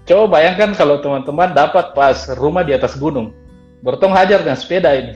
Coba 0.08 0.40
bayangkan 0.40 0.72
kalau 0.72 1.04
teman-teman 1.04 1.52
dapat 1.52 1.92
pas 1.92 2.16
rumah 2.40 2.64
di 2.64 2.72
atas 2.72 2.96
gunung. 2.96 3.36
Bertong 3.84 4.16
hajar 4.16 4.40
dengan 4.40 4.56
sepeda 4.56 4.96
ini. 4.96 5.14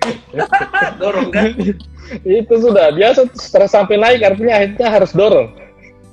Dorong 1.00 1.28
kan? 1.28 1.52
Itu 2.24 2.54
sudah 2.62 2.94
biasa 2.94 3.28
setelah 3.34 3.68
sampai 3.68 4.00
naik 4.00 4.22
artinya 4.22 4.62
akhirnya 4.62 4.88
harus 4.88 5.10
dorong. 5.10 5.50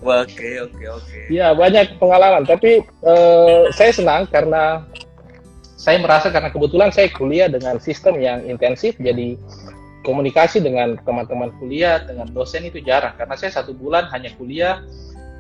Oke 0.01 0.58
oke 0.58 0.84
oke. 0.89 1.19
Ya 1.29 1.53
banyak 1.53 2.01
pengalaman. 2.01 2.49
Tapi 2.49 2.82
uh, 3.06 3.69
saya 3.69 3.93
senang 3.93 4.25
karena 4.25 4.82
saya 5.83 5.99
merasa 5.99 6.31
karena 6.31 6.47
kebetulan 6.47 6.95
saya 6.95 7.11
kuliah 7.11 7.51
dengan 7.51 7.75
sistem 7.75 8.15
yang 8.15 8.39
intensif, 8.47 8.95
jadi 9.03 9.35
komunikasi 10.07 10.63
dengan 10.63 10.95
teman-teman 11.03 11.51
kuliah, 11.59 11.99
dengan 11.99 12.31
dosen 12.31 12.63
itu 12.63 12.79
jarang. 12.79 13.11
Karena 13.19 13.35
saya 13.35 13.59
satu 13.59 13.75
bulan 13.75 14.07
hanya 14.15 14.31
kuliah 14.39 14.79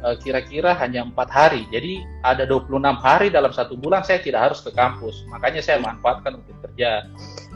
eh, 0.03 0.15
kira-kira 0.19 0.75
hanya 0.83 1.07
empat 1.07 1.31
hari. 1.31 1.63
Jadi 1.71 2.03
ada 2.27 2.43
26 2.43 2.75
hari 2.99 3.31
dalam 3.31 3.55
satu 3.55 3.79
bulan 3.79 4.03
saya 4.03 4.19
tidak 4.19 4.51
harus 4.51 4.59
ke 4.59 4.75
kampus. 4.75 5.23
Makanya 5.31 5.63
saya 5.63 5.79
manfaatkan 5.79 6.35
untuk 6.35 6.59
kerja. 6.67 7.07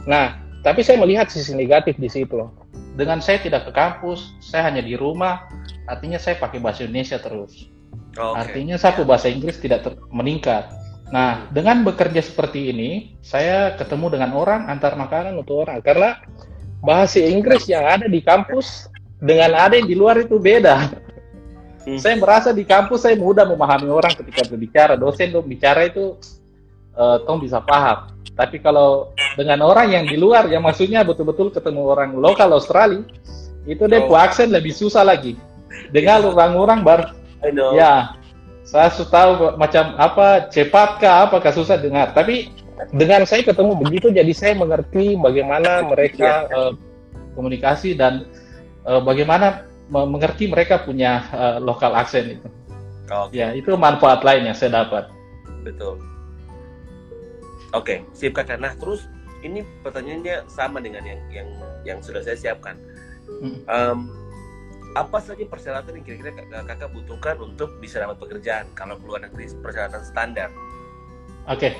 Nah, 0.08 0.40
tapi 0.64 0.80
saya 0.80 0.96
melihat 0.96 1.28
sisi 1.28 1.52
negatif 1.52 2.00
di 2.00 2.08
situ. 2.08 2.40
Dengan 2.96 3.20
saya 3.20 3.36
tidak 3.36 3.68
ke 3.68 3.72
kampus, 3.76 4.32
saya 4.40 4.64
hanya 4.64 4.80
di 4.80 4.96
rumah, 4.96 5.44
artinya 5.84 6.16
saya 6.16 6.40
pakai 6.40 6.56
bahasa 6.56 6.88
Indonesia 6.88 7.20
terus. 7.20 7.68
Okay. 8.16 8.32
Artinya 8.32 8.80
saya 8.80 9.04
bahasa 9.04 9.28
Inggris 9.28 9.60
tidak 9.60 9.84
meningkat 10.08 10.66
Nah, 11.08 11.48
dengan 11.48 11.88
bekerja 11.88 12.20
seperti 12.20 12.68
ini, 12.68 13.16
saya 13.24 13.72
ketemu 13.80 14.18
dengan 14.18 14.36
orang 14.36 14.68
antar 14.68 14.92
makanan 14.92 15.40
untuk 15.40 15.64
orang 15.64 15.80
karena 15.80 16.20
bahasa 16.84 17.18
Inggris 17.24 17.64
yang 17.64 17.84
ada 17.88 18.06
di 18.06 18.20
kampus 18.20 18.92
dengan 19.18 19.56
ada 19.56 19.74
yang 19.74 19.88
di 19.88 19.96
luar 19.96 20.20
itu 20.20 20.36
beda. 20.36 20.92
Hmm. 21.88 21.96
Saya 21.96 22.20
merasa 22.20 22.52
di 22.52 22.68
kampus 22.68 23.08
saya 23.08 23.16
mudah 23.16 23.48
memahami 23.48 23.88
orang 23.88 24.12
ketika 24.12 24.44
berbicara, 24.52 25.00
dosen 25.00 25.32
tuh 25.32 25.40
bicara 25.40 25.88
itu 25.88 26.20
uh, 26.92 27.24
tong 27.24 27.40
bisa 27.40 27.64
paham. 27.64 28.12
Tapi 28.36 28.60
kalau 28.60 29.10
dengan 29.34 29.64
orang 29.64 29.90
yang 29.90 30.04
di 30.04 30.14
luar, 30.14 30.46
yang 30.46 30.62
maksudnya 30.62 31.02
betul-betul 31.02 31.50
ketemu 31.50 31.88
orang 31.88 32.14
lokal 32.20 32.52
Australia, 32.52 33.02
itu 33.64 33.82
dia 33.88 34.04
oh. 34.04 34.14
aksen 34.14 34.52
lebih 34.52 34.76
susah 34.76 35.02
lagi. 35.02 35.34
Dengan 35.88 36.28
orang-orang 36.28 36.84
baru, 36.84 37.04
ya 37.72 38.12
saya 38.68 38.92
sudah 38.92 39.08
tahu 39.08 39.30
macam 39.56 39.96
apa 39.96 40.52
cepatkah 40.52 41.24
apakah 41.24 41.48
susah 41.56 41.80
dengar. 41.80 42.12
Tapi 42.12 42.52
dengan 42.92 43.24
saya 43.24 43.40
ketemu 43.40 43.80
begitu 43.80 44.12
jadi 44.12 44.28
saya 44.36 44.52
mengerti 44.60 45.16
bagaimana 45.16 45.88
mereka 45.88 46.44
uh, 46.52 46.72
komunikasi 47.32 47.96
dan 47.96 48.28
uh, 48.84 49.00
bagaimana 49.00 49.64
mengerti 49.88 50.52
mereka 50.52 50.84
punya 50.84 51.24
uh, 51.32 51.56
lokal 51.56 51.96
aksen 51.96 52.36
itu. 52.36 52.48
Okay. 53.08 53.40
ya 53.40 53.56
itu 53.56 53.72
manfaat 53.72 54.20
lain 54.20 54.52
yang 54.52 54.56
saya 54.56 54.84
dapat. 54.84 55.08
Betul. 55.64 55.96
Oke 57.72 58.04
okay, 58.04 58.12
sip 58.12 58.36
kakak 58.36 58.60
nah 58.60 58.76
terus 58.76 59.08
ini 59.40 59.64
pertanyaannya 59.80 60.44
sama 60.44 60.84
dengan 60.84 61.08
yang 61.08 61.20
yang 61.32 61.48
yang 61.88 61.98
sudah 62.04 62.20
saya 62.20 62.36
siapkan. 62.36 62.76
Hmm. 63.28 63.60
um, 63.64 63.98
apa 64.98 65.22
saja 65.22 65.46
persyaratan 65.46 66.02
yang 66.02 66.04
kira-kira 66.04 66.32
kakak 66.66 66.90
butuhkan 66.90 67.38
untuk 67.38 67.78
bisa 67.78 68.02
dapat 68.02 68.18
pekerjaan 68.18 68.66
kalau 68.74 68.98
keluar 68.98 69.22
negeri 69.22 69.46
persyaratan 69.62 70.02
standar? 70.02 70.50
Oke, 71.46 71.70
okay. 71.70 71.72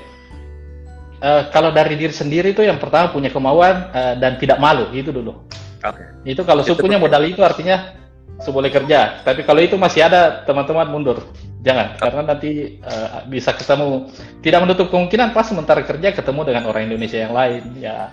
uh, 1.19 1.27
eh, 1.27 1.43
kalau 1.51 1.75
dari 1.75 1.99
diri 1.99 2.15
sendiri 2.15 2.55
itu 2.55 2.63
yang 2.63 2.79
pertama 2.79 3.11
punya 3.11 3.27
kemauan 3.27 3.91
uh, 3.91 4.15
dan 4.17 4.39
tidak 4.39 4.57
malu 4.63 4.87
itu 4.95 5.11
dulu. 5.11 5.35
Oke. 5.83 5.99
Okay. 6.23 6.31
Itu 6.31 6.47
kalau 6.47 6.63
sukunya 6.63 6.95
modal 6.95 7.27
itu 7.27 7.43
artinya 7.43 7.91
seboleh 8.39 8.71
kerja. 8.71 9.19
Tapi 9.21 9.43
kalau 9.43 9.59
itu 9.59 9.75
masih 9.75 10.07
ada 10.07 10.47
teman-teman 10.47 10.87
mundur, 10.87 11.19
jangan 11.61 11.93
okay. 11.93 11.99
karena 12.07 12.21
nanti 12.23 12.51
uh, 12.87 13.27
bisa 13.27 13.51
ketemu 13.51 14.07
tidak 14.39 14.59
menutup 14.63 14.87
kemungkinan 14.87 15.35
pas 15.35 15.43
sementara 15.43 15.83
kerja 15.83 16.15
ketemu 16.15 16.41
dengan 16.47 16.63
orang 16.71 16.87
Indonesia 16.87 17.19
yang 17.19 17.35
lain 17.35 17.63
ya. 17.83 18.09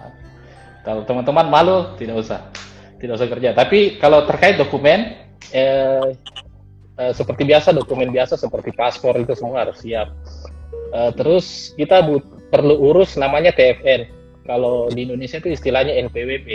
Kalau 0.83 1.03
teman-teman 1.03 1.51
malu 1.51 1.99
tidak 1.99 2.23
usah 2.23 2.47
tidak 3.07 3.23
usah 3.23 3.31
kerja. 3.31 3.51
Tapi 3.55 3.79
kalau 4.03 4.27
terkait 4.27 4.59
dokumen, 4.59 5.14
eh, 5.55 6.11
eh, 6.99 7.12
seperti 7.14 7.47
biasa 7.47 7.71
dokumen 7.71 8.11
biasa 8.11 8.35
seperti 8.35 8.75
paspor 8.75 9.14
itu 9.16 9.33
semua 9.38 9.64
harus 9.64 9.79
siap. 9.79 10.11
Eh, 10.90 11.11
terus 11.14 11.73
kita 11.79 12.03
but, 12.03 12.27
perlu 12.51 12.75
urus 12.92 13.14
namanya 13.14 13.55
TFN. 13.55 14.11
Kalau 14.47 14.90
di 14.90 15.07
Indonesia 15.07 15.38
itu 15.38 15.55
istilahnya 15.55 15.95
NPWP. 16.07 16.49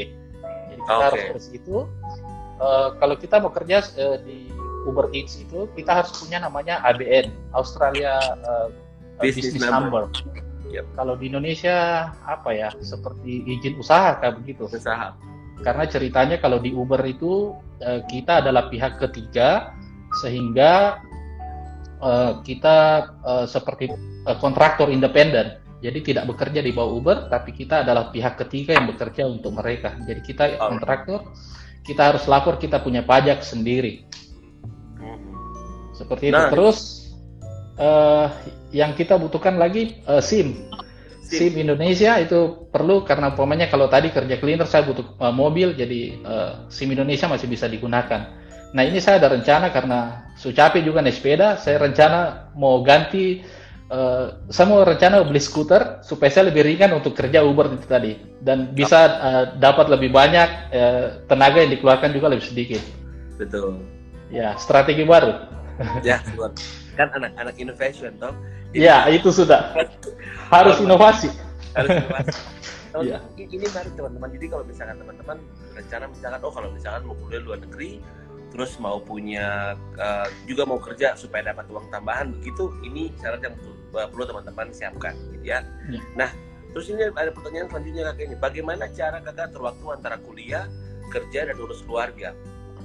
Jadi 0.72 0.80
kita 0.80 0.92
okay. 0.92 1.06
harus 1.08 1.22
urus 1.36 1.48
itu. 1.52 1.78
Eh, 2.62 2.90
kalau 3.00 3.16
kita 3.16 3.36
mau 3.40 3.52
kerja 3.52 3.82
eh, 3.98 4.18
di 4.22 4.38
Uber 4.86 5.14
Eats 5.14 5.38
itu 5.38 5.70
kita 5.78 6.04
harus 6.04 6.12
punya 6.18 6.42
namanya 6.42 6.82
ABN, 6.90 7.30
Australia 7.54 8.18
uh, 8.42 8.74
Business, 9.22 9.54
Business 9.54 9.70
Number. 9.70 10.10
number. 10.10 10.42
Yep. 10.74 10.86
Kalau 10.98 11.14
di 11.14 11.30
Indonesia 11.30 12.10
apa 12.26 12.50
ya 12.50 12.74
seperti 12.82 13.46
izin 13.46 13.78
usaha 13.78 14.18
kayak 14.18 14.42
begitu. 14.42 14.66
Usaha 14.66 15.14
karena 15.62 15.86
ceritanya 15.86 16.38
kalau 16.42 16.58
di 16.58 16.74
Uber 16.74 17.02
itu 17.06 17.56
uh, 17.82 18.02
kita 18.10 18.42
adalah 18.42 18.68
pihak 18.68 18.98
ketiga 18.98 19.74
sehingga 20.22 21.00
uh, 22.02 22.42
kita 22.44 23.08
uh, 23.22 23.46
seperti 23.48 23.94
uh, 24.26 24.38
kontraktor 24.42 24.90
independen. 24.90 25.62
Jadi 25.82 26.14
tidak 26.14 26.30
bekerja 26.30 26.62
di 26.62 26.70
bawah 26.74 26.94
Uber 27.02 27.18
tapi 27.26 27.58
kita 27.58 27.82
adalah 27.82 28.14
pihak 28.14 28.38
ketiga 28.46 28.78
yang 28.78 28.86
bekerja 28.94 29.26
untuk 29.26 29.58
mereka. 29.58 29.98
Jadi 30.06 30.22
kita 30.22 30.44
kontraktor 30.62 31.34
kita 31.82 32.14
harus 32.14 32.30
lapor 32.30 32.62
kita 32.62 32.78
punya 32.82 33.02
pajak 33.02 33.42
sendiri. 33.42 34.06
Seperti 35.98 36.30
nah. 36.30 36.50
itu 36.50 36.54
terus 36.54 36.78
uh, 37.82 38.30
yang 38.70 38.94
kita 38.94 39.18
butuhkan 39.18 39.58
lagi 39.58 40.02
uh, 40.06 40.22
SIM 40.22 40.70
SIM 41.32 41.56
Indonesia 41.56 42.20
itu 42.20 42.68
perlu 42.68 43.08
karena 43.08 43.32
umpamanya 43.32 43.72
kalau 43.72 43.88
tadi 43.88 44.12
kerja 44.12 44.36
cleaner 44.36 44.68
saya 44.68 44.84
butuh 44.84 45.16
uh, 45.16 45.32
mobil 45.32 45.72
jadi 45.72 46.02
uh, 46.28 46.52
SIM 46.68 46.92
Indonesia 46.92 47.32
masih 47.32 47.48
bisa 47.48 47.72
digunakan. 47.72 48.36
Nah 48.76 48.84
ini 48.84 49.00
saya 49.00 49.20
ada 49.24 49.32
rencana 49.32 49.72
karena 49.72 50.28
Sucapi 50.36 50.82
juga 50.82 51.06
naik 51.06 51.22
sepeda, 51.22 51.60
saya 51.60 51.78
rencana 51.78 52.52
mau 52.58 52.82
ganti 52.82 53.46
uh, 53.94 54.48
saya 54.50 54.66
mau 54.68 54.82
rencana 54.82 55.22
beli 55.22 55.40
skuter 55.40 56.02
supaya 56.02 56.34
saya 56.34 56.50
lebih 56.50 56.66
ringan 56.66 56.98
untuk 56.98 57.14
kerja 57.14 57.46
Uber 57.46 57.72
itu 57.72 57.86
tadi 57.86 58.18
dan 58.42 58.74
bisa 58.76 59.00
uh, 59.22 59.46
dapat 59.60 59.92
lebih 59.92 60.10
banyak 60.10 60.50
uh, 60.74 61.06
tenaga 61.30 61.62
yang 61.64 61.72
dikeluarkan 61.78 62.12
juga 62.12 62.28
lebih 62.34 62.48
sedikit. 62.48 62.82
Betul. 63.40 63.80
Ya 64.32 64.56
strategi 64.60 65.08
baru. 65.08 65.36
Ya 66.04 66.20
kan 67.00 67.08
anak-anak 67.16 67.56
innovation 67.56 68.12
toh 68.20 68.36
Iya, 68.72 69.12
itu 69.12 69.30
sudah. 69.36 69.76
Harus 70.52 70.78
inovasi. 70.84 71.30
Harus 71.74 71.90
inovasi. 71.96 72.40
ya. 73.08 73.20
Ini 73.40 73.66
menarik 73.72 73.94
teman-teman. 73.96 74.30
Jadi 74.36 74.46
kalau 74.52 74.64
misalkan 74.68 74.98
teman-teman 75.00 75.38
rencana 75.72 76.06
misalkan 76.12 76.40
oh 76.44 76.52
kalau 76.52 76.70
misalkan 76.76 77.02
mau 77.08 77.16
kuliah 77.16 77.42
luar 77.42 77.60
negeri 77.64 78.04
terus 78.52 78.76
mau 78.84 79.00
punya 79.00 79.80
uh, 79.96 80.28
juga 80.44 80.68
mau 80.68 80.76
kerja 80.76 81.16
supaya 81.16 81.56
dapat 81.56 81.72
uang 81.72 81.88
tambahan 81.88 82.36
begitu 82.36 82.68
ini 82.84 83.08
syarat 83.16 83.40
yang 83.48 83.56
perlu 83.92 84.24
teman-teman 84.28 84.68
siapkan 84.76 85.16
gitu 85.32 85.56
ya. 85.56 85.64
ya. 85.88 86.00
Nah, 86.20 86.30
terus 86.76 86.92
ini 86.92 87.08
ada 87.08 87.32
pertanyaan 87.32 87.72
selanjutnya 87.72 88.12
kakak 88.12 88.24
ini. 88.28 88.36
Bagaimana 88.36 88.84
cara 88.92 89.24
kakak 89.24 89.56
terwaktu 89.56 89.86
antara 89.88 90.16
kuliah, 90.20 90.68
kerja 91.12 91.48
dan 91.48 91.56
urus 91.60 91.80
keluarga? 91.88 92.36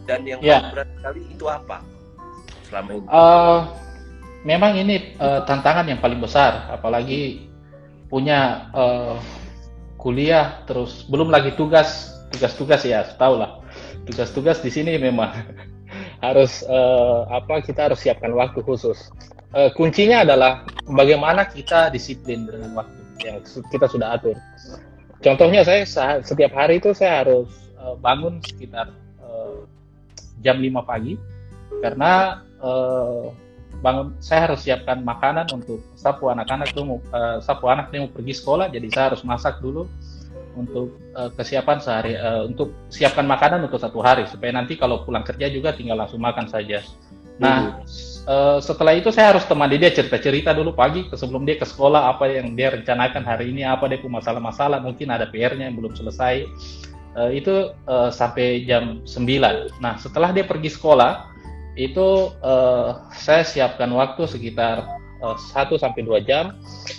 Dan 0.07 0.23
yang 0.23 0.39
ya. 0.39 0.71
berat 0.71 0.87
sekali 0.99 1.23
itu 1.27 1.45
apa 1.51 1.83
selama 2.71 2.91
ini? 2.95 3.07
Uh, 3.11 3.59
memang 4.47 4.73
ini 4.79 5.19
uh, 5.19 5.43
tantangan 5.47 5.87
yang 5.91 5.99
paling 5.99 6.23
besar, 6.23 6.71
apalagi 6.71 7.46
punya 8.07 8.71
uh, 8.73 9.19
kuliah 9.99 10.63
terus 10.69 11.07
belum 11.11 11.33
lagi 11.33 11.55
tugas 11.59 12.15
tugas-tugas 12.31 12.85
ya, 12.87 13.03
tahu 13.17 13.41
lah 13.41 13.63
tugas-tugas 14.07 14.63
di 14.63 14.71
sini 14.71 14.97
memang 14.97 15.35
harus 16.27 16.63
uh, 16.67 17.27
apa 17.29 17.61
kita 17.61 17.91
harus 17.91 18.01
siapkan 18.01 18.33
waktu 18.33 18.63
khusus. 18.63 19.11
Uh, 19.55 19.71
kuncinya 19.75 20.27
adalah 20.27 20.67
bagaimana 20.91 21.47
kita 21.49 21.89
disiplin 21.91 22.47
dengan 22.47 22.77
waktu 22.77 22.99
yang 23.25 23.41
kita 23.73 23.87
sudah 23.91 24.17
atur. 24.17 24.37
Contohnya 25.25 25.65
saya 25.65 25.83
setiap 26.23 26.53
hari 26.53 26.79
itu 26.79 26.93
saya 26.93 27.25
harus 27.25 27.49
uh, 27.81 27.97
bangun 27.99 28.39
sekitar 28.45 28.93
uh, 29.23 29.65
jam 30.45 30.61
5 30.61 30.71
pagi 30.85 31.17
karena 31.81 32.45
uh, 32.61 33.33
bangun 33.85 34.17
saya 34.21 34.51
harus 34.51 34.65
siapkan 34.65 35.05
makanan 35.05 35.47
untuk 35.53 35.85
sapu 35.95 36.33
anak-anak 36.33 36.73
tuh 36.73 36.85
mau 36.85 36.99
uh, 37.13 37.39
sapu 37.41 37.69
anak 37.69 37.93
ini 37.93 38.09
mau 38.09 38.13
pergi 38.13 38.35
sekolah 38.37 38.73
jadi 38.73 38.87
saya 38.89 39.05
harus 39.13 39.23
masak 39.23 39.61
dulu 39.61 39.85
untuk 40.57 40.97
uh, 41.13 41.29
kesiapan 41.37 41.79
sehari 41.79 42.17
uh, 42.17 42.49
untuk 42.49 42.73
siapkan 42.89 43.29
makanan 43.29 43.69
untuk 43.69 43.79
satu 43.79 44.01
hari 44.01 44.25
supaya 44.27 44.57
nanti 44.57 44.75
kalau 44.75 45.05
pulang 45.05 45.23
kerja 45.23 45.53
juga 45.53 45.77
tinggal 45.77 46.01
langsung 46.01 46.25
makan 46.25 46.49
saja. 46.49 46.81
Nah, 47.37 47.85
uh, 48.25 48.59
setelah 48.65 48.97
itu 48.97 49.13
saya 49.13 49.37
harus 49.37 49.45
temani 49.45 49.77
dia 49.77 49.93
cerita-cerita 49.93 50.57
dulu 50.57 50.73
pagi 50.73 51.05
sebelum 51.13 51.45
dia 51.45 51.61
ke 51.61 51.69
sekolah 51.69 52.17
apa 52.17 52.33
yang 52.33 52.57
dia 52.57 52.73
rencanakan 52.73 53.23
hari 53.29 53.53
ini, 53.53 53.69
apa 53.69 53.85
dia 53.93 54.01
punya 54.01 54.25
masalah-masalah, 54.25 54.81
mungkin 54.81 55.13
ada 55.13 55.29
PR-nya 55.29 55.69
yang 55.69 55.77
belum 55.77 55.93
selesai. 55.93 56.49
Uh, 57.17 57.33
itu 57.33 57.73
uh, 57.89 58.13
sampai 58.13 58.65
jam 58.69 59.01
9. 59.05 59.81
Nah, 59.81 59.97
setelah 60.01 60.33
dia 60.37 60.45
pergi 60.45 60.69
sekolah, 60.69 61.36
itu 61.77 62.33
uh, 62.41 63.05
saya 63.13 63.45
siapkan 63.45 63.93
waktu 63.93 64.25
sekitar 64.25 64.89
uh, 65.21 65.37
eh, 65.37 65.69
1 65.69 65.77
sampai 65.77 66.01
2 66.03 66.25
jam 66.25 66.57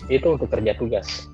itu 0.08 0.38
untuk 0.38 0.54
kerja 0.54 0.78
tugas. 0.78 1.26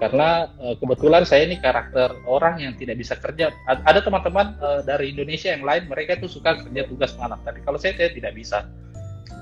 Karena 0.00 0.48
uh, 0.60 0.76
kebetulan 0.76 1.24
saya 1.28 1.48
ini 1.48 1.60
karakter 1.60 2.16
orang 2.24 2.60
yang 2.60 2.72
tidak 2.76 3.00
bisa 3.00 3.16
kerja. 3.16 3.52
Ada 3.68 4.00
teman-teman 4.00 4.56
uh, 4.60 4.80
dari 4.84 5.12
Indonesia 5.12 5.52
yang 5.52 5.64
lain 5.64 5.88
mereka 5.88 6.16
itu 6.16 6.28
suka 6.28 6.56
kerja 6.64 6.88
tugas 6.88 7.12
malam, 7.20 7.40
tapi 7.44 7.60
kalau 7.64 7.76
saya, 7.76 7.96
saya 7.96 8.12
tidak 8.12 8.32
bisa. 8.36 8.64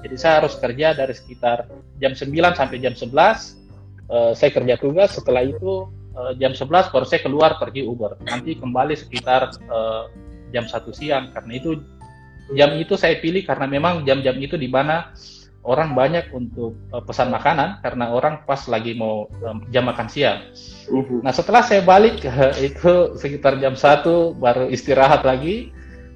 Jadi 0.03 0.17
saya 0.21 0.45
harus 0.45 0.59
kerja 0.59 0.93
dari 0.93 1.15
sekitar 1.15 1.71
jam 2.03 2.13
9 2.13 2.29
sampai 2.59 2.77
jam 2.83 2.93
11 2.93 3.65
uh, 4.11 4.33
saya 4.37 4.51
kerja 4.53 4.75
tugas 4.77 5.17
setelah 5.17 5.47
itu 5.47 5.89
uh, 6.17 6.33
jam 6.37 6.53
11 6.53 6.93
baru 6.93 7.07
saya 7.07 7.21
keluar 7.25 7.57
pergi 7.57 7.87
Uber 7.87 8.19
nanti 8.25 8.57
kembali 8.59 8.95
sekitar 8.99 9.55
uh, 9.71 10.11
jam 10.53 10.69
satu 10.69 10.93
siang 10.93 11.33
karena 11.33 11.53
itu 11.59 11.81
jam 12.53 12.77
itu 12.77 13.01
saya 13.01 13.17
pilih 13.17 13.49
karena 13.49 13.65
memang 13.65 14.05
jam-jam 14.05 14.37
itu 14.37 14.61
di 14.61 14.69
mana 14.69 15.17
orang 15.65 15.97
banyak 15.97 16.29
untuk 16.37 16.77
uh, 16.93 17.01
pesan 17.01 17.33
makanan 17.33 17.81
karena 17.81 18.13
orang 18.13 18.45
pas 18.45 18.61
lagi 18.69 18.93
mau 18.93 19.27
um, 19.41 19.65
jam 19.73 19.89
makan 19.89 20.09
siang. 20.13 20.39
Uh-huh. 20.93 21.25
Nah 21.25 21.33
setelah 21.33 21.65
saya 21.65 21.81
balik 21.81 22.21
uh, 22.29 22.53
itu 22.69 23.17
sekitar 23.17 23.57
jam 23.59 23.75
satu 23.75 24.37
baru 24.37 24.69
istirahat 24.69 25.25
lagi. 25.25 25.73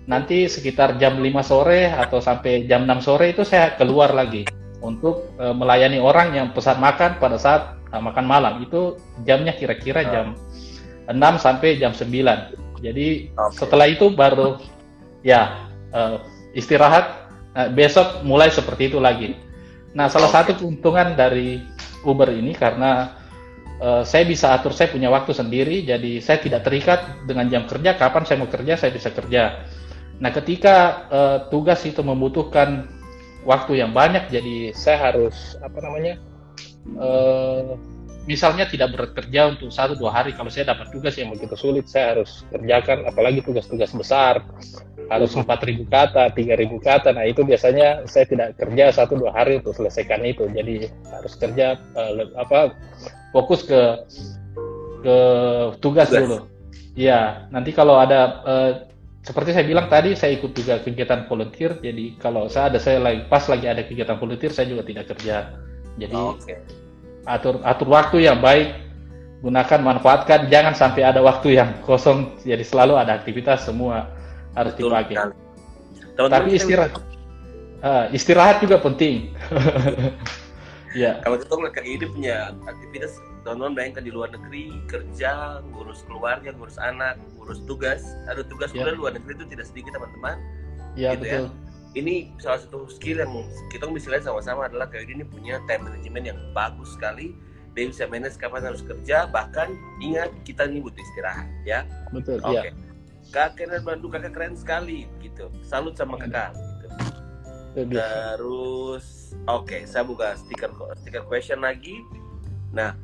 Nanti 0.08 0.48
sekitar 0.48 0.96
jam 0.96 1.20
5 1.20 1.28
sore 1.44 1.92
atau 1.92 2.16
sampai 2.16 2.64
jam 2.64 2.88
6 2.88 3.04
sore 3.04 3.36
itu 3.36 3.44
saya 3.44 3.76
keluar 3.76 4.16
lagi 4.16 4.48
untuk 4.80 5.36
uh, 5.36 5.52
melayani 5.52 6.00
orang 6.00 6.32
yang 6.32 6.48
pesan 6.56 6.80
makan 6.80 7.20
pada 7.20 7.36
saat 7.36 7.76
uh, 7.92 8.00
makan 8.00 8.24
malam. 8.24 8.64
Itu 8.64 8.96
jamnya 9.28 9.52
kira-kira 9.52 10.00
uh. 10.04 10.08
jam 10.08 10.26
6 11.12 11.44
sampai 11.44 11.76
jam 11.76 11.92
9. 11.92 12.08
Jadi 12.80 13.32
okay. 13.36 13.52
setelah 13.52 13.84
itu 13.84 14.08
baru 14.08 14.56
ya 15.20 15.67
uh, 15.92 16.20
istirahat 16.52 17.28
Nah, 17.58 17.66
besok 17.74 18.22
mulai 18.22 18.54
seperti 18.54 18.86
itu 18.86 19.02
lagi. 19.02 19.34
Nah, 19.90 20.06
salah 20.06 20.30
okay. 20.30 20.54
satu 20.54 20.62
keuntungan 20.62 21.18
dari 21.18 21.58
Uber 22.06 22.30
ini 22.30 22.54
karena 22.54 23.18
uh, 23.82 24.06
saya 24.06 24.22
bisa 24.30 24.54
atur 24.54 24.70
saya 24.70 24.94
punya 24.94 25.10
waktu 25.10 25.34
sendiri, 25.34 25.82
jadi 25.82 26.22
saya 26.22 26.38
tidak 26.38 26.62
terikat 26.62 27.26
dengan 27.26 27.50
jam 27.50 27.66
kerja. 27.66 27.98
Kapan 27.98 28.22
saya 28.22 28.38
mau 28.38 28.46
kerja, 28.46 28.78
saya 28.78 28.94
bisa 28.94 29.10
kerja. 29.10 29.66
Nah, 30.22 30.30
ketika 30.30 30.76
uh, 31.10 31.38
tugas 31.50 31.82
itu 31.82 31.98
membutuhkan 31.98 32.86
waktu 33.42 33.82
yang 33.82 33.90
banyak, 33.90 34.30
jadi 34.30 34.70
saya 34.70 35.10
harus 35.10 35.58
apa 35.58 35.82
namanya? 35.82 36.14
Uh, 36.94 37.74
misalnya 38.28 38.68
tidak 38.68 38.92
bekerja 38.92 39.56
untuk 39.56 39.72
satu 39.72 39.96
dua 39.96 40.12
hari 40.12 40.36
kalau 40.36 40.52
saya 40.52 40.68
dapat 40.76 40.92
tugas 40.92 41.16
yang 41.16 41.32
begitu 41.32 41.56
sulit 41.56 41.88
saya 41.88 42.12
harus 42.12 42.44
kerjakan 42.52 43.08
apalagi 43.08 43.40
tugas-tugas 43.40 43.88
besar. 43.96 44.44
Harus 45.08 45.32
empat 45.32 45.64
ribu 45.64 45.88
kata 45.88 46.36
tiga 46.36 46.52
ribu 46.52 46.76
kata. 46.76 47.16
Nah 47.16 47.24
itu 47.24 47.40
biasanya 47.40 48.04
saya 48.04 48.28
tidak 48.28 48.60
kerja 48.60 48.92
satu 48.92 49.16
dua 49.16 49.32
hari 49.32 49.56
untuk 49.56 49.72
selesaikan 49.72 50.20
itu. 50.28 50.44
Jadi 50.52 50.92
harus 51.08 51.32
kerja 51.40 51.80
uh, 51.96 52.28
apa 52.36 52.76
fokus 53.32 53.64
ke 53.64 54.04
ke 55.00 55.18
tugas, 55.80 56.12
dulu. 56.12 56.44
Ya 56.92 57.48
nanti 57.48 57.72
kalau 57.72 57.96
ada 57.96 58.44
uh, 58.44 58.72
seperti 59.24 59.56
saya 59.56 59.64
bilang 59.64 59.88
tadi 59.88 60.12
saya 60.12 60.36
ikut 60.36 60.52
juga 60.52 60.84
kegiatan 60.84 61.24
volunteer. 61.24 61.80
Jadi 61.80 62.20
kalau 62.20 62.52
saya 62.52 62.76
ada 62.76 62.76
saya 62.76 63.00
lagi 63.00 63.24
pas 63.32 63.48
lagi 63.48 63.64
ada 63.64 63.80
kegiatan 63.88 64.20
volunteer 64.20 64.52
saya 64.52 64.68
juga 64.68 64.84
tidak 64.84 65.16
kerja. 65.16 65.56
Jadi 65.96 66.12
okay 66.12 66.77
atur 67.28 67.60
atur 67.62 67.88
waktu 67.92 68.24
yang 68.24 68.40
baik 68.40 68.72
gunakan 69.44 69.80
manfaatkan. 69.84 70.48
Jangan 70.48 70.74
sampai 70.74 71.06
ada 71.06 71.20
waktu 71.22 71.60
yang 71.60 71.76
kosong 71.84 72.34
jadi 72.42 72.64
selalu 72.64 72.98
ada 72.98 73.14
aktivitas 73.20 73.68
semua 73.68 74.08
harus 74.56 74.74
Betul, 74.74 74.90
dipakai. 74.90 75.14
Teman 76.18 76.30
tapi 76.32 76.58
istirahat. 76.58 76.98
uh, 77.84 78.04
istirahat 78.10 78.64
juga 78.64 78.80
penting. 78.80 79.30
Ya. 80.96 81.20
Kalau 81.20 81.36
kita 81.36 81.52
kayak 81.52 81.84
ini 81.84 82.06
punya 82.08 82.56
aktivitas 82.64 83.20
teman-teman 83.44 83.76
bayangkan 83.76 84.08
di 84.08 84.08
luar 84.08 84.32
negeri 84.32 84.72
kerja 84.88 85.60
ngurus 85.68 86.00
keluarga 86.08 86.48
ngurus 86.56 86.80
anak 86.80 87.20
ngurus 87.36 87.60
tugas. 87.68 88.00
Ada 88.24 88.40
tugas 88.48 88.72
ya. 88.72 88.88
luar 88.96 89.12
negeri 89.12 89.36
itu 89.36 89.44
tidak 89.52 89.68
sedikit 89.68 90.00
teman-teman. 90.00 90.40
Ya 90.96 91.12
gitu 91.12 91.28
betul. 91.28 91.44
ya 91.52 91.67
ini 91.96 92.32
salah 92.36 92.60
satu 92.60 92.88
skill 92.88 93.24
yang 93.24 93.32
kita 93.72 93.88
bisa 93.88 94.12
lihat 94.12 94.28
sama-sama 94.28 94.68
adalah 94.68 94.88
kayak 94.88 95.08
ini 95.08 95.24
punya 95.24 95.60
time 95.64 95.88
management 95.88 96.24
yang 96.34 96.38
bagus 96.52 96.92
sekali. 96.92 97.32
Dia 97.76 97.86
bisa 97.88 98.10
manage 98.10 98.36
kapan 98.36 98.66
harus 98.66 98.82
kerja 98.82 99.30
bahkan 99.30 99.70
ingat 100.02 100.34
kita 100.42 100.66
ini 100.66 100.82
butuh 100.82 100.98
istirahat 100.98 101.48
ya. 101.62 101.86
Betul 102.10 102.42
oke. 102.42 102.52
okay. 102.52 102.70
ya. 102.70 102.72
kakek 103.28 103.68
dan 103.68 103.82
bantu 103.84 104.06
kakak 104.08 104.32
keren 104.34 104.56
sekali 104.58 105.06
gitu. 105.22 105.48
Salut 105.62 105.94
sama 105.94 106.18
kakak 106.18 106.56
gitu. 106.56 106.86
Terus 107.94 109.36
oke 109.46 109.68
okay, 109.68 109.80
saya 109.86 110.02
buka 110.02 110.34
stiker 110.34 110.74
stiker 111.00 111.22
question 111.24 111.62
lagi. 111.62 112.02
Nah 112.74 112.98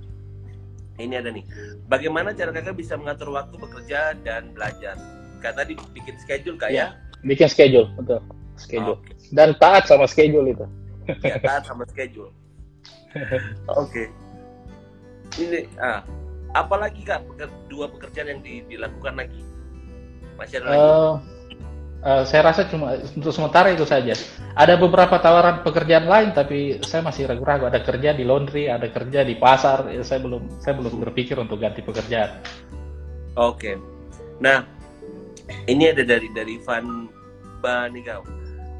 ini 0.98 1.14
ada 1.16 1.30
nih. 1.30 1.46
Bagaimana 1.86 2.34
cara 2.34 2.50
kakak 2.50 2.76
bisa 2.76 2.98
mengatur 2.98 3.30
waktu 3.30 3.54
bekerja 3.56 4.18
dan 4.26 4.52
belajar? 4.52 4.98
Kak 5.38 5.60
tadi 5.60 5.76
bikin 5.92 6.16
schedule 6.18 6.56
kak 6.56 6.72
ya, 6.72 6.96
ya 6.96 7.04
bikin 7.24 7.48
schedule 7.48 7.88
betul 7.96 8.20
schedule. 8.56 8.98
Okay. 9.02 9.14
dan 9.34 9.56
taat 9.58 9.86
sama 9.90 10.06
schedule 10.06 10.46
itu. 10.50 10.66
Ya 11.24 11.36
taat 11.42 11.66
sama 11.68 11.84
schedule. 11.90 12.32
Oke. 13.14 13.38
Okay. 13.90 14.06
ini 15.42 15.66
ah 15.78 16.02
apalagi 16.54 17.02
kak? 17.02 17.26
Dua 17.66 17.90
pekerjaan 17.90 18.30
yang 18.30 18.40
di, 18.40 18.62
dilakukan 18.70 19.18
lagi? 19.18 19.42
Masih 20.38 20.62
ada 20.62 20.66
lagi? 20.70 20.78
Uh, 20.78 21.14
uh, 22.06 22.22
saya 22.22 22.42
rasa 22.46 22.66
cuma 22.70 22.98
untuk 23.14 23.34
sementara 23.34 23.74
itu 23.74 23.86
saja. 23.86 24.14
Ada 24.54 24.78
beberapa 24.78 25.18
tawaran 25.18 25.66
pekerjaan 25.66 26.06
lain 26.06 26.30
tapi 26.30 26.78
saya 26.86 27.02
masih 27.02 27.26
ragu-ragu. 27.26 27.66
Ada 27.66 27.82
kerja 27.82 28.14
di 28.14 28.22
laundry 28.22 28.70
ada 28.70 28.86
kerja 28.86 29.26
di 29.26 29.34
pasar. 29.34 29.90
Ya, 29.90 30.06
saya 30.06 30.22
belum 30.22 30.62
saya 30.62 30.78
belum 30.78 31.02
berpikir 31.02 31.36
untuk 31.38 31.58
ganti 31.58 31.82
pekerjaan. 31.82 32.38
Oke. 33.34 33.74
Okay. 33.74 33.76
nah 34.42 34.66
ini 35.70 35.94
ada 35.94 36.02
dari 36.02 36.26
dari 36.34 36.58
Van 36.64 37.06
Banigau 37.62 38.24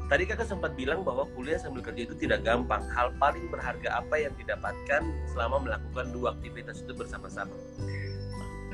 Tadi 0.05 0.23
kakak 0.29 0.45
sempat 0.45 0.77
bilang 0.77 1.01
bahwa 1.01 1.25
kuliah 1.33 1.57
sambil 1.57 1.81
kerja 1.81 2.05
itu 2.05 2.13
tidak 2.13 2.45
gampang. 2.45 2.85
Hal 2.93 3.09
paling 3.17 3.49
berharga 3.49 4.05
apa 4.05 4.15
yang 4.21 4.33
didapatkan 4.37 5.01
selama 5.33 5.65
melakukan 5.65 6.13
dua 6.13 6.37
aktivitas 6.37 6.85
itu 6.85 6.93
bersama-sama? 6.93 7.57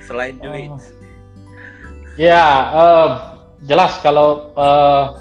Selain 0.04 0.36
oh. 0.44 0.52
duit. 0.52 0.72
Ya, 2.20 2.44
uh, 2.76 3.10
jelas 3.64 3.96
kalau 4.04 4.52
uh, 4.60 5.16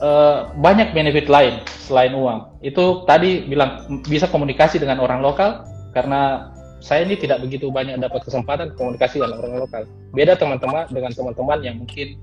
uh, 0.00 0.48
banyak 0.56 0.96
benefit 0.96 1.28
lain 1.28 1.60
selain 1.84 2.16
uang. 2.16 2.48
Itu 2.64 3.04
tadi 3.04 3.44
bilang 3.44 4.00
bisa 4.08 4.24
komunikasi 4.24 4.80
dengan 4.80 5.04
orang 5.04 5.20
lokal 5.20 5.68
karena 5.92 6.48
saya 6.80 7.04
ini 7.04 7.20
tidak 7.20 7.44
begitu 7.44 7.68
banyak 7.68 8.00
dapat 8.00 8.24
kesempatan 8.24 8.72
komunikasi 8.72 9.20
dengan 9.20 9.36
orang 9.36 9.68
lokal. 9.68 9.82
Beda 10.16 10.32
teman-teman 10.32 10.88
dengan 10.88 11.12
teman-teman 11.12 11.58
yang 11.60 11.76
mungkin 11.76 12.16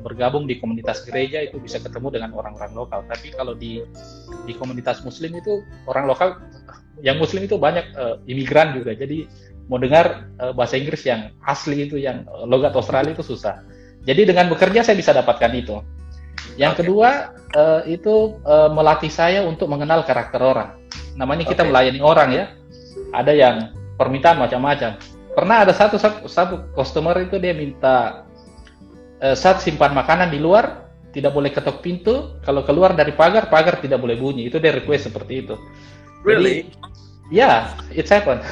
bergabung 0.00 0.46
di 0.46 0.60
komunitas 0.60 1.02
gereja 1.04 1.42
itu 1.42 1.58
bisa 1.58 1.82
ketemu 1.82 2.14
dengan 2.20 2.30
orang-orang 2.36 2.72
lokal. 2.72 3.00
Tapi 3.08 3.34
kalau 3.34 3.56
di 3.56 3.82
di 4.46 4.52
komunitas 4.54 5.02
Muslim 5.02 5.36
itu 5.36 5.64
orang 5.90 6.06
lokal, 6.06 6.38
yang 7.00 7.18
Muslim 7.18 7.44
itu 7.48 7.56
banyak 7.56 7.86
uh, 7.96 8.16
imigran 8.28 8.76
juga. 8.76 8.94
Jadi 8.94 9.26
mau 9.66 9.78
dengar 9.78 10.30
uh, 10.38 10.52
bahasa 10.54 10.76
Inggris 10.78 11.02
yang 11.06 11.34
asli 11.44 11.88
itu, 11.88 11.98
yang 11.98 12.24
logat 12.46 12.76
Australia 12.76 13.12
itu 13.12 13.24
susah. 13.24 13.64
Jadi 14.06 14.32
dengan 14.32 14.48
bekerja 14.48 14.80
saya 14.80 14.96
bisa 14.96 15.12
dapatkan 15.12 15.52
itu. 15.52 15.76
Yang 16.56 16.72
okay. 16.72 16.80
kedua 16.84 17.10
uh, 17.56 17.80
itu 17.84 18.40
uh, 18.48 18.72
melatih 18.72 19.12
saya 19.12 19.44
untuk 19.44 19.68
mengenal 19.68 20.04
karakter 20.04 20.40
orang. 20.40 20.80
Namanya 21.16 21.44
kita 21.44 21.62
okay. 21.64 21.70
melayani 21.70 22.00
orang 22.00 22.28
ya. 22.32 22.44
Ada 23.10 23.32
yang 23.34 23.56
permintaan 23.98 24.38
macam-macam. 24.38 24.96
Pernah 25.30 25.56
ada 25.62 25.72
satu 25.74 26.00
satu 26.26 26.72
customer 26.74 27.14
itu 27.22 27.38
dia 27.38 27.54
minta 27.54 28.26
uh, 29.20 29.36
saat 29.36 29.60
simpan 29.62 29.92
makanan 29.92 30.32
di 30.32 30.40
luar 30.40 30.90
tidak 31.10 31.34
boleh 31.34 31.50
ketok 31.50 31.82
pintu. 31.82 32.40
Kalau 32.42 32.62
keluar 32.62 32.94
dari 32.94 33.12
pagar 33.14 33.50
pagar 33.50 33.78
tidak 33.82 34.00
boleh 34.00 34.16
bunyi. 34.16 34.46
Itu 34.46 34.58
dia 34.62 34.74
request 34.74 35.10
seperti 35.12 35.46
itu. 35.46 35.54
Really? 36.24 36.70
ya 37.30 37.70
yeah, 37.78 37.94
it's 37.94 38.10
happen. 38.10 38.42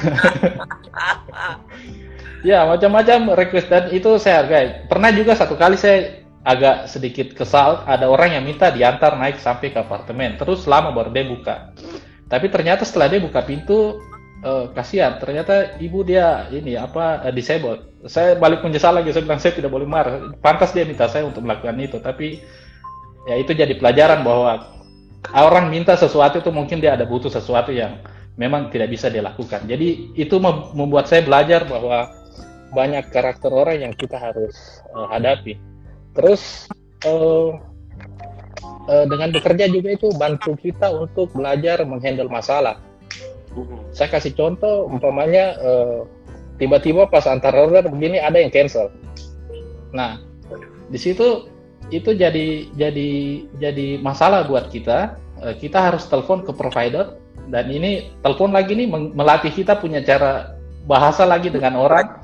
Ya 2.39 2.63
macam-macam 2.63 3.35
request. 3.35 3.67
Dan 3.67 3.91
itu 3.91 4.15
saya 4.15 4.43
hargai. 4.43 4.87
Pernah 4.87 5.11
juga 5.11 5.35
satu 5.35 5.59
kali 5.59 5.75
saya 5.75 6.23
agak 6.47 6.87
sedikit 6.87 7.35
kesal. 7.35 7.83
Ada 7.83 8.07
orang 8.07 8.39
yang 8.39 8.47
minta 8.47 8.71
diantar 8.71 9.19
naik 9.19 9.43
sampai 9.43 9.75
ke 9.75 9.79
apartemen. 9.83 10.39
Terus 10.39 10.63
lama 10.63 10.95
baru 10.95 11.11
dia 11.11 11.27
buka. 11.27 11.75
Tapi 12.31 12.47
ternyata 12.47 12.87
setelah 12.87 13.11
dia 13.11 13.19
buka 13.19 13.43
pintu 13.43 13.99
uh, 14.47 14.71
kasihan. 14.71 15.19
Ternyata 15.19 15.75
ibu 15.83 15.99
dia 16.07 16.47
ini 16.47 16.79
apa 16.79 17.27
uh, 17.27 17.33
disabled 17.35 17.88
saya 18.07 18.39
balik 18.39 18.63
menyesal 18.63 18.95
lagi 18.95 19.11
saya 19.11 19.25
bilang 19.27 19.41
saya 19.41 19.57
tidak 19.57 19.71
boleh 19.73 19.87
marah. 19.89 20.31
Pantas 20.39 20.71
dia 20.71 20.87
minta 20.87 21.09
saya 21.11 21.27
untuk 21.27 21.43
melakukan 21.43 21.75
itu 21.81 21.97
tapi 21.99 22.39
ya 23.27 23.35
itu 23.35 23.51
jadi 23.51 23.75
pelajaran 23.75 24.23
bahwa 24.23 24.79
orang 25.35 25.67
minta 25.67 25.99
sesuatu 25.99 26.39
itu 26.39 26.51
mungkin 26.53 26.79
dia 26.79 26.95
ada 26.95 27.03
butuh 27.03 27.27
sesuatu 27.27 27.75
yang 27.75 27.99
memang 28.39 28.71
tidak 28.71 28.95
bisa 28.95 29.11
dia 29.11 29.19
lakukan 29.19 29.67
jadi 29.67 30.15
itu 30.15 30.39
membuat 30.71 31.11
saya 31.11 31.27
belajar 31.27 31.67
bahwa 31.67 32.07
banyak 32.69 33.09
karakter 33.09 33.49
orang 33.49 33.89
yang 33.89 33.93
kita 33.97 34.15
harus 34.17 34.81
uh, 34.93 35.09
hadapi. 35.09 35.57
Terus 36.13 36.69
uh, 37.05 37.57
uh, 38.87 39.05
dengan 39.09 39.33
bekerja 39.33 39.69
juga 39.69 39.89
itu 39.93 40.13
bantu 40.15 40.53
kita 40.57 40.89
untuk 40.93 41.33
belajar 41.33 41.81
menghandle 41.85 42.29
masalah. 42.29 42.77
Saya 43.91 44.13
kasih 44.13 44.37
contoh, 44.37 44.85
umpamanya 44.87 45.57
uh, 45.57 46.05
tiba-tiba 46.59 47.07
pas 47.07 47.25
antar 47.25 47.55
order 47.55 47.87
begini 47.87 48.19
ada 48.19 48.37
yang 48.37 48.51
cancel. 48.51 48.91
Nah, 49.95 50.21
di 50.91 50.99
situ 50.99 51.49
itu 51.89 52.13
jadi 52.13 52.69
jadi 52.77 53.09
jadi 53.57 53.87
masalah 54.03 54.45
buat 54.45 54.69
kita. 54.69 55.17
Uh, 55.39 55.55
kita 55.55 55.79
harus 55.79 56.03
telepon 56.11 56.43
ke 56.43 56.51
provider, 56.51 57.15
dan 57.49 57.65
ini 57.73 58.13
telepon 58.21 58.53
lagi 58.53 58.77
nih 58.77 58.87
melatih 58.91 59.49
kita 59.49 59.79
punya 59.81 60.05
cara 60.05 60.53
bahasa 60.85 61.25
lagi 61.25 61.49
dengan 61.49 61.77
orang 61.79 62.21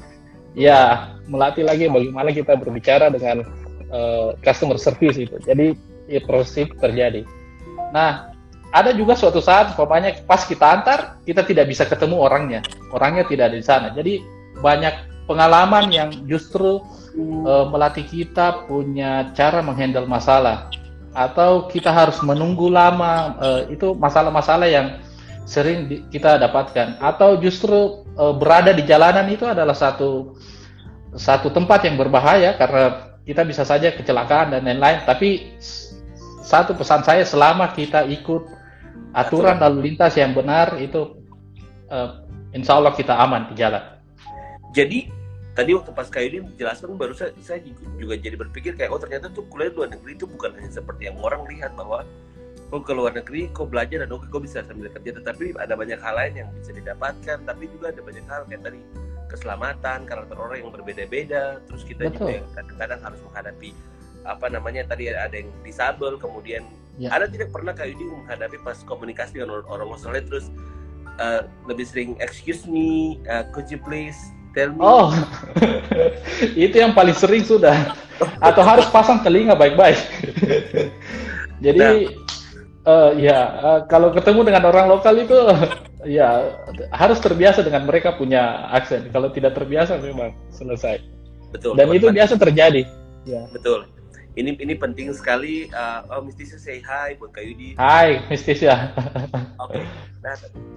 ya 0.54 1.12
melatih 1.26 1.66
lagi 1.66 1.90
bagaimana 1.90 2.30
kita 2.32 2.54
berbicara 2.56 3.10
dengan 3.12 3.44
uh, 3.90 4.38
customer 4.46 4.78
service 4.78 5.18
itu 5.18 5.36
jadi 5.44 5.74
ya, 6.06 6.22
proses 6.24 6.70
terjadi 6.78 7.26
nah 7.92 8.35
ada 8.76 8.92
juga 8.92 9.16
suatu 9.16 9.40
saat 9.40 9.72
pokoknya 9.80 10.28
pas 10.28 10.44
kita 10.44 10.68
antar 10.68 11.24
kita 11.24 11.48
tidak 11.48 11.72
bisa 11.72 11.88
ketemu 11.88 12.20
orangnya. 12.20 12.60
Orangnya 12.92 13.24
tidak 13.24 13.48
ada 13.48 13.58
di 13.58 13.64
sana. 13.64 13.88
Jadi 13.96 14.20
banyak 14.60 15.24
pengalaman 15.32 15.88
yang 15.96 16.10
justru 16.28 16.84
uh, 17.48 17.66
melatih 17.72 18.04
kita 18.04 18.68
punya 18.68 19.32
cara 19.32 19.64
menghandle 19.64 20.04
masalah. 20.04 20.68
Atau 21.16 21.72
kita 21.72 21.96
harus 21.96 22.20
menunggu 22.20 22.68
lama 22.68 23.40
uh, 23.40 23.62
itu 23.72 23.96
masalah-masalah 23.96 24.68
yang 24.68 25.00
sering 25.48 25.88
di, 25.88 26.04
kita 26.12 26.36
dapatkan. 26.36 27.00
Atau 27.00 27.40
justru 27.40 28.04
uh, 28.20 28.36
berada 28.36 28.76
di 28.76 28.84
jalanan 28.84 29.24
itu 29.32 29.48
adalah 29.48 29.74
satu 29.74 30.36
satu 31.16 31.48
tempat 31.48 31.88
yang 31.88 31.96
berbahaya 31.96 32.60
karena 32.60 33.16
kita 33.24 33.48
bisa 33.48 33.64
saja 33.64 33.96
kecelakaan 33.96 34.52
dan 34.52 34.68
lain-lain. 34.68 35.08
Tapi 35.08 35.56
satu 36.44 36.76
pesan 36.76 37.08
saya 37.08 37.24
selama 37.24 37.72
kita 37.72 38.04
ikut 38.12 38.55
aturan 39.16 39.56
lalu 39.58 39.92
lintas 39.92 40.14
yang 40.20 40.36
benar 40.36 40.76
itu 40.76 41.16
uh, 41.88 42.20
insya 42.52 42.76
Allah 42.76 42.92
kita 42.92 43.16
aman 43.16 43.48
di 43.48 43.56
jalan. 43.56 43.80
Jadi 44.76 45.08
tadi 45.56 45.72
waktu 45.72 45.96
pas 45.96 46.12
kayak 46.12 46.28
ini 46.36 46.40
jelaskan 46.60 47.00
baru 47.00 47.16
saya, 47.16 47.32
saya 47.40 47.64
juga 47.96 48.20
jadi 48.20 48.36
berpikir 48.36 48.76
kayak 48.76 48.92
oh 48.92 49.00
ternyata 49.00 49.32
tuh 49.32 49.48
kuliah 49.48 49.72
luar 49.72 49.88
negeri 49.88 50.20
itu 50.20 50.28
bukan 50.28 50.52
hanya 50.60 50.68
seperti 50.68 51.08
yang 51.08 51.16
orang 51.24 51.48
lihat 51.48 51.72
bahwa 51.80 52.04
kok 52.68 52.82
ke 52.84 52.92
luar 52.92 53.16
negeri 53.16 53.48
kok 53.56 53.72
belajar 53.72 54.04
dan 54.04 54.12
oke 54.12 54.28
kok 54.28 54.44
bisa 54.44 54.60
sambil 54.68 54.92
kerja 54.92 55.16
tetapi 55.16 55.56
ada 55.56 55.80
banyak 55.80 55.96
hal 55.96 56.14
lain 56.18 56.34
yang 56.44 56.50
bisa 56.60 56.76
didapatkan 56.76 57.38
tapi 57.48 57.64
juga 57.72 57.96
ada 57.96 58.02
banyak 58.04 58.26
hal 58.28 58.42
kayak 58.52 58.62
tadi 58.68 58.80
keselamatan 59.32 60.00
karakter 60.04 60.36
orang 60.36 60.58
yang 60.60 60.72
berbeda-beda 60.76 61.64
terus 61.72 61.88
kita 61.88 62.12
Betul. 62.12 62.20
juga 62.20 62.32
yang 62.42 62.48
kadang-kadang 62.52 63.00
harus 63.00 63.20
menghadapi 63.24 63.70
apa 64.26 64.46
namanya 64.50 64.82
tadi 64.90 65.14
ada 65.14 65.32
yang 65.32 65.50
disabel 65.62 66.18
kemudian 66.18 66.66
Ya. 66.96 67.12
Ada 67.12 67.28
tidak 67.28 67.52
pernah 67.52 67.76
Kak 67.76 67.92
Yudi 67.92 68.08
menghadapi 68.08 68.58
pas 68.64 68.80
komunikasi 68.88 69.44
dengan 69.44 69.68
orang 69.68 69.92
Australia 69.92 70.24
terus 70.24 70.48
uh, 71.20 71.44
lebih 71.68 71.84
sering 71.84 72.16
excuse 72.24 72.64
me, 72.64 73.20
uh, 73.28 73.44
could 73.52 73.68
you 73.68 73.76
please 73.76 74.16
tell 74.56 74.72
me? 74.72 74.80
Oh, 74.80 75.12
itu 76.56 76.76
yang 76.80 76.96
paling 76.96 77.16
sering 77.16 77.44
sudah. 77.44 77.92
Atau 78.40 78.64
harus 78.64 78.88
pasang 78.96 79.20
telinga 79.28 79.60
baik-baik. 79.60 80.00
Jadi 81.66 82.16
nah. 82.88 82.88
uh, 82.88 83.12
ya 83.20 83.40
uh, 83.60 83.80
kalau 83.92 84.16
ketemu 84.16 84.48
dengan 84.48 84.64
orang 84.72 84.88
lokal 84.88 85.20
itu 85.20 85.36
ya 86.08 86.56
harus 86.96 87.20
terbiasa 87.20 87.60
dengan 87.60 87.84
mereka 87.84 88.16
punya 88.16 88.72
aksen. 88.72 89.12
Kalau 89.12 89.36
tidak 89.36 89.52
terbiasa 89.52 90.00
memang 90.00 90.32
selesai. 90.48 91.04
Betul. 91.52 91.76
Dan 91.76 91.92
itu 91.92 92.08
biasa 92.08 92.40
terjadi. 92.40 92.88
Ya. 93.28 93.52
Betul 93.52 93.95
ini 94.36 94.52
ini 94.60 94.76
penting 94.76 95.16
sekali 95.16 95.72
uh, 95.72 96.04
oh 96.12 96.22
Mistisia 96.24 96.60
say 96.60 96.84
hi 96.84 97.16
buat 97.16 97.32
Kak 97.32 97.44
Yudi 97.44 97.80
Hai 97.80 98.20
Mistisia 98.28 98.92
oke 99.64 99.72
okay. 99.72 99.84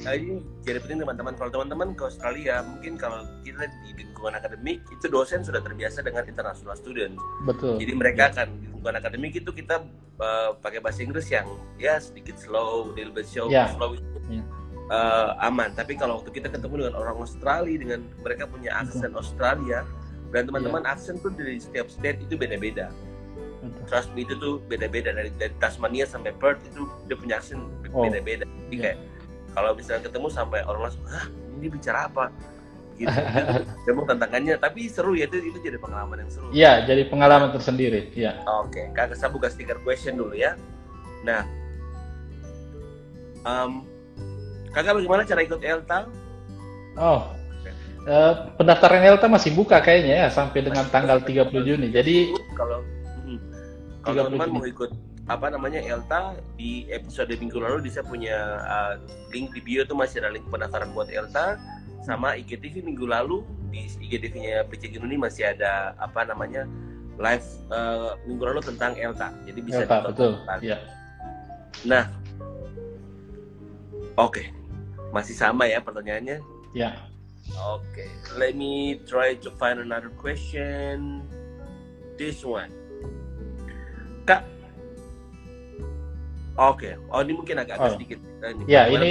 nah 0.07 0.13
ini 0.15 0.39
jadi 0.63 0.79
penting 0.79 1.03
teman-teman 1.03 1.35
kalau 1.35 1.51
teman-teman 1.51 1.99
ke 1.99 2.03
Australia 2.07 2.63
mungkin 2.63 2.95
kalau 2.95 3.27
kita 3.43 3.67
di 3.83 3.99
lingkungan 3.99 4.39
akademik 4.39 4.79
itu 4.95 5.07
dosen 5.11 5.43
sudah 5.43 5.59
terbiasa 5.59 6.07
dengan 6.07 6.23
international 6.31 6.79
student 6.79 7.19
betul 7.43 7.77
jadi 7.83 7.93
mereka 7.99 8.31
akan 8.31 8.47
di 8.63 8.67
lingkungan 8.71 8.97
akademik 9.03 9.33
itu 9.35 9.51
kita 9.51 9.83
uh, 10.23 10.55
pakai 10.63 10.79
bahasa 10.79 11.03
Inggris 11.03 11.27
yang 11.27 11.47
ya 11.83 11.99
sedikit 11.99 12.39
slow 12.39 12.95
little 12.95 13.13
bit 13.13 13.27
show 13.27 13.51
yeah. 13.51 13.75
slow 13.75 13.99
yeah. 14.31 14.47
Uh, 14.89 15.37
aman 15.45 15.75
tapi 15.77 15.99
kalau 15.99 16.23
waktu 16.23 16.33
kita 16.33 16.49
ketemu 16.49 16.87
dengan 16.87 16.95
orang 16.97 17.21
Australia 17.21 17.77
dengan 17.77 18.01
mereka 18.23 18.49
punya 18.49 18.73
aksen 18.79 19.13
Australia 19.19 19.83
dan 20.31 20.47
teman-teman 20.47 20.81
yeah. 20.87 20.95
aksen 20.95 21.19
pun 21.19 21.35
dari 21.35 21.59
setiap 21.59 21.91
state 21.91 22.23
itu 22.25 22.39
beda-beda 22.39 22.89
Trust 23.91 24.15
me 24.15 24.23
itu 24.23 24.39
tuh 24.39 24.63
beda-beda 24.71 25.11
dari, 25.11 25.31
dari 25.35 25.55
Tasmania 25.59 26.07
sampai 26.07 26.31
Perth 26.37 26.63
itu 26.69 26.87
dia 27.11 27.17
punya 27.19 27.35
aksen 27.43 27.67
oh. 27.91 28.07
beda-beda. 28.07 28.47
Jadi 28.47 28.77
yeah. 28.77 28.83
kayak 28.95 28.99
kalau 29.57 29.71
misalnya 29.75 30.03
ketemu 30.07 30.29
sampai 30.31 30.61
orang 30.63 30.83
langsung, 30.87 31.05
hah 31.11 31.27
ini 31.59 31.67
bicara 31.67 32.07
apa? 32.07 32.31
Gitu. 32.95 33.11
Memang 33.91 34.05
tantangannya, 34.15 34.55
tapi 34.59 34.87
seru 34.87 35.19
ya 35.19 35.27
itu 35.27 35.43
itu 35.43 35.59
jadi 35.59 35.79
pengalaman 35.79 36.23
yang 36.23 36.31
seru. 36.31 36.49
Iya, 36.55 36.73
jadi 36.87 37.03
pengalaman 37.11 37.51
tersendiri. 37.55 38.15
Iya. 38.15 38.43
Oke, 38.63 38.79
okay. 38.79 38.85
kakak 38.95 39.19
saya 39.19 39.31
buka 39.31 39.51
stiker 39.51 39.79
question 39.83 40.19
dulu 40.19 40.35
ya. 40.35 40.55
Nah, 41.27 41.43
um, 43.43 43.87
kakak 44.71 44.99
bagaimana 45.03 45.27
cara 45.27 45.41
ikut 45.43 45.61
ELTA? 45.63 45.99
Oh, 46.99 47.39
Uh, 48.09 48.57
pendaftaran 48.57 49.05
ELTA 49.05 49.29
masih 49.29 49.53
buka 49.53 49.85
kayaknya 49.85 50.25
ya 50.25 50.29
sampai 50.33 50.65
dengan 50.65 50.89
tanggal 50.89 51.21
30 51.21 51.53
Juni. 51.61 51.93
Jadi 51.93 52.33
kalau 52.57 52.81
kalau 54.03 54.27
teman-teman 54.29 54.63
mau 54.63 54.67
ikut 54.67 54.91
apa 55.29 55.53
namanya 55.53 55.85
Elta 55.85 56.41
di 56.57 56.89
episode 56.89 57.29
minggu 57.37 57.61
lalu 57.61 57.93
bisa 57.93 58.01
punya 58.01 58.65
uh, 58.65 58.95
link 59.29 59.53
di 59.53 59.61
bio 59.61 59.85
tuh 59.85 59.93
masih 59.93 60.25
ada 60.25 60.33
link 60.33 60.49
pendaftaran 60.49 60.89
buat 60.97 61.13
Elta 61.13 61.61
sama 62.01 62.33
IGTV 62.41 62.81
minggu 62.81 63.05
lalu 63.05 63.45
di 63.69 63.85
IGTV-nya 63.85 64.65
PC 64.73 64.97
ini 64.97 65.21
masih 65.21 65.53
ada 65.53 65.93
apa 66.01 66.25
namanya 66.25 66.65
live 67.21 67.45
uh, 67.69 68.17
minggu 68.25 68.45
lalu 68.47 68.61
tentang 68.65 68.97
Elta. 68.97 69.29
Jadi 69.45 69.61
bisa 69.61 69.85
Elta, 69.85 70.09
betul. 70.09 70.33
Ya. 70.65 70.81
nah. 71.85 72.09
Oke. 74.19 74.43
Okay. 74.43 74.47
masih 75.09 75.33
sama 75.37 75.65
ya 75.69 75.81
pertanyaannya? 75.81 76.41
Ya 76.77 77.09
oke. 77.57 77.85
Okay. 77.93 78.09
let 78.37 78.53
me 78.53 79.01
try 79.09 79.33
to 79.33 79.49
find 79.57 79.81
another 79.81 80.13
question. 80.21 81.25
This 82.19 82.43
one 82.43 82.78
Kak. 84.29 84.41
Oke, 86.59 86.91
okay. 86.91 86.93
oh 87.15 87.23
ini 87.23 87.33
mungkin 87.39 87.57
agak, 87.63 87.79
-agak 87.79 87.87
oh. 87.87 87.95
sedikit. 87.95 88.19
Ini 88.43 88.63
ya 88.67 88.83
ini 88.91 89.09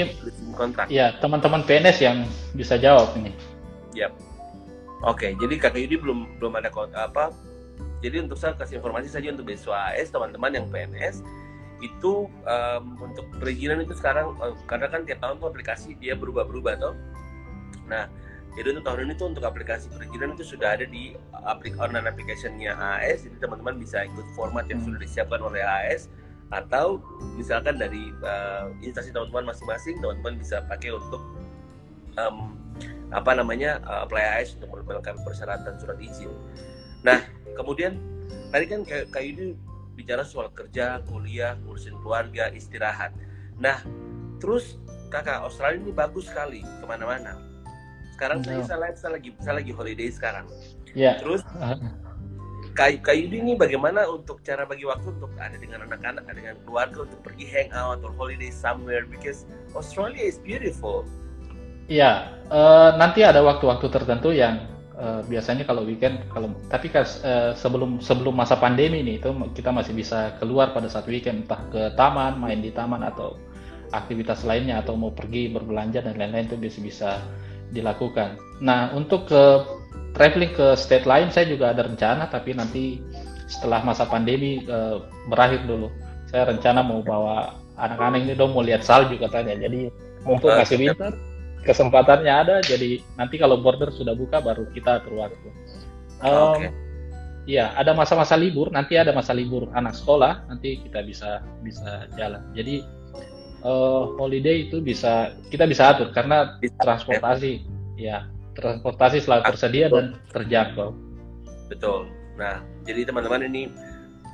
kontak. 0.53 0.91
Ya 0.91 1.15
teman-teman 1.23 1.63
PNS 1.63 1.97
yang 2.03 2.17
bisa 2.51 2.75
jawab 2.75 3.15
ini. 3.15 3.31
Yap. 3.95 4.11
Oke, 5.07 5.31
okay, 5.31 5.31
jadi 5.39 5.55
kakak 5.55 5.79
Yudi 5.87 5.95
belum 5.95 6.37
belum 6.43 6.59
ada 6.59 6.69
apa. 6.99 7.31
Jadi 8.03 8.29
untuk 8.29 8.37
saya 8.37 8.53
kasih 8.53 8.83
informasi 8.83 9.09
saja 9.09 9.33
untuk 9.33 9.47
beasiswa 9.49 9.95
AS 9.95 10.13
teman-teman 10.13 10.53
yang 10.53 10.65
PNS 10.69 11.25
itu 11.81 12.25
um, 12.25 12.83
untuk 13.01 13.25
perizinan 13.37 13.81
itu 13.85 13.93
sekarang 13.93 14.33
uh, 14.41 14.53
karena 14.65 14.89
kan 14.89 15.05
tiap 15.05 15.21
tahun 15.21 15.37
tuh 15.37 15.49
aplikasi 15.49 15.93
dia 15.97 16.17
berubah-berubah 16.17 16.73
toh. 16.81 16.93
Nah, 17.87 18.09
jadi 18.57 18.73
untuk 18.73 18.89
tahun 18.89 18.99
ini 19.05 19.13
tuh 19.21 19.27
untuk 19.29 19.45
aplikasi 19.45 19.85
perizinan 19.93 20.33
itu 20.33 20.41
sudah 20.41 20.73
ada 20.73 20.89
di 20.89 21.13
aplik 21.45 21.77
online 21.77 22.09
application-nya 22.09 22.73
AS. 22.73 23.29
Jadi 23.29 23.37
teman-teman 23.37 23.77
bisa 23.77 24.01
ikut 24.09 24.25
format 24.33 24.65
yang 24.65 24.81
sudah 24.81 24.97
disiapkan 24.97 25.37
oleh 25.45 25.61
AS 25.61 26.09
atau 26.49 26.97
misalkan 27.37 27.77
dari 27.77 28.09
uh, 28.25 28.73
instansi 28.81 29.13
teman-teman 29.13 29.53
masing-masing, 29.53 30.01
teman-teman 30.01 30.41
bisa 30.41 30.65
pakai 30.65 30.89
untuk 30.89 31.21
um, 32.17 32.57
apa 33.13 33.37
namanya 33.37 33.77
uh, 33.85 34.09
apply 34.09 34.41
AS 34.41 34.57
untuk 34.57 34.73
melengkapi 34.89 35.21
persyaratan 35.21 35.77
surat 35.77 36.01
izin. 36.01 36.33
Nah, 37.05 37.21
kemudian 37.53 38.01
tadi 38.49 38.65
kan 38.65 38.81
kayak 38.81 39.13
kayak 39.13 39.27
ini 39.37 39.53
bicara 39.93 40.25
soal 40.25 40.49
kerja, 40.49 41.05
kuliah, 41.05 41.53
ngurusin 41.61 41.93
keluarga, 42.01 42.49
istirahat. 42.49 43.13
Nah, 43.61 43.85
terus 44.41 44.81
kakak 45.13 45.45
Australia 45.45 45.77
ini 45.77 45.93
bagus 45.93 46.25
sekali 46.25 46.65
ke 46.65 46.85
mana-mana 46.89 47.46
sekarang 48.17 48.41
no. 48.41 48.65
saya, 48.65 48.77
live 48.81 48.97
saya 48.97 49.11
lagi 49.13 49.29
saya 49.37 49.55
lagi 49.61 49.71
holiday 49.71 50.09
sekarang 50.09 50.45
yeah. 50.97 51.21
terus 51.21 51.45
kayu 52.77 52.97
kayu 53.05 53.29
ini 53.29 53.53
bagaimana 53.53 54.09
untuk 54.09 54.41
cara 54.41 54.65
bagi 54.65 54.89
waktu 54.89 55.09
untuk 55.13 55.29
ada 55.37 55.53
dengan 55.57 55.85
anak-anak 55.85 56.25
dengan 56.29 56.57
keluarga 56.65 57.05
untuk 57.05 57.21
pergi 57.21 57.45
hangout 57.45 58.01
atau 58.01 58.09
holiday 58.17 58.49
somewhere 58.49 59.05
because 59.05 59.45
Australia 59.77 60.25
is 60.25 60.41
beautiful 60.41 61.05
Iya, 61.87 62.35
uh, 62.51 62.99
nanti 62.99 63.23
ada 63.23 63.39
waktu-waktu 63.39 63.87
tertentu 63.87 64.35
yang 64.35 64.67
uh, 64.99 65.23
biasanya 65.23 65.63
kalau 65.63 65.87
weekend 65.87 66.19
kalau 66.35 66.51
tapi 66.67 66.91
uh, 66.91 67.55
sebelum 67.55 68.03
sebelum 68.03 68.35
masa 68.35 68.59
pandemi 68.59 68.99
ini 68.99 69.23
itu 69.23 69.31
kita 69.55 69.71
masih 69.71 69.95
bisa 69.95 70.35
keluar 70.35 70.75
pada 70.75 70.91
saat 70.91 71.07
weekend 71.07 71.47
entah 71.47 71.63
ke 71.71 71.95
taman, 71.95 72.35
main 72.43 72.59
di 72.59 72.75
taman 72.75 73.07
atau 73.07 73.39
aktivitas 73.95 74.43
lainnya 74.43 74.83
atau 74.83 74.99
mau 74.99 75.15
pergi 75.15 75.47
berbelanja 75.47 76.03
dan 76.03 76.19
lain-lain 76.19 76.51
itu 76.51 76.59
bisa 76.59 76.79
bisa 76.83 77.09
dilakukan. 77.71 78.39
Nah, 78.63 78.91
untuk 78.95 79.27
ke 79.29 79.43
traveling 80.17 80.53
ke 80.57 80.73
state 80.73 81.05
lain 81.05 81.29
saya 81.29 81.45
juga 81.45 81.71
ada 81.71 81.85
rencana 81.85 82.25
tapi 82.25 82.57
nanti 82.57 82.97
setelah 83.47 83.85
masa 83.85 84.03
pandemi 84.09 84.65
uh, 84.67 85.03
berakhir 85.31 85.63
dulu. 85.63 85.87
Saya 86.27 86.51
rencana 86.51 86.83
mau 86.83 86.99
bawa 86.99 87.55
anak-anak 87.79 88.27
ini 88.27 88.33
dong 88.35 88.51
mau 88.51 88.65
lihat 88.65 88.83
salju 88.83 89.15
katanya. 89.15 89.55
Jadi 89.55 89.87
mumpung 90.27 90.51
masih 90.51 90.75
winter, 90.81 91.15
kesempatannya 91.63 92.33
ada. 92.33 92.55
Jadi 92.59 92.99
nanti 93.15 93.39
kalau 93.39 93.61
border 93.63 93.93
sudah 93.93 94.17
buka 94.17 94.43
baru 94.43 94.67
kita 94.75 94.99
atur 94.99 95.23
waktu. 95.23 95.49
Um, 96.19 96.59
okay. 96.59 96.71
Iya, 97.47 97.71
ada 97.79 97.95
masa-masa 97.95 98.35
libur. 98.35 98.67
Nanti 98.75 98.99
ada 98.99 99.15
masa 99.15 99.31
libur 99.31 99.71
anak 99.71 99.95
sekolah. 99.95 100.51
Nanti 100.51 100.83
kita 100.83 100.99
bisa 101.07 101.39
bisa 101.63 102.11
jalan. 102.19 102.43
Jadi 102.51 102.83
uh, 103.67 104.15
holiday 104.15 104.71
itu 104.71 104.79
bisa 104.79 105.35
kita 105.51 105.67
bisa 105.67 105.91
atur 105.91 106.15
karena 106.15 106.55
bisa, 106.63 106.79
transportasi 106.79 107.67
ya. 107.99 108.23
ya 108.23 108.37
transportasi 108.57 109.21
selalu 109.21 109.43
tersedia 109.53 109.85
Betul. 109.85 109.93
dan 109.93 110.05
terjangkau. 110.33 110.89
Betul. 111.69 112.01
Nah, 112.39 112.65
jadi 112.87 113.05
teman-teman 113.05 113.45
ini 113.45 113.69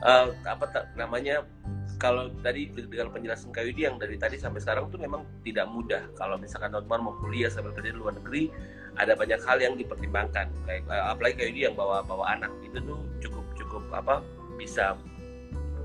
uh, 0.06 0.32
apa 0.48 0.88
namanya 0.96 1.44
kalau 2.00 2.32
tadi 2.44 2.68
dengan 2.72 3.12
penjelasan 3.12 3.52
Kayudi 3.52 3.88
yang 3.88 3.96
dari 3.96 4.20
tadi 4.20 4.36
sampai 4.36 4.60
sekarang 4.64 4.92
tuh 4.92 5.00
memang 5.00 5.28
tidak 5.44 5.68
mudah. 5.68 6.04
Kalau 6.16 6.40
misalkan 6.40 6.72
teman-teman 6.72 7.12
mau 7.12 7.16
kuliah 7.20 7.52
sambil 7.52 7.76
kerja 7.76 7.92
di 7.92 8.00
luar 8.00 8.16
negeri, 8.16 8.48
ada 8.96 9.16
banyak 9.16 9.40
hal 9.44 9.58
yang 9.60 9.76
dipertimbangkan. 9.76 10.48
Kayak 10.68 10.88
uh, 10.88 11.12
apalagi 11.12 11.36
Kayudi 11.44 11.68
yang 11.68 11.76
bawa 11.76 12.00
bawa 12.08 12.40
anak 12.40 12.52
itu 12.64 12.80
tuh 12.80 13.00
cukup 13.20 13.46
cukup 13.60 13.84
apa 13.92 14.24
bisa 14.56 14.96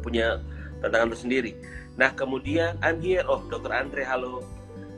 punya 0.03 0.39
tantangan 0.79 1.11
tersendiri. 1.11 1.59
Nah 1.99 2.15
kemudian 2.15 2.79
I'm 2.81 3.03
here, 3.03 3.27
oh 3.27 3.43
Dokter 3.51 3.75
Andre, 3.75 4.07
halo. 4.07 4.47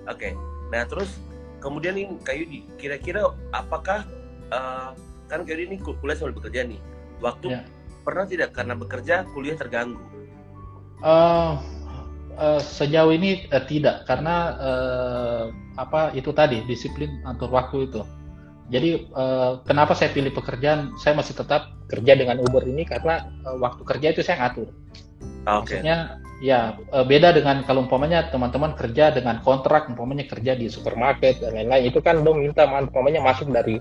Oke. 0.04 0.30
Okay. 0.30 0.32
Nah 0.68 0.84
terus 0.84 1.16
kemudian 1.60 1.94
ini 1.96 2.16
kayu 2.24 2.44
di 2.48 2.64
kira-kira 2.80 3.32
apakah 3.52 4.04
uh, 4.50 4.96
kan 5.28 5.44
kayu 5.44 5.68
ini 5.68 5.78
kuliah 5.78 6.16
sambil 6.16 6.40
bekerja 6.40 6.66
nih 6.66 6.80
waktu 7.20 7.54
ya. 7.54 7.62
pernah 8.02 8.24
tidak 8.26 8.56
karena 8.56 8.74
bekerja 8.74 9.28
kuliah 9.36 9.54
terganggu 9.54 10.00
uh, 11.04 11.60
uh, 12.34 12.60
sejauh 12.60 13.12
ini 13.12 13.46
uh, 13.52 13.62
tidak 13.68 14.08
karena 14.08 14.56
uh, 14.58 15.44
apa 15.78 16.10
itu 16.16 16.32
tadi 16.32 16.64
disiplin 16.66 17.20
atur 17.28 17.52
waktu 17.52 17.86
itu 17.86 18.02
jadi 18.72 19.06
uh, 19.12 19.60
kenapa 19.68 19.92
saya 19.92 20.10
pilih 20.10 20.32
pekerjaan 20.32 20.96
saya 20.98 21.14
masih 21.14 21.36
tetap 21.36 21.70
kerja 21.92 22.16
dengan 22.16 22.40
Uber 22.40 22.64
ini 22.64 22.88
karena 22.88 23.28
uh, 23.44 23.60
waktu 23.60 23.84
kerja 23.84 24.16
itu 24.16 24.24
saya 24.24 24.48
ngatur 24.48 24.72
okay. 25.44 25.80
maksudnya 25.80 26.20
ya 26.40 26.80
eh, 26.80 27.04
beda 27.04 27.36
dengan 27.36 27.62
kalau 27.68 27.84
umpamanya 27.84 28.32
teman-teman 28.32 28.72
kerja 28.72 29.12
dengan 29.12 29.44
kontrak 29.44 29.92
umpamanya 29.92 30.24
kerja 30.24 30.56
di 30.56 30.72
supermarket 30.72 31.44
dan 31.44 31.52
lain-lain 31.52 31.92
itu 31.92 32.00
kan 32.00 32.24
dong 32.24 32.40
minta 32.40 32.64
umpamanya 32.64 33.20
masuk 33.20 33.52
dari 33.52 33.76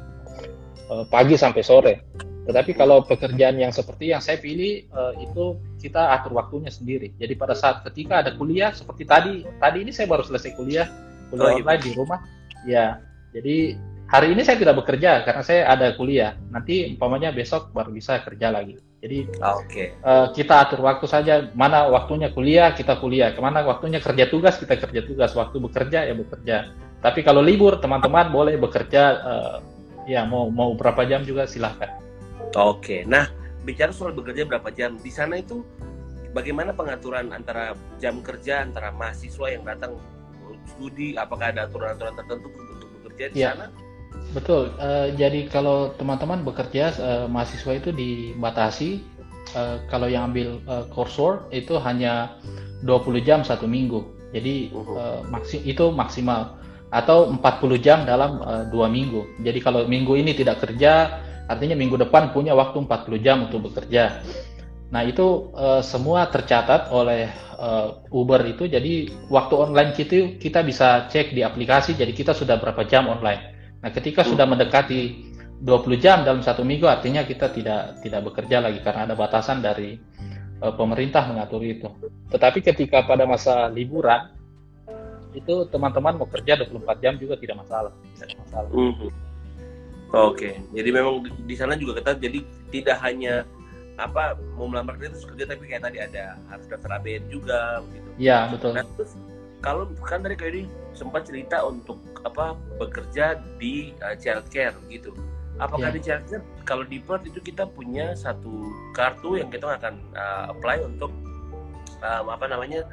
uh, 0.91 1.07
pagi 1.07 1.39
sampai 1.39 1.63
sore 1.63 1.93
tetapi 2.43 2.75
kalau 2.75 3.05
pekerjaan 3.05 3.61
yang 3.61 3.71
seperti 3.71 4.11
yang 4.11 4.19
saya 4.19 4.41
pilih 4.41 4.83
uh, 4.91 5.15
itu 5.21 5.55
kita 5.79 6.19
atur 6.19 6.35
waktunya 6.35 6.67
sendiri 6.67 7.15
jadi 7.15 7.33
pada 7.39 7.55
saat 7.55 7.85
ketika 7.87 8.27
ada 8.27 8.35
kuliah 8.35 8.75
seperti 8.75 9.07
tadi 9.07 9.47
tadi 9.61 9.87
ini 9.87 9.95
saya 9.95 10.11
baru 10.11 10.27
selesai 10.27 10.57
kuliah 10.59 10.87
kuliah 11.31 11.55
oh, 11.55 11.63
iya. 11.63 11.79
di 11.79 11.91
rumah 11.95 12.19
ya 12.67 12.85
jadi 13.31 13.79
hari 14.09 14.35
ini 14.35 14.41
saya 14.43 14.57
tidak 14.59 14.83
bekerja 14.83 15.23
karena 15.23 15.43
saya 15.45 15.61
ada 15.69 15.95
kuliah 15.95 16.35
nanti 16.51 16.91
umpamanya 16.91 17.31
besok 17.31 17.71
baru 17.71 17.93
bisa 17.93 18.19
kerja 18.25 18.51
lagi 18.51 18.81
jadi 18.99 19.31
ah, 19.39 19.55
okay. 19.63 19.95
uh, 20.03 20.27
eh, 20.27 20.27
kita 20.35 20.67
atur 20.67 20.83
waktu 20.83 21.07
saja 21.07 21.47
mana 21.55 21.87
waktunya 21.87 22.35
kuliah 22.35 22.75
kita 22.75 22.99
kuliah, 22.99 23.31
ke 23.31 23.39
mana 23.39 23.63
waktunya 23.63 24.03
kerja 24.03 24.27
tugas 24.27 24.59
kita 24.59 24.75
kerja 24.75 25.01
tugas, 25.07 25.31
waktu 25.39 25.55
bekerja 25.55 26.03
ya 26.03 26.11
bekerja. 26.11 26.75
Tapi 26.99 27.23
kalau 27.23 27.39
libur 27.39 27.79
teman-teman 27.79 28.27
boleh 28.27 28.59
bekerja 28.59 29.03
uh, 29.23 29.57
ya 30.03 30.27
mau 30.27 30.51
mau 30.51 30.75
berapa 30.75 31.07
jam 31.07 31.23
juga 31.23 31.47
silahkan. 31.47 31.95
Oke, 32.59 32.59
okay. 32.59 32.99
nah 33.07 33.31
bicara 33.63 33.95
soal 33.95 34.11
bekerja 34.11 34.43
berapa 34.43 34.67
jam 34.75 34.99
di 34.99 35.11
sana 35.15 35.39
itu 35.39 35.63
bagaimana 36.35 36.75
pengaturan 36.75 37.31
antara 37.31 37.79
jam 38.03 38.19
kerja 38.19 38.67
antara 38.67 38.91
mahasiswa 38.91 39.47
yang 39.47 39.63
datang 39.63 39.95
studi, 40.75 41.15
apakah 41.15 41.55
ada 41.55 41.71
aturan-aturan 41.71 42.13
tertentu 42.19 42.47
untuk 42.51 42.89
bekerja 42.99 43.25
di 43.31 43.39
ya. 43.47 43.55
sana? 43.55 43.67
Betul. 44.29 44.69
Uh, 44.77 45.09
jadi 45.17 45.49
kalau 45.49 45.97
teman-teman 45.97 46.45
bekerja 46.45 46.93
uh, 47.01 47.25
mahasiswa 47.25 47.73
itu 47.73 47.89
dibatasi. 47.89 49.01
Uh, 49.57 49.81
kalau 49.89 50.05
yang 50.05 50.29
ambil 50.29 50.61
uh, 50.69 50.85
coursework 50.93 51.49
itu 51.49 51.73
hanya 51.81 52.37
20 52.85 53.25
jam 53.25 53.41
satu 53.41 53.65
minggu. 53.65 54.05
Jadi 54.29 54.69
uh, 54.77 55.25
maksi 55.25 55.65
itu 55.65 55.89
maksimal 55.89 56.61
atau 56.93 57.33
40 57.33 57.81
jam 57.81 58.05
dalam 58.05 58.41
uh, 58.45 58.69
dua 58.69 58.85
minggu. 58.85 59.41
Jadi 59.41 59.59
kalau 59.61 59.89
minggu 59.89 60.13
ini 60.17 60.37
tidak 60.37 60.61
kerja, 60.61 61.21
artinya 61.49 61.73
minggu 61.73 61.97
depan 61.97 62.29
punya 62.29 62.53
waktu 62.53 62.85
40 62.85 63.25
jam 63.25 63.49
untuk 63.49 63.73
bekerja. 63.73 64.21
Nah 64.89 65.01
itu 65.05 65.53
uh, 65.53 65.81
semua 65.81 66.29
tercatat 66.29 66.93
oleh 66.93 67.29
uh, 67.57 68.05
Uber 68.13 68.41
itu. 68.45 68.69
Jadi 68.69 69.09
waktu 69.33 69.53
online 69.57 69.97
kita 69.97 70.37
kita 70.37 70.61
bisa 70.61 71.09
cek 71.09 71.33
di 71.33 71.41
aplikasi. 71.41 71.97
Jadi 71.97 72.13
kita 72.13 72.37
sudah 72.37 72.57
berapa 72.61 72.85
jam 72.85 73.09
online. 73.09 73.58
Nah, 73.79 73.89
ketika 73.95 74.27
sudah 74.27 74.43
mendekati 74.43 75.31
20 75.63 75.99
jam 75.99 76.23
dalam 76.23 76.43
satu 76.43 76.63
minggu, 76.63 76.87
artinya 76.87 77.23
kita 77.23 77.51
tidak 77.51 77.99
tidak 78.03 78.21
bekerja 78.31 78.63
lagi 78.63 78.79
karena 78.83 79.07
ada 79.07 79.15
batasan 79.15 79.59
dari 79.63 79.99
uh, 80.63 80.73
pemerintah 80.75 81.27
mengatur 81.27 81.63
itu. 81.63 81.87
Tetapi 82.31 82.59
ketika 82.63 83.03
pada 83.03 83.23
masa 83.23 83.67
liburan, 83.71 84.35
itu 85.31 85.67
teman-teman 85.69 86.17
mau 86.19 86.27
kerja 86.27 86.57
24 86.57 87.03
jam 87.03 87.13
juga 87.15 87.35
tidak 87.37 87.63
masalah. 87.63 87.93
Tidak 88.17 88.39
masalah. 88.39 88.69
Mm 88.71 88.93
-hmm. 88.95 89.11
Oke, 90.09 90.33
okay. 90.33 90.53
jadi 90.73 90.89
memang 90.89 91.21
di, 91.45 91.53
sana 91.53 91.77
juga 91.77 92.01
kita 92.01 92.17
jadi 92.17 92.41
tidak 92.73 92.97
hanya 93.05 93.45
apa 94.01 94.33
mau 94.57 94.65
melamar 94.65 94.97
kerja 94.97 95.13
terus 95.13 95.27
kerja 95.27 95.45
tapi 95.53 95.69
kayak 95.69 95.85
tadi 95.85 96.01
ada 96.01 96.33
harus 96.49 96.65
daftar 96.65 96.97
ABN 96.97 97.29
juga 97.29 97.85
gitu. 97.93 98.09
Iya 98.17 98.49
betul. 98.49 98.73
Nah, 98.73 98.89
terus 98.97 99.13
kalau 99.59 99.87
kan 100.03 100.23
tadi 100.23 100.35
kayak 100.39 100.51
ini 100.55 100.63
sempat 100.95 101.27
cerita 101.27 101.63
untuk 101.63 101.99
apa 102.23 102.55
bekerja 102.79 103.39
di 103.59 103.91
uh, 104.03 104.15
childcare 104.15 104.75
gitu. 104.87 105.11
Apakah 105.59 105.91
yeah. 105.91 105.95
di 105.95 106.01
childcare 106.03 106.43
kalau 106.63 106.87
di 106.87 107.03
Perth 107.03 107.27
itu 107.27 107.39
kita 107.43 107.67
punya 107.67 108.15
satu 108.15 108.71
kartu 108.95 109.39
yang 109.39 109.51
kita 109.51 109.67
akan 109.75 109.99
uh, 110.15 110.51
apply 110.55 110.79
untuk 110.83 111.11
uh, 111.99 112.23
apa 112.31 112.47
namanya 112.47 112.87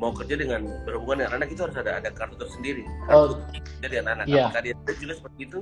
mau 0.00 0.12
kerja 0.16 0.36
dengan 0.36 0.64
berhubungan 0.88 1.24
dengan 1.24 1.40
anak 1.40 1.52
itu 1.52 1.60
harus 1.64 1.76
ada 1.76 2.00
ada 2.00 2.08
kartu 2.12 2.36
tersendiri. 2.36 2.84
Kartu 3.08 3.36
oh, 3.36 3.40
jadi 3.80 4.04
anak. 4.04 4.28
Yeah. 4.28 4.48
Apakah 4.48 4.60
dia 4.64 4.74
juga 4.96 5.14
seperti 5.16 5.40
itu? 5.48 5.58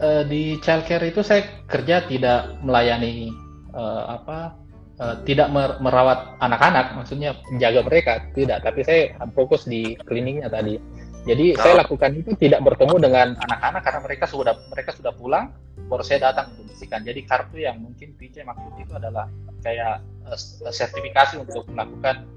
Uh, 0.00 0.22
di 0.28 0.60
childcare 0.60 1.04
itu 1.08 1.20
saya 1.24 1.48
kerja 1.68 2.04
tidak 2.08 2.60
melayani 2.60 3.32
uh, 3.72 4.20
apa 4.20 4.63
uh, 5.00 5.16
tidak 5.26 5.50
merawat 5.80 6.38
anak-anak, 6.38 6.94
maksudnya 6.94 7.38
menjaga 7.50 7.80
mereka, 7.86 8.12
tidak. 8.34 8.62
Tapi 8.62 8.80
saya 8.86 9.02
fokus 9.34 9.66
di 9.66 9.98
cleaningnya 10.06 10.50
tadi. 10.50 10.78
Jadi 11.24 11.56
oh. 11.56 11.60
saya 11.60 11.74
lakukan 11.80 12.20
itu 12.20 12.36
tidak 12.36 12.60
bertemu 12.60 13.00
dengan 13.00 13.26
anak-anak 13.48 13.80
karena 13.80 14.00
mereka 14.04 14.24
sudah 14.28 14.54
mereka 14.68 14.90
sudah 14.92 15.12
pulang, 15.16 15.56
baru 15.88 16.04
saya 16.04 16.30
datang 16.30 16.52
untuk 16.52 16.68
bersihkan. 16.68 17.00
Jadi 17.00 17.20
kartu 17.24 17.56
yang 17.64 17.80
mungkin 17.80 18.12
PJ 18.20 18.44
maksud 18.44 18.76
itu 18.76 18.92
adalah 18.92 19.32
kayak 19.64 20.04
uh, 20.28 20.36
sertifikasi 20.68 21.40
untuk 21.40 21.64
melakukan 21.72 22.28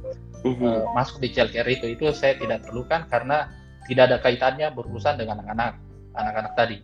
uh, 0.48 0.88
masuk 0.96 1.20
di 1.20 1.36
childcare 1.36 1.68
itu. 1.68 2.00
Itu 2.00 2.16
saya 2.16 2.40
tidak 2.40 2.64
perlukan 2.64 3.12
karena 3.12 3.52
tidak 3.92 4.04
ada 4.08 4.18
kaitannya 4.24 4.68
berurusan 4.72 5.20
dengan 5.20 5.44
anak-anak 5.44 5.76
anak-anak 6.16 6.54
tadi. 6.56 6.78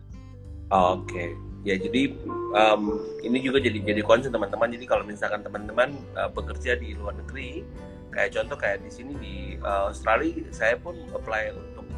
Oke. 0.68 1.08
Okay 1.08 1.43
ya 1.64 1.80
jadi 1.80 2.12
um, 2.52 3.00
ini 3.24 3.40
juga 3.40 3.58
jadi 3.58 3.80
jadi 3.80 4.04
concern 4.04 4.36
teman-teman 4.36 4.68
jadi 4.76 4.84
kalau 4.84 5.04
misalkan 5.08 5.40
teman-teman 5.40 5.96
uh, 6.12 6.28
bekerja 6.28 6.76
di 6.76 6.92
luar 6.92 7.16
negeri 7.16 7.64
kayak 8.12 8.36
contoh 8.36 8.56
kayak 8.60 8.84
di 8.84 8.90
sini 8.92 9.12
di 9.16 9.34
uh, 9.64 9.88
Australia 9.88 10.44
saya 10.52 10.76
pun 10.76 10.94
apply 11.16 11.56
untuk 11.56 11.88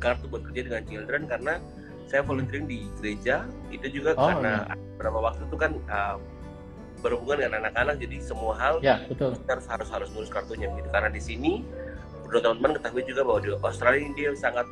kartu 0.00 0.26
bekerja 0.26 0.60
dengan 0.72 0.82
children 0.88 1.28
karena 1.28 1.54
saya 2.08 2.24
volunteering 2.26 2.66
di 2.66 2.88
gereja 2.98 3.46
itu 3.70 4.02
juga 4.02 4.16
oh, 4.18 4.26
karena 4.32 4.66
ya. 4.66 4.74
beberapa 4.96 5.18
waktu 5.30 5.42
itu 5.46 5.56
kan 5.60 5.72
uh, 5.92 6.16
berhubungan 7.04 7.44
dengan 7.44 7.64
anak-anak 7.64 7.96
jadi 8.00 8.16
semua 8.20 8.52
hal 8.56 8.74
ya, 8.84 9.00
betul. 9.08 9.32
harus 9.48 9.64
harus 9.68 9.88
harus 9.88 10.08
ngurus 10.12 10.28
kartunya 10.28 10.68
gitu 10.76 10.88
karena 10.92 11.08
di 11.08 11.22
sini 11.22 11.64
perlu 12.30 12.40
teman-teman 12.46 12.72
ketahui 12.78 13.02
juga 13.10 13.20
bahwa 13.26 13.40
di 13.42 13.50
Australia 13.58 14.06
dia 14.14 14.30
sangat 14.38 14.66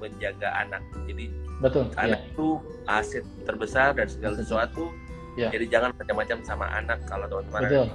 menjaga 0.00 0.48
anak 0.56 0.80
jadi 1.04 1.28
betul 1.60 1.84
anak 2.00 2.24
ya. 2.24 2.28
itu 2.32 2.48
aset 2.88 3.24
terbesar 3.44 3.92
dan 3.92 4.08
segala 4.08 4.34
sesuatu 4.40 4.88
ya. 5.36 5.52
jadi 5.52 5.68
jangan 5.68 5.90
macam-macam 5.92 6.38
sama 6.40 6.66
anak 6.72 7.04
kalau 7.04 7.28
teman-teman 7.28 7.92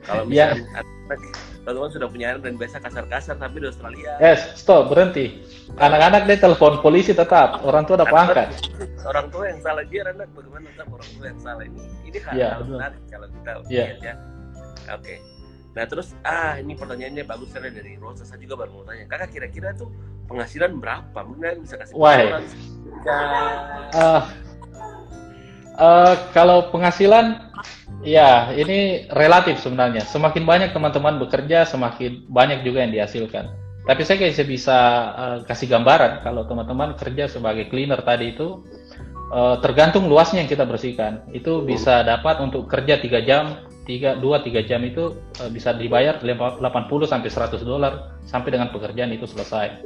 kalau 0.00 0.24
ya. 0.32 0.56
misalnya 0.56 0.64
ya. 0.64 0.80
anak 0.80 1.20
teman-teman 1.60 1.90
sudah 1.92 2.08
punya 2.08 2.26
anak 2.34 2.40
dan 2.48 2.54
biasa 2.56 2.76
kasar-kasar 2.80 3.36
tapi 3.36 3.56
di 3.60 3.66
Australia 3.68 4.16
yes 4.16 4.40
stop 4.56 4.88
berhenti 4.88 5.44
anak-anak 5.76 6.24
dia 6.24 6.40
telepon 6.40 6.80
polisi 6.80 7.12
tetap 7.12 7.60
orang 7.68 7.84
tua 7.84 8.00
udah 8.00 8.08
angkat 8.08 8.48
orang 9.04 9.28
tua 9.28 9.44
yang 9.52 9.60
salah 9.60 9.84
dia 9.84 10.08
anak 10.08 10.32
bagaimana 10.32 10.72
tetap 10.72 10.88
orang 10.88 11.08
tua 11.12 11.24
yang 11.28 11.40
salah 11.44 11.64
ini 11.68 11.84
ini 12.08 12.18
hal 12.24 12.32
ya, 12.32 12.48
menarik 12.64 13.02
kalau 13.12 13.28
kita 13.28 13.50
ya. 13.68 13.84
lihat 13.84 13.98
ya 14.00 14.14
oke 14.88 15.04
okay. 15.04 15.20
Nah 15.70 15.84
terus 15.86 16.18
ah 16.26 16.58
ini 16.58 16.74
pertanyaannya 16.74 17.22
bagus 17.22 17.54
karena 17.54 17.70
dari 17.70 17.94
Rosa 17.94 18.26
saya 18.26 18.42
juga 18.42 18.66
baru 18.66 18.82
mau 18.82 18.84
tanya 18.86 19.06
kakak 19.06 19.30
kira-kira 19.38 19.70
tuh 19.78 19.90
penghasilan 20.26 20.78
berapa? 20.82 21.18
Mungkin 21.22 21.62
bisa 21.62 21.78
kasih 21.78 21.94
Wah. 21.94 22.42
Uh, 23.94 24.22
uh, 25.78 26.14
kalau 26.34 26.74
penghasilan 26.74 27.54
ya 28.02 28.50
ini 28.54 29.06
relatif 29.14 29.62
sebenarnya. 29.62 30.02
Semakin 30.02 30.42
banyak 30.42 30.70
teman-teman 30.74 31.22
bekerja 31.22 31.62
semakin 31.66 32.26
banyak 32.26 32.66
juga 32.66 32.82
yang 32.82 32.92
dihasilkan. 32.94 33.50
Tapi 33.86 34.02
saya 34.04 34.18
kayak 34.20 34.46
bisa 34.46 34.78
uh, 35.14 35.38
kasih 35.46 35.70
gambaran 35.70 36.26
kalau 36.26 36.46
teman-teman 36.50 36.98
kerja 36.98 37.30
sebagai 37.30 37.70
cleaner 37.70 38.02
tadi 38.02 38.34
itu 38.34 38.66
uh, 39.32 39.56
tergantung 39.62 40.10
luasnya 40.10 40.42
yang 40.42 40.50
kita 40.50 40.66
bersihkan. 40.66 41.26
Itu 41.30 41.62
bisa 41.62 42.02
dapat 42.02 42.42
untuk 42.42 42.66
kerja 42.66 42.98
tiga 42.98 43.22
jam 43.22 43.69
tiga 43.90 44.14
dua 44.14 44.38
tiga 44.46 44.62
jam 44.62 44.86
itu 44.86 45.18
uh, 45.42 45.50
bisa 45.50 45.74
dibayar 45.74 46.22
80 46.22 46.62
sampai 47.10 47.26
100 47.26 47.66
dolar 47.66 48.14
sampai 48.22 48.54
dengan 48.54 48.70
pekerjaan 48.70 49.10
itu 49.10 49.26
selesai. 49.26 49.82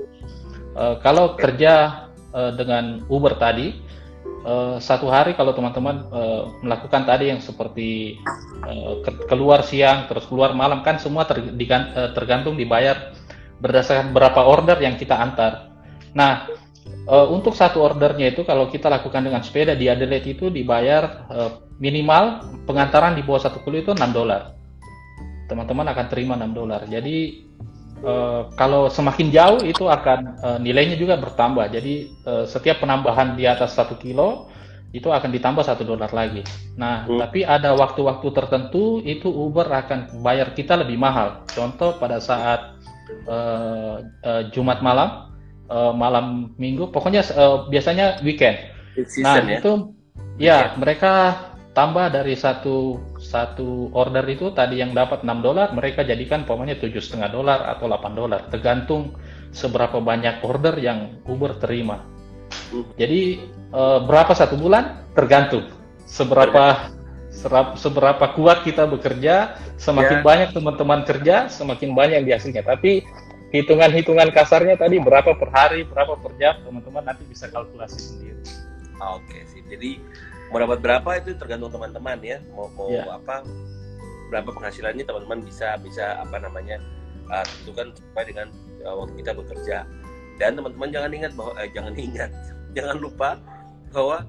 Uh, 0.77 1.01
kalau 1.01 1.33
kerja 1.41 2.05
uh, 2.37 2.53
dengan 2.53 3.01
Uber 3.09 3.41
tadi 3.41 3.73
uh, 4.45 4.77
satu 4.77 5.09
hari 5.09 5.33
kalau 5.33 5.57
teman-teman 5.57 6.05
uh, 6.13 6.53
melakukan 6.61 7.09
tadi 7.09 7.33
yang 7.33 7.41
seperti 7.41 8.21
uh, 8.69 9.01
keluar 9.25 9.65
siang 9.65 10.05
terus 10.05 10.29
keluar 10.29 10.53
malam 10.53 10.85
kan 10.85 11.01
semua 11.01 11.25
ter, 11.25 11.41
tergantung 12.13 12.61
dibayar 12.61 13.17
berdasarkan 13.65 14.13
berapa 14.13 14.45
order 14.45 14.77
yang 14.85 15.01
kita 15.01 15.17
antar. 15.17 15.73
Nah 16.13 16.45
uh, 17.09 17.27
untuk 17.31 17.53
satu 17.53 17.85
ordernya 17.85 18.33
itu 18.33 18.43
kalau 18.45 18.69
kita 18.69 18.89
lakukan 18.89 19.25
dengan 19.25 19.41
sepeda 19.45 19.77
di 19.77 19.89
Adelaide 19.89 20.37
itu 20.37 20.49
dibayar 20.49 21.29
uh, 21.29 21.51
minimal 21.81 22.45
pengantaran 22.65 23.19
di 23.19 23.23
bawah 23.27 23.43
satu 23.45 23.61
kilo 23.65 23.81
itu 23.81 23.91
6 23.93 24.01
dolar. 24.15 24.55
Teman-teman 25.51 25.87
akan 25.93 26.07
terima 26.09 26.35
6 26.39 26.57
dolar. 26.57 26.81
Jadi 26.89 27.45
uh, 28.01 28.49
kalau 28.57 28.89
semakin 28.89 29.29
jauh 29.29 29.61
itu 29.65 29.85
akan 29.89 30.21
uh, 30.41 30.59
nilainya 30.61 30.97
juga 30.97 31.21
bertambah. 31.21 31.69
Jadi 31.69 32.09
uh, 32.25 32.45
setiap 32.49 32.81
penambahan 32.81 33.37
di 33.37 33.45
atas 33.45 33.77
satu 33.77 33.99
kilo 34.01 34.49
itu 34.95 35.11
akan 35.11 35.27
ditambah 35.35 35.67
satu 35.67 35.83
dolar 35.83 36.15
lagi. 36.15 36.47
Nah, 36.79 37.03
hmm. 37.03 37.19
tapi 37.19 37.43
ada 37.43 37.75
waktu-waktu 37.75 38.31
tertentu 38.31 39.03
itu 39.03 39.27
Uber 39.27 39.67
akan 39.67 40.23
bayar 40.23 40.55
kita 40.55 40.79
lebih 40.79 40.95
mahal. 40.95 41.43
Contoh 41.51 41.99
pada 41.99 42.23
saat 42.23 42.79
uh, 43.27 43.99
uh, 44.23 44.43
Jumat 44.55 44.87
malam, 44.87 45.34
uh, 45.69 45.93
malam 45.95 46.57
Minggu, 46.57 46.91
pokoknya 46.91 47.23
uh, 47.35 47.69
biasanya 47.69 48.21
weekend. 48.25 48.59
Season, 48.95 49.27
nah, 49.27 49.43
ya? 49.43 49.59
itu 49.59 49.73
ya 50.39 50.59
mereka 50.79 51.35
tambah 51.75 52.07
dari 52.15 52.39
satu 52.39 53.03
satu 53.19 53.91
order 53.91 54.23
itu 54.31 54.55
tadi 54.55 54.79
yang 54.79 54.95
dapat 54.95 55.27
6 55.27 55.43
dolar 55.43 55.75
mereka 55.75 56.07
jadikan 56.07 56.47
pokoknya 56.47 56.79
tujuh 56.79 57.03
setengah 57.03 57.35
dolar 57.35 57.61
atau 57.67 57.91
8 57.91 58.15
dolar. 58.15 58.47
Tergantung 58.49 59.19
seberapa 59.51 59.99
banyak 59.99 60.43
order 60.47 60.79
yang 60.79 61.19
Uber 61.27 61.59
terima. 61.59 62.07
Jadi 62.95 63.43
e, 63.75 63.83
berapa 64.07 64.31
satu 64.31 64.55
bulan? 64.55 65.11
Tergantung. 65.19 65.67
Seberapa 66.07 66.95
serap, 67.35 67.75
seberapa 67.75 68.25
kuat 68.39 68.63
kita 68.63 68.87
bekerja 68.87 69.59
semakin 69.75 70.23
yeah. 70.23 70.27
banyak 70.27 70.49
teman-teman 70.55 71.03
kerja 71.03 71.51
semakin 71.51 71.91
banyak 71.99 72.23
dihasilnya 72.23 72.63
tapi 72.63 73.03
hitungan-hitungan 73.55 74.35
kasarnya 74.35 74.75
tadi 74.75 74.99
berapa 74.99 75.31
per 75.39 75.51
hari 75.55 75.87
berapa 75.87 76.19
per 76.19 76.35
jam 76.43 76.59
teman-teman 76.67 77.07
nanti 77.07 77.23
bisa 77.31 77.47
kalkulasi 77.47 78.03
sendiri. 78.03 78.43
Oke 78.99 79.47
sih 79.47 79.63
jadi 79.71 80.03
mau 80.51 80.59
dapat 80.59 80.83
berapa 80.83 81.11
itu 81.23 81.39
tergantung 81.39 81.71
teman-teman 81.71 82.19
ya. 82.19 82.43
Mau 82.51 82.67
mau 82.75 82.91
yeah. 82.91 83.15
apa 83.15 83.47
berapa 84.35 84.51
penghasilannya 84.51 85.07
teman-teman 85.07 85.47
bisa 85.47 85.79
bisa 85.79 86.19
apa 86.19 86.43
namanya 86.43 86.83
uh, 87.31 87.47
tentukan 87.63 87.95
sesuai 87.95 88.25
dengan 88.27 88.47
uh, 88.83 88.95
waktu 88.99 89.15
kita 89.23 89.31
bekerja. 89.39 89.77
Dan 90.35 90.59
teman-teman 90.59 90.91
jangan 90.91 91.11
ingat 91.15 91.33
bahwa 91.39 91.53
eh, 91.63 91.71
jangan 91.71 91.95
ingat 92.11 92.31
jangan 92.75 92.97
lupa 92.99 93.39
bahwa 93.95 94.27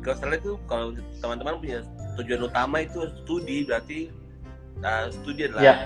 ke 0.00 0.08
Australia 0.16 0.40
itu 0.40 0.56
kalau 0.64 0.96
teman-teman 1.20 1.60
punya 1.60 1.78
tujuan 2.16 2.48
utama 2.48 2.80
itu 2.80 3.04
studi 3.20 3.68
berarti 3.68 4.08
uh, 4.80 5.12
studi 5.12 5.44
adalah 5.44 5.60
ya, 5.60 5.76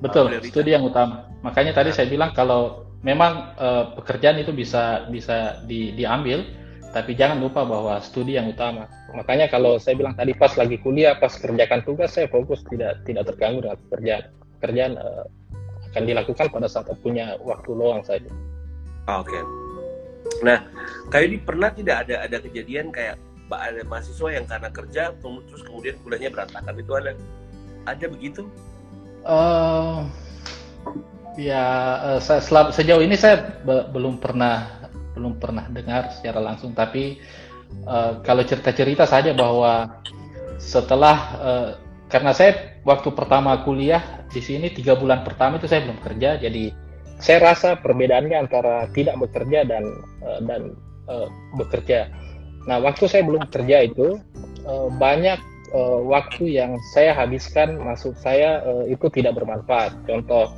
betul 0.00 0.32
uh, 0.32 0.42
studi 0.42 0.72
yang 0.72 0.84
utama 0.84 1.28
makanya 1.44 1.76
tadi 1.76 1.92
nah. 1.92 1.96
saya 1.96 2.06
bilang 2.08 2.30
kalau 2.32 2.88
memang 3.00 3.56
uh, 3.56 3.96
pekerjaan 3.96 4.40
itu 4.40 4.52
bisa 4.52 5.08
bisa 5.08 5.60
di, 5.64 5.92
diambil 5.96 6.44
tapi 6.90 7.14
jangan 7.14 7.38
lupa 7.38 7.62
bahwa 7.62 8.02
studi 8.02 8.34
yang 8.34 8.50
utama. 8.50 8.90
Makanya 9.14 9.46
kalau 9.46 9.78
saya 9.78 9.94
bilang 9.94 10.18
tadi 10.18 10.34
pas 10.34 10.50
lagi 10.58 10.74
kuliah, 10.82 11.14
pas 11.14 11.30
kerjakan 11.30 11.86
tugas, 11.86 12.10
saya 12.18 12.26
fokus 12.26 12.66
tidak 12.66 13.06
tidak 13.06 13.30
terganggu 13.30 13.62
dengan 13.62 13.78
pekerjaan. 13.86 14.22
Pekerjaan 14.58 14.92
uh, 14.98 15.24
akan 15.94 16.02
dilakukan 16.06 16.46
pada 16.50 16.66
saat 16.66 16.90
punya 16.98 17.38
waktu 17.46 17.70
luang 17.70 18.02
saja. 18.02 18.26
Oke. 19.06 19.30
Okay. 19.30 19.42
Nah, 20.42 20.66
kayak 21.14 21.24
ini 21.30 21.38
pernah 21.38 21.70
tidak 21.70 22.06
ada 22.06 22.26
ada 22.26 22.36
kejadian 22.42 22.90
kayak 22.90 23.18
ada 23.50 23.82
mahasiswa 23.86 24.28
yang 24.30 24.46
karena 24.46 24.70
kerja 24.70 25.02
terus 25.22 25.62
kemudian 25.66 25.94
kuliahnya 26.06 26.30
berantakan 26.30 26.74
itu 26.74 26.92
ada 26.94 27.12
ada 27.86 28.06
begitu? 28.10 28.42
Uh, 29.20 30.08
ya 31.36 31.64
uh, 32.18 32.70
sejauh 32.72 33.04
ini 33.04 33.14
saya 33.16 33.60
be 33.64 33.88
belum 33.92 34.20
pernah 34.20 34.88
belum 35.16 35.36
pernah 35.36 35.68
dengar 35.68 36.12
secara 36.12 36.40
langsung 36.40 36.72
tapi 36.72 37.20
uh, 37.84 38.24
kalau 38.24 38.44
cerita-cerita 38.44 39.04
saja 39.04 39.36
bahwa 39.36 40.00
setelah 40.56 41.16
uh, 41.40 41.68
karena 42.10 42.32
saya 42.34 42.80
waktu 42.82 43.12
pertama 43.14 43.60
kuliah 43.62 44.24
di 44.32 44.40
sini 44.42 44.72
tiga 44.72 44.96
bulan 44.96 45.22
pertama 45.22 45.60
itu 45.60 45.68
saya 45.70 45.84
belum 45.84 46.00
kerja 46.02 46.40
jadi 46.40 46.74
saya 47.20 47.52
rasa 47.52 47.76
perbedaannya 47.76 48.36
antara 48.48 48.88
tidak 48.96 49.20
bekerja 49.20 49.68
dan 49.68 49.84
uh, 50.24 50.40
dan 50.48 50.72
uh, 51.04 51.28
bekerja. 51.60 52.08
Nah 52.64 52.80
waktu 52.80 53.04
saya 53.06 53.22
belum 53.28 53.44
kerja 53.52 53.84
itu 53.84 54.16
uh, 54.64 54.88
banyak 54.96 55.36
uh, 55.74 56.00
waktu 56.06 56.60
yang 56.60 56.76
saya 56.94 57.14
habiskan 57.14 57.78
masuk 57.80 58.14
saya 58.18 58.62
uh, 58.62 58.84
itu 58.86 59.06
tidak 59.10 59.38
bermanfaat 59.38 59.94
contoh 60.06 60.52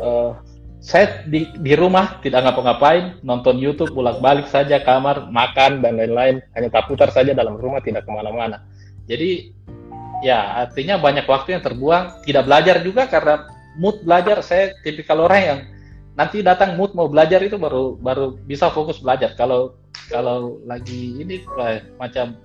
uh, 0.00 0.34
saya 0.78 1.26
di, 1.26 1.50
di 1.58 1.74
rumah 1.74 2.22
tidak 2.22 2.46
ngapa-ngapain, 2.46 3.18
nonton 3.26 3.58
YouTube, 3.58 3.92
bolak-balik 3.98 4.46
saja 4.46 4.78
kamar, 4.78 5.26
makan 5.26 5.82
dan 5.82 5.98
lain-lain, 5.98 6.38
hanya 6.54 6.68
tak 6.70 6.86
putar 6.86 7.10
saja 7.10 7.34
dalam 7.34 7.58
rumah, 7.58 7.82
tidak 7.82 8.06
ke 8.06 8.10
mana-mana. 8.14 8.62
Jadi 9.10 9.50
ya 10.22 10.64
artinya 10.66 10.98
banyak 11.02 11.26
waktu 11.26 11.58
yang 11.58 11.62
terbuang, 11.66 12.22
tidak 12.22 12.46
belajar 12.46 12.76
juga 12.86 13.10
karena 13.10 13.50
mood 13.74 14.02
belajar 14.06 14.42
saya 14.42 14.74
tipikal 14.86 15.26
orang 15.26 15.42
yang 15.42 15.58
nanti 16.18 16.42
datang 16.42 16.74
mood 16.74 16.94
mau 16.94 17.06
belajar 17.06 17.42
itu 17.42 17.58
baru 17.58 17.98
baru 17.98 18.38
bisa 18.46 18.70
fokus 18.70 19.02
belajar. 19.02 19.34
Kalau 19.34 19.78
kalau 20.10 20.62
lagi 20.62 21.22
ini 21.22 21.42
macam 21.98 22.38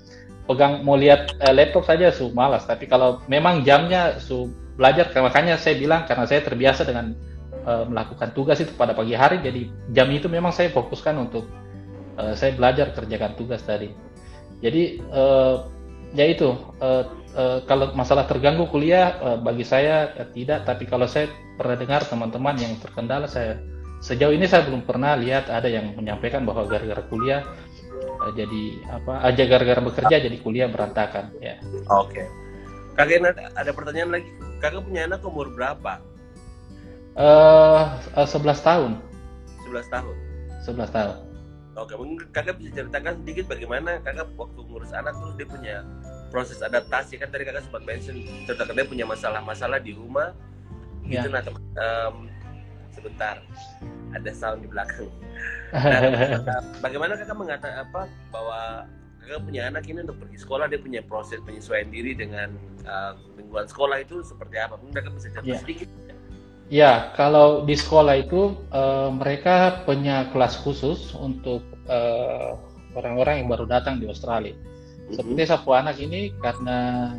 pegang 0.45 0.83
mau 0.83 0.99
lihat 0.99 1.39
eh, 1.39 1.53
laptop 1.55 1.87
saja 1.87 2.11
su 2.11 2.31
malas, 2.35 2.67
tapi 2.67 2.87
kalau 2.87 3.23
memang 3.31 3.63
jamnya 3.63 4.19
su 4.19 4.51
belajar 4.73 5.13
makanya 5.21 5.55
saya 5.55 5.77
bilang 5.77 6.03
karena 6.09 6.25
saya 6.25 6.41
terbiasa 6.41 6.81
dengan 6.81 7.13
uh, 7.61 7.85
melakukan 7.85 8.33
tugas 8.33 8.57
itu 8.57 8.73
pada 8.73 8.97
pagi 8.97 9.13
hari 9.13 9.37
jadi 9.37 9.69
jam 9.93 10.09
itu 10.09 10.25
memang 10.25 10.49
saya 10.49 10.73
fokuskan 10.73 11.13
untuk 11.21 11.45
uh, 12.17 12.33
saya 12.33 12.57
belajar 12.57 12.91
kerjakan 12.91 13.37
tugas 13.37 13.61
tadi. 13.63 13.93
Jadi 14.63 14.97
uh, 15.11 15.67
ya 16.15 16.25
itu 16.29 16.55
uh, 16.79 17.03
uh, 17.35 17.59
kalau 17.67 17.91
masalah 17.97 18.25
terganggu 18.29 18.69
kuliah 18.69 19.17
uh, 19.19 19.37
bagi 19.37 19.65
saya 19.65 20.13
uh, 20.15 20.27
tidak. 20.31 20.63
Tapi 20.65 20.87
kalau 20.87 21.05
saya 21.09 21.29
pernah 21.57 21.77
dengar 21.77 22.01
teman-teman 22.07 22.55
yang 22.57 22.73
terkendala 22.79 23.29
saya 23.29 23.59
sejauh 24.03 24.35
ini 24.35 24.47
saya 24.47 24.67
belum 24.67 24.83
pernah 24.83 25.15
lihat 25.15 25.47
ada 25.47 25.67
yang 25.69 25.95
menyampaikan 25.95 26.43
bahwa 26.43 26.67
gara-gara 26.67 27.03
kuliah 27.07 27.41
uh, 27.43 27.72
jadi 28.31 28.63
apa 28.87 29.13
aja 29.27 29.43
gara-gara 29.43 29.81
bekerja 29.83 30.15
jadi 30.23 30.37
kuliah 30.39 30.71
berantakan 30.71 31.35
ya 31.43 31.59
oke 31.91 32.15
okay. 32.15 32.27
kakek 32.95 33.35
ada 33.35 33.71
pertanyaan 33.75 34.19
lagi 34.19 34.29
kakak 34.63 34.87
punya 34.87 35.03
anak 35.09 35.19
umur 35.27 35.51
berapa 35.51 35.99
Uh, 37.13 37.93
uh, 38.17 38.25
11 38.25 38.57
tahun. 38.65 38.91
11 39.69 39.85
tahun. 39.93 40.15
11 40.65 40.89
tahun. 40.89 41.15
Oke, 41.77 41.93
mungkin 41.97 42.25
kakak 42.33 42.57
bisa 42.57 42.81
ceritakan 42.81 43.21
sedikit 43.21 43.45
bagaimana 43.49 44.01
kakak 44.01 44.29
waktu 44.33 44.61
ngurus 44.65 44.93
anak 44.93 45.13
terus 45.17 45.33
dia 45.37 45.47
punya 45.49 45.75
proses 46.33 46.61
adaptasi 46.65 47.21
kan 47.21 47.29
tadi 47.29 47.45
kakak 47.45 47.65
sempat 47.65 47.85
mention 47.85 48.17
ceritakan 48.49 48.73
dia 48.77 48.87
punya 48.89 49.05
masalah-masalah 49.05 49.77
di 49.77 49.93
rumah 49.93 50.33
ya. 51.05 51.21
gitu 51.21 51.29
nah 51.29 51.41
teman 51.45 51.61
um, 51.77 52.15
sebentar 53.03 53.35
ada 54.15 54.31
sound 54.31 54.63
di 54.63 54.71
belakang 54.71 55.11
nah, 55.75 56.63
bagaimana 56.85 57.19
kakak 57.19 57.35
mengatakan 57.35 57.83
apa 57.83 58.01
bahwa 58.31 58.87
kakak 59.19 59.41
punya 59.43 59.67
anak 59.67 59.83
ini 59.91 60.07
untuk 60.07 60.23
pergi 60.23 60.37
sekolah 60.39 60.65
dia 60.71 60.79
punya 60.79 61.01
proses 61.03 61.43
penyesuaian 61.43 61.91
diri 61.91 62.15
dengan 62.15 62.55
uh, 62.87 63.19
lingkungan 63.35 63.67
sekolah 63.67 63.99
itu 63.99 64.23
seperti 64.23 64.55
apa 64.55 64.79
mungkin 64.79 64.95
kakak 64.95 65.13
bisa 65.19 65.27
cerita 65.35 65.51
ya. 65.51 65.59
sedikit 65.59 65.89
Ya, 66.71 67.13
kalau 67.13 67.67
di 67.67 67.75
sekolah 67.75 68.23
itu 68.23 68.55
uh, 68.71 69.11
mereka 69.13 69.83
punya 69.83 70.31
kelas 70.31 70.57
khusus 70.63 71.11
untuk 71.13 71.61
uh, 71.85 72.55
orang-orang 72.95 73.43
yang 73.43 73.47
baru 73.51 73.69
datang 73.69 73.99
di 73.99 74.07
Australia. 74.07 74.55
Mm-hmm. 74.55 75.13
Seperti 75.13 75.41
Sapu 75.45 75.75
Anak 75.75 75.99
ini 75.99 76.31
karena 76.39 77.13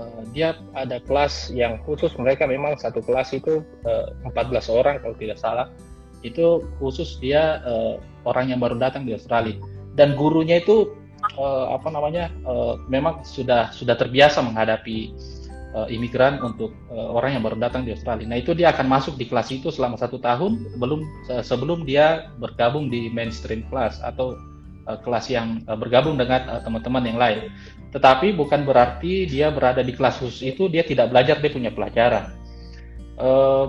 uh, 0.00 0.24
dia 0.32 0.56
ada 0.72 0.96
kelas 1.04 1.52
yang 1.52 1.76
khusus 1.84 2.16
mereka 2.16 2.48
memang 2.48 2.80
satu 2.80 3.04
kelas 3.04 3.36
itu 3.36 3.60
uh, 3.84 4.08
14 4.32 4.72
orang 4.72 4.96
kalau 5.04 5.16
tidak 5.20 5.36
salah. 5.36 5.68
Itu 6.24 6.64
khusus 6.80 7.20
dia 7.20 7.60
uh, 7.64 8.00
orang 8.24 8.52
yang 8.52 8.60
baru 8.60 8.80
datang 8.80 9.04
di 9.04 9.12
Australia. 9.12 9.56
Dan 9.96 10.16
gurunya 10.16 10.60
itu 10.60 10.96
uh, 11.36 11.76
apa 11.76 11.88
namanya? 11.92 12.32
Uh, 12.44 12.80
memang 12.88 13.20
sudah 13.24 13.72
sudah 13.72 13.96
terbiasa 13.96 14.40
menghadapi 14.40 15.12
uh, 15.76 15.88
imigran 15.88 16.40
untuk 16.40 16.72
uh, 16.92 17.16
orang 17.16 17.36
yang 17.36 17.42
baru 17.44 17.56
datang 17.60 17.84
di 17.84 17.92
Australia. 17.92 18.26
Nah 18.28 18.38
itu 18.40 18.56
dia 18.56 18.72
akan 18.72 18.86
masuk 18.88 19.16
di 19.16 19.28
kelas 19.28 19.52
itu 19.52 19.68
selama 19.68 20.00
satu 20.00 20.20
tahun 20.20 20.76
belum 20.80 21.00
sebelum 21.44 21.84
dia 21.84 22.32
bergabung 22.40 22.88
di 22.88 23.08
mainstream 23.12 23.64
class 23.68 24.00
atau 24.00 24.36
kelas 25.06 25.30
yang 25.30 25.62
bergabung 25.78 26.18
dengan 26.18 26.64
teman-teman 26.66 27.02
uh, 27.04 27.08
yang 27.08 27.18
lain. 27.20 27.38
Tetapi 27.90 28.38
bukan 28.38 28.62
berarti 28.62 29.26
dia 29.26 29.50
berada 29.50 29.82
di 29.82 29.90
kelas 29.90 30.22
khusus 30.22 30.46
itu 30.46 30.70
dia 30.70 30.86
tidak 30.86 31.10
belajar, 31.10 31.42
dia 31.42 31.50
punya 31.50 31.74
pelajaran. 31.74 32.30
Uh, 33.18 33.66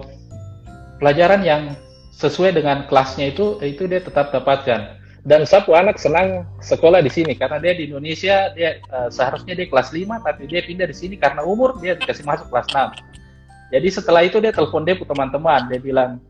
pelajaran 1.02 1.42
yang 1.42 1.74
sesuai 2.14 2.54
dengan 2.54 2.86
kelasnya 2.86 3.34
itu 3.34 3.58
itu 3.66 3.90
dia 3.90 3.98
tetap 3.98 4.30
dapatkan. 4.30 5.02
Dan 5.22 5.46
satu 5.46 5.78
anak 5.78 6.02
senang 6.02 6.50
sekolah 6.66 7.02
di 7.02 7.10
sini 7.10 7.38
karena 7.38 7.62
dia 7.62 7.74
di 7.78 7.90
Indonesia 7.90 8.50
dia 8.54 8.82
uh, 8.90 9.10
seharusnya 9.10 9.54
dia 9.54 9.70
kelas 9.70 9.94
5 9.94 10.06
tapi 10.26 10.50
dia 10.50 10.66
pindah 10.66 10.90
di 10.90 10.98
sini 10.98 11.14
karena 11.18 11.46
umur 11.46 11.78
dia 11.78 11.98
dikasih 11.98 12.26
masuk 12.26 12.50
kelas 12.54 12.70
6. 12.70 13.74
Jadi 13.74 13.88
setelah 13.90 14.22
itu 14.26 14.38
dia 14.38 14.54
telepon 14.54 14.86
dia 14.86 14.98
teman-teman, 14.98 15.70
dia 15.70 15.80
bilang, 15.82 16.22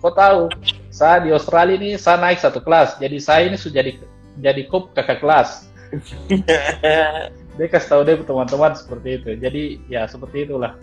"Kau 0.00 0.12
tahu, 0.12 0.48
saya 0.88 1.24
di 1.24 1.32
Australia 1.34 1.76
ini 1.76 1.90
saya 2.00 2.20
naik 2.20 2.40
satu 2.40 2.62
kelas. 2.62 2.96
Jadi 3.00 3.16
saya 3.20 3.48
ini 3.48 3.56
sudah 3.60 3.84
jadi 3.84 3.92
jadi 4.40 4.62
kakak 4.68 5.20
kelas." 5.20 5.73
dia 7.56 7.66
kasih 7.70 7.88
tahu 7.88 8.02
ke 8.02 8.24
teman-teman 8.26 8.72
seperti 8.74 9.08
itu. 9.22 9.30
Jadi 9.38 9.62
ya 9.86 10.06
seperti 10.10 10.48
itulah. 10.50 10.74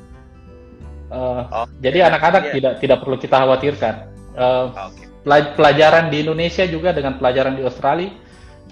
Uh, 1.11 1.43
oh, 1.51 1.67
jadi 1.83 2.07
anak-anak 2.07 2.43
ya. 2.49 2.51
tidak 2.55 2.73
tidak 2.79 2.97
perlu 3.03 3.17
kita 3.19 3.35
khawatirkan. 3.43 3.95
Uh, 4.31 4.71
okay 4.71 5.11
pelajaran 5.25 6.09
di 6.09 6.25
Indonesia 6.25 6.65
juga 6.65 6.93
dengan 6.93 7.17
pelajaran 7.21 7.53
di 7.57 7.63
Australia 7.65 8.09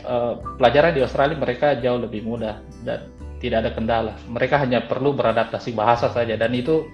uh, 0.05 0.41
pelajaran 0.57 0.97
di 0.97 1.01
Australia 1.05 1.37
mereka 1.37 1.77
jauh 1.77 2.01
lebih 2.01 2.25
mudah 2.25 2.57
dan 2.81 3.05
tidak 3.39 3.57
ada 3.65 3.71
kendala 3.71 4.13
mereka 4.25 4.57
hanya 4.57 4.83
perlu 4.83 5.13
beradaptasi 5.13 5.77
bahasa 5.77 6.09
saja 6.09 6.33
dan 6.35 6.51
itu 6.57 6.89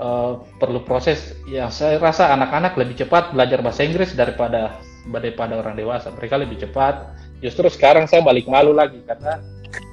uh, 0.00 0.40
perlu 0.56 0.80
proses 0.82 1.36
yang 1.44 1.68
saya 1.68 2.00
rasa 2.00 2.32
anak-anak 2.32 2.74
lebih 2.80 3.04
cepat 3.04 3.36
belajar 3.36 3.60
bahasa 3.60 3.84
Inggris 3.84 4.16
daripada 4.16 4.80
daripada 5.04 5.60
orang 5.60 5.76
dewasa 5.76 6.08
mereka 6.16 6.40
lebih 6.40 6.64
cepat 6.64 7.12
justru 7.44 7.68
sekarang 7.68 8.08
saya 8.08 8.24
balik 8.24 8.48
malu 8.48 8.72
lagi 8.72 9.04
karena 9.04 9.36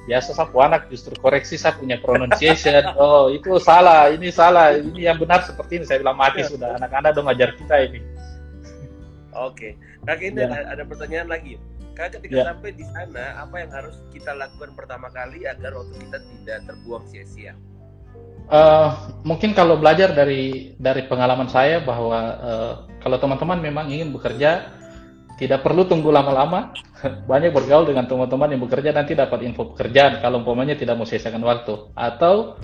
biasa 0.08 0.32
sapu 0.32 0.64
anak 0.64 0.88
justru 0.88 1.12
koreksi 1.20 1.60
saya 1.60 1.76
punya 1.76 2.00
pronunciation 2.00 2.80
oh 3.02 3.28
itu 3.28 3.60
salah 3.60 4.08
ini 4.08 4.32
salah 4.32 4.72
ini 4.72 5.04
yang 5.04 5.20
benar 5.20 5.44
seperti 5.44 5.78
ini 5.78 5.84
saya 5.84 6.00
bilang 6.00 6.16
mati 6.16 6.40
sudah 6.40 6.80
anak-anak 6.80 7.12
dong 7.12 7.28
ngajar 7.28 7.52
kita 7.60 7.76
ini 7.92 8.00
Oke, 9.32 9.80
kakek 10.04 10.36
ini 10.36 10.44
ya. 10.44 10.68
ada, 10.68 10.84
pertanyaan 10.84 11.28
lagi. 11.32 11.56
Kakak 11.96 12.20
ketika 12.20 12.36
ya. 12.36 12.44
sampai 12.52 12.70
di 12.76 12.84
sana, 12.92 13.40
apa 13.40 13.64
yang 13.64 13.70
harus 13.72 13.96
kita 14.12 14.32
lakukan 14.36 14.76
pertama 14.76 15.08
kali 15.08 15.44
agar 15.48 15.72
waktu 15.72 15.94
kita 16.08 16.18
tidak 16.20 16.58
terbuang 16.68 17.04
sia-sia? 17.08 17.56
Uh, 18.52 18.92
mungkin 19.24 19.56
kalau 19.56 19.80
belajar 19.80 20.12
dari 20.12 20.76
dari 20.76 21.08
pengalaman 21.08 21.48
saya 21.48 21.80
bahwa 21.80 22.20
uh, 22.44 22.72
kalau 23.00 23.16
teman-teman 23.16 23.60
memang 23.64 23.88
ingin 23.88 24.12
bekerja, 24.12 24.68
tidak 25.42 25.66
perlu 25.66 25.82
tunggu 25.90 26.14
lama-lama. 26.14 26.70
Banyak 27.30 27.50
bergaul 27.50 27.90
dengan 27.90 28.06
teman-teman 28.06 28.54
yang 28.54 28.62
bekerja 28.62 28.94
nanti 28.94 29.18
dapat 29.18 29.42
info 29.42 29.74
pekerjaan 29.74 30.22
kalau 30.22 30.38
umpamanya 30.46 30.78
tidak 30.78 30.94
mau 30.94 31.02
sia-siakan 31.02 31.42
waktu. 31.42 31.90
Atau 31.98 32.54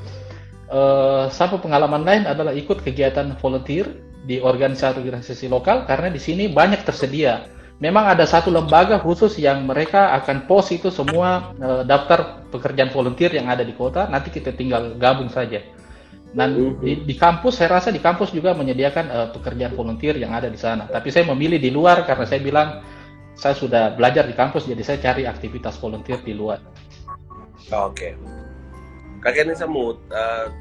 uh, 0.70 1.26
satu 1.26 1.58
pengalaman 1.58 2.06
lain 2.06 2.22
adalah 2.30 2.54
ikut 2.54 2.86
kegiatan 2.86 3.34
volunteer 3.42 3.90
di 4.22 4.38
organisasi-organisasi 4.38 5.50
lokal 5.50 5.90
karena 5.90 6.06
di 6.14 6.22
sini 6.22 6.46
banyak 6.46 6.86
tersedia. 6.86 7.50
Memang 7.78 8.10
ada 8.10 8.26
satu 8.26 8.50
lembaga 8.50 8.98
khusus 8.98 9.38
yang 9.38 9.62
mereka 9.62 10.10
akan 10.18 10.50
post 10.50 10.74
itu 10.74 10.90
semua 10.90 11.54
uh, 11.62 11.82
daftar 11.82 12.46
pekerjaan 12.50 12.90
volunteer 12.94 13.34
yang 13.34 13.50
ada 13.50 13.66
di 13.66 13.74
kota. 13.74 14.06
Nanti 14.06 14.30
kita 14.30 14.54
tinggal 14.54 14.94
gabung 14.98 15.30
saja. 15.30 15.62
Dan 16.36 16.76
di, 16.84 17.08
di 17.08 17.14
kampus, 17.16 17.56
saya 17.56 17.80
rasa 17.80 17.88
di 17.88 18.02
kampus 18.02 18.36
juga 18.36 18.52
menyediakan 18.52 19.06
uh, 19.08 19.28
pekerjaan 19.32 19.72
volunteer 19.72 20.14
yang 20.20 20.36
ada 20.36 20.52
di 20.52 20.60
sana. 20.60 20.84
Tapi 20.84 21.08
saya 21.08 21.24
memilih 21.32 21.56
di 21.56 21.72
luar 21.72 22.04
karena 22.04 22.28
saya 22.28 22.40
bilang 22.44 22.84
saya 23.38 23.54
sudah 23.56 23.96
belajar 23.96 24.28
di 24.28 24.34
kampus, 24.36 24.68
jadi 24.68 24.82
saya 24.84 24.98
cari 25.00 25.24
aktivitas 25.24 25.80
volunteer 25.80 26.20
di 26.20 26.36
luar. 26.36 26.60
Oke. 27.72 28.12
Okay. 28.12 28.12
Kakek 29.24 29.50
ini 29.50 29.54
semut. 29.56 29.98
Uh, 30.12 30.52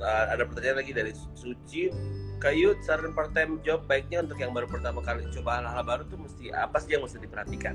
uh, 0.00 0.24
ada 0.32 0.48
pertanyaan 0.48 0.80
lagi 0.80 0.92
dari 0.96 1.12
Suci 1.36 1.92
Kayut 2.36 2.84
saran 2.84 3.16
part 3.16 3.32
time 3.32 3.56
job 3.64 3.88
baiknya 3.88 4.20
untuk 4.20 4.36
yang 4.36 4.52
baru 4.52 4.68
pertama 4.68 5.00
kali 5.00 5.24
coba 5.32 5.56
hal-hal 5.56 5.84
baru 5.88 6.02
tuh 6.04 6.20
mesti 6.20 6.52
apa 6.52 6.76
sih 6.84 6.92
yang 6.92 7.02
mesti 7.08 7.16
diperhatikan? 7.16 7.72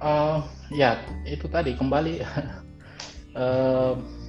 Uh, 0.00 0.40
ya 0.72 1.04
itu 1.28 1.44
tadi 1.52 1.76
kembali 1.76 2.24
uh, 3.36 3.92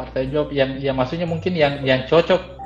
part 0.00 0.16
time 0.16 0.32
job 0.32 0.48
yang 0.48 0.80
yang 0.80 0.96
maksudnya 0.96 1.28
mungkin 1.28 1.52
yang 1.52 1.84
yang 1.84 2.08
cocok 2.08 2.56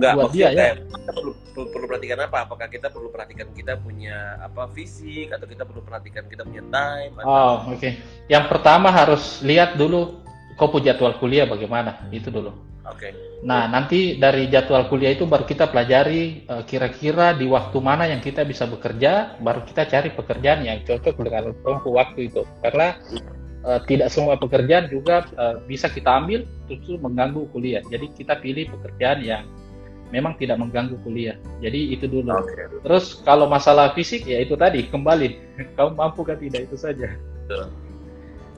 Enggak, 0.00 0.12
buat 0.16 0.32
dia 0.32 0.48
ya. 0.52 0.72
Kita 0.80 1.12
perlu, 1.12 1.32
perlu 1.52 1.66
perlu 1.72 1.86
perhatikan 1.88 2.18
apa? 2.24 2.36
Apakah 2.48 2.68
kita 2.72 2.88
perlu 2.88 3.08
perhatikan 3.12 3.48
kita 3.52 3.76
punya 3.80 4.40
apa 4.40 4.68
fisik 4.72 5.28
atau 5.32 5.44
kita 5.44 5.68
perlu 5.68 5.84
perhatikan 5.84 6.24
kita 6.24 6.42
punya 6.44 6.64
time? 6.72 7.14
Atau... 7.20 7.28
Oh 7.28 7.54
oke. 7.68 7.76
Okay. 7.76 7.92
Yang 8.28 8.44
pertama 8.48 8.88
harus 8.88 9.44
lihat 9.44 9.76
dulu 9.76 10.20
kau 10.56 10.76
jadwal 10.80 11.16
kuliah 11.16 11.48
bagaimana 11.48 12.08
itu 12.12 12.28
dulu. 12.32 12.52
Oke. 12.88 13.08
Okay. 13.08 13.12
Nah, 13.40 13.68
nanti 13.72 14.20
dari 14.20 14.48
jadwal 14.52 14.84
kuliah 14.88 15.16
itu 15.16 15.24
baru 15.24 15.48
kita 15.48 15.72
pelajari 15.72 16.44
eh, 16.44 16.62
kira-kira 16.68 17.32
di 17.32 17.48
waktu 17.48 17.78
mana 17.80 18.04
yang 18.04 18.20
kita 18.20 18.44
bisa 18.44 18.68
bekerja, 18.68 19.40
baru 19.40 19.64
kita 19.64 19.88
cari 19.88 20.12
pekerjaan 20.12 20.60
yang 20.64 20.84
cocok 20.84 21.16
dengan 21.24 21.56
waktu 21.88 22.20
itu. 22.28 22.44
Karena 22.60 23.00
uh, 23.64 23.80
tidak 23.84 24.08
semua 24.12 24.36
pekerjaan 24.36 24.88
juga 24.88 25.26
uh, 25.36 25.60
bisa 25.64 25.88
kita 25.90 26.20
ambil 26.20 26.44
terus 26.68 27.00
mengganggu 27.00 27.48
kuliah. 27.50 27.82
Jadi 27.88 28.12
kita 28.16 28.38
pilih 28.38 28.68
pekerjaan 28.78 29.20
yang 29.24 29.44
memang 30.10 30.34
tidak 30.38 30.58
mengganggu 30.58 30.98
kuliah. 31.06 31.38
Jadi 31.62 31.94
itu 31.94 32.06
dulu. 32.10 32.30
Okay. 32.30 32.66
Terus 32.82 33.22
kalau 33.22 33.46
masalah 33.46 33.94
fisik 33.94 34.26
ya 34.26 34.42
itu 34.42 34.58
tadi 34.58 34.86
kembali, 34.90 35.28
kamu 35.76 35.90
mampu 35.96 36.26
kan 36.26 36.38
tidak 36.38 36.70
itu 36.70 36.76
saja. 36.76 37.14
Betul. 37.46 37.70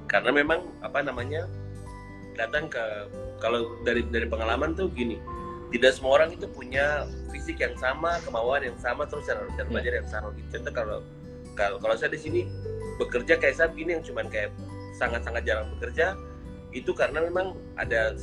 Karena 0.08 0.30
memang 0.32 0.60
apa 0.84 1.00
namanya 1.00 1.48
datang 2.36 2.68
ke 2.68 2.80
kalau 3.40 3.76
dari 3.84 4.04
dari 4.08 4.24
pengalaman 4.24 4.72
tuh 4.72 4.88
gini 4.92 5.20
tidak 5.72 5.96
semua 5.96 6.20
orang 6.20 6.36
itu 6.36 6.44
punya 6.48 7.08
fisik 7.32 7.60
yang 7.60 7.72
sama 7.80 8.20
kemauan 8.24 8.60
yang 8.60 8.76
sama 8.80 9.08
terus 9.08 9.24
cara 9.24 9.44
cara 9.56 9.64
hmm. 9.64 9.72
belajar 9.72 9.92
yang 10.00 10.08
sama 10.08 10.28
gitu 10.36 10.48
contoh 10.60 10.72
kalau 10.72 10.98
kalau 11.56 11.76
kalau 11.80 11.94
saya 11.96 12.12
di 12.12 12.20
sini 12.20 12.40
bekerja 13.00 13.40
kayak 13.40 13.56
saya 13.56 13.68
begini 13.72 14.00
yang 14.00 14.04
cuman 14.04 14.28
kayak 14.28 14.52
sangat 15.02 15.20
sangat 15.26 15.42
jarang 15.42 15.66
bekerja 15.74 16.14
itu 16.70 16.94
karena 16.94 17.18
memang 17.26 17.58
ada 17.74 18.14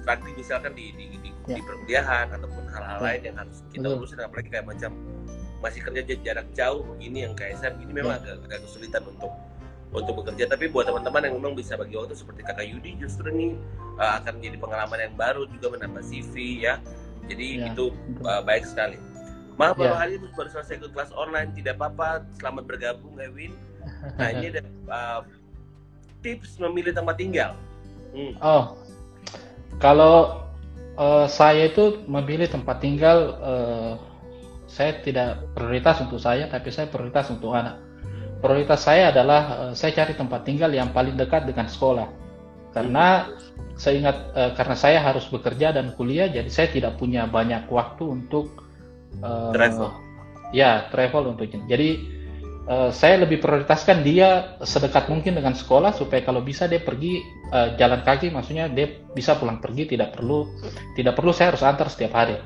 strategi 0.00 0.32
misalkan 0.38 0.72
di 0.72 0.94
di, 0.94 1.04
di, 1.18 1.30
ya. 1.50 1.58
di 1.58 1.62
perkuliahan 1.66 2.26
ataupun 2.38 2.64
hal-hal 2.70 2.98
ya. 3.02 3.04
lain 3.04 3.22
yang 3.26 3.36
harus 3.42 3.56
kita 3.74 3.86
urusin 3.90 4.22
apalagi 4.22 4.48
kayak 4.48 4.66
macam 4.70 4.90
masih 5.58 5.82
kerja 5.82 6.02
jarak 6.22 6.46
jauh 6.54 6.86
begini 6.94 7.26
yang 7.26 7.34
kayak 7.34 7.58
saya 7.58 7.74
begini 7.74 7.98
memang 7.98 8.22
ya. 8.22 8.38
agak, 8.38 8.46
agak 8.46 8.60
kesulitan 8.64 9.02
untuk 9.10 9.32
untuk 9.88 10.14
bekerja 10.22 10.44
tapi 10.48 10.68
buat 10.68 10.84
teman-teman 10.84 11.26
yang 11.26 11.34
memang 11.40 11.54
bisa 11.56 11.72
bagi 11.74 11.96
waktu 11.96 12.12
seperti 12.12 12.44
kakak 12.44 12.68
Yudi 12.68 13.00
justru 13.00 13.28
nih 13.32 13.56
uh, 13.96 14.20
akan 14.20 14.40
menjadi 14.40 14.56
pengalaman 14.60 14.98
yang 15.00 15.14
baru 15.16 15.42
juga 15.48 15.66
menambah 15.74 16.04
CV 16.04 16.64
ya 16.64 16.74
jadi 17.28 17.46
ya, 17.60 17.66
itu 17.72 17.92
uh, 18.24 18.40
baik 18.44 18.64
sekali 18.68 19.00
Maaf 19.58 19.74
ya. 19.74 19.90
baru 19.90 19.94
hari 19.98 20.12
ini 20.20 20.28
baru 20.38 20.48
selesai 20.54 20.78
ikut 20.78 20.92
kelas 20.94 21.10
online 21.16 21.50
tidak 21.56 21.80
apa-apa 21.80 22.22
selamat 22.36 22.64
bergabung 22.68 23.16
Ewin 23.16 23.56
nah 24.20 24.28
ini 24.28 24.48
ada 24.52 24.60
uh, 24.92 25.20
tips 26.22 26.58
memilih 26.58 26.92
tempat 26.94 27.16
tinggal. 27.18 27.52
Hmm. 28.08 28.32
oh 28.40 28.64
kalau 29.76 30.48
uh, 30.98 31.26
saya 31.30 31.70
itu 31.70 32.02
memilih 32.08 32.50
tempat 32.50 32.80
tinggal 32.82 33.38
uh, 33.38 33.92
saya 34.68 35.00
tidak 35.00 35.44
prioritas 35.52 36.02
untuk 36.02 36.20
saya 36.20 36.50
tapi 36.50 36.68
saya 36.74 36.90
prioritas 36.90 37.30
untuk 37.30 37.54
anak. 37.54 37.78
Prioritas 38.38 38.86
saya 38.86 39.10
adalah 39.10 39.70
uh, 39.70 39.72
saya 39.74 39.94
cari 39.94 40.14
tempat 40.18 40.44
tinggal 40.46 40.70
yang 40.70 40.90
paling 40.90 41.14
dekat 41.14 41.46
dengan 41.46 41.70
sekolah. 41.70 42.08
Karena 42.74 43.30
saya 43.78 43.94
ingat 44.02 44.16
uh, 44.34 44.50
karena 44.58 44.76
saya 44.76 44.98
harus 44.98 45.24
bekerja 45.30 45.70
dan 45.70 45.94
kuliah 45.94 46.26
jadi 46.26 46.50
saya 46.50 46.68
tidak 46.74 46.98
punya 46.98 47.30
banyak 47.30 47.70
waktu 47.70 48.04
untuk 48.04 48.66
uh, 49.22 49.54
travel. 49.54 49.94
ya 50.50 50.90
travel 50.90 51.32
untuk 51.32 51.46
jadi 51.46 52.17
uh, 52.68 52.90
saya 52.92 53.24
lebih 53.24 53.40
prioritaskan 53.40 54.04
dia 54.04 54.60
sedekat 54.62 55.08
mungkin 55.08 55.34
dengan 55.40 55.56
sekolah 55.56 55.96
supaya 55.96 56.20
kalau 56.22 56.44
bisa 56.44 56.68
dia 56.68 56.84
pergi 56.84 57.24
uh, 57.50 57.74
jalan 57.80 58.04
kaki 58.04 58.30
maksudnya 58.30 58.68
dia 58.68 59.00
bisa 59.16 59.34
pulang 59.40 59.58
pergi 59.58 59.96
tidak 59.96 60.14
perlu 60.14 60.46
tidak 60.94 61.16
perlu 61.16 61.32
saya 61.32 61.56
harus 61.56 61.64
antar 61.64 61.88
setiap 61.88 62.14
hari. 62.14 62.36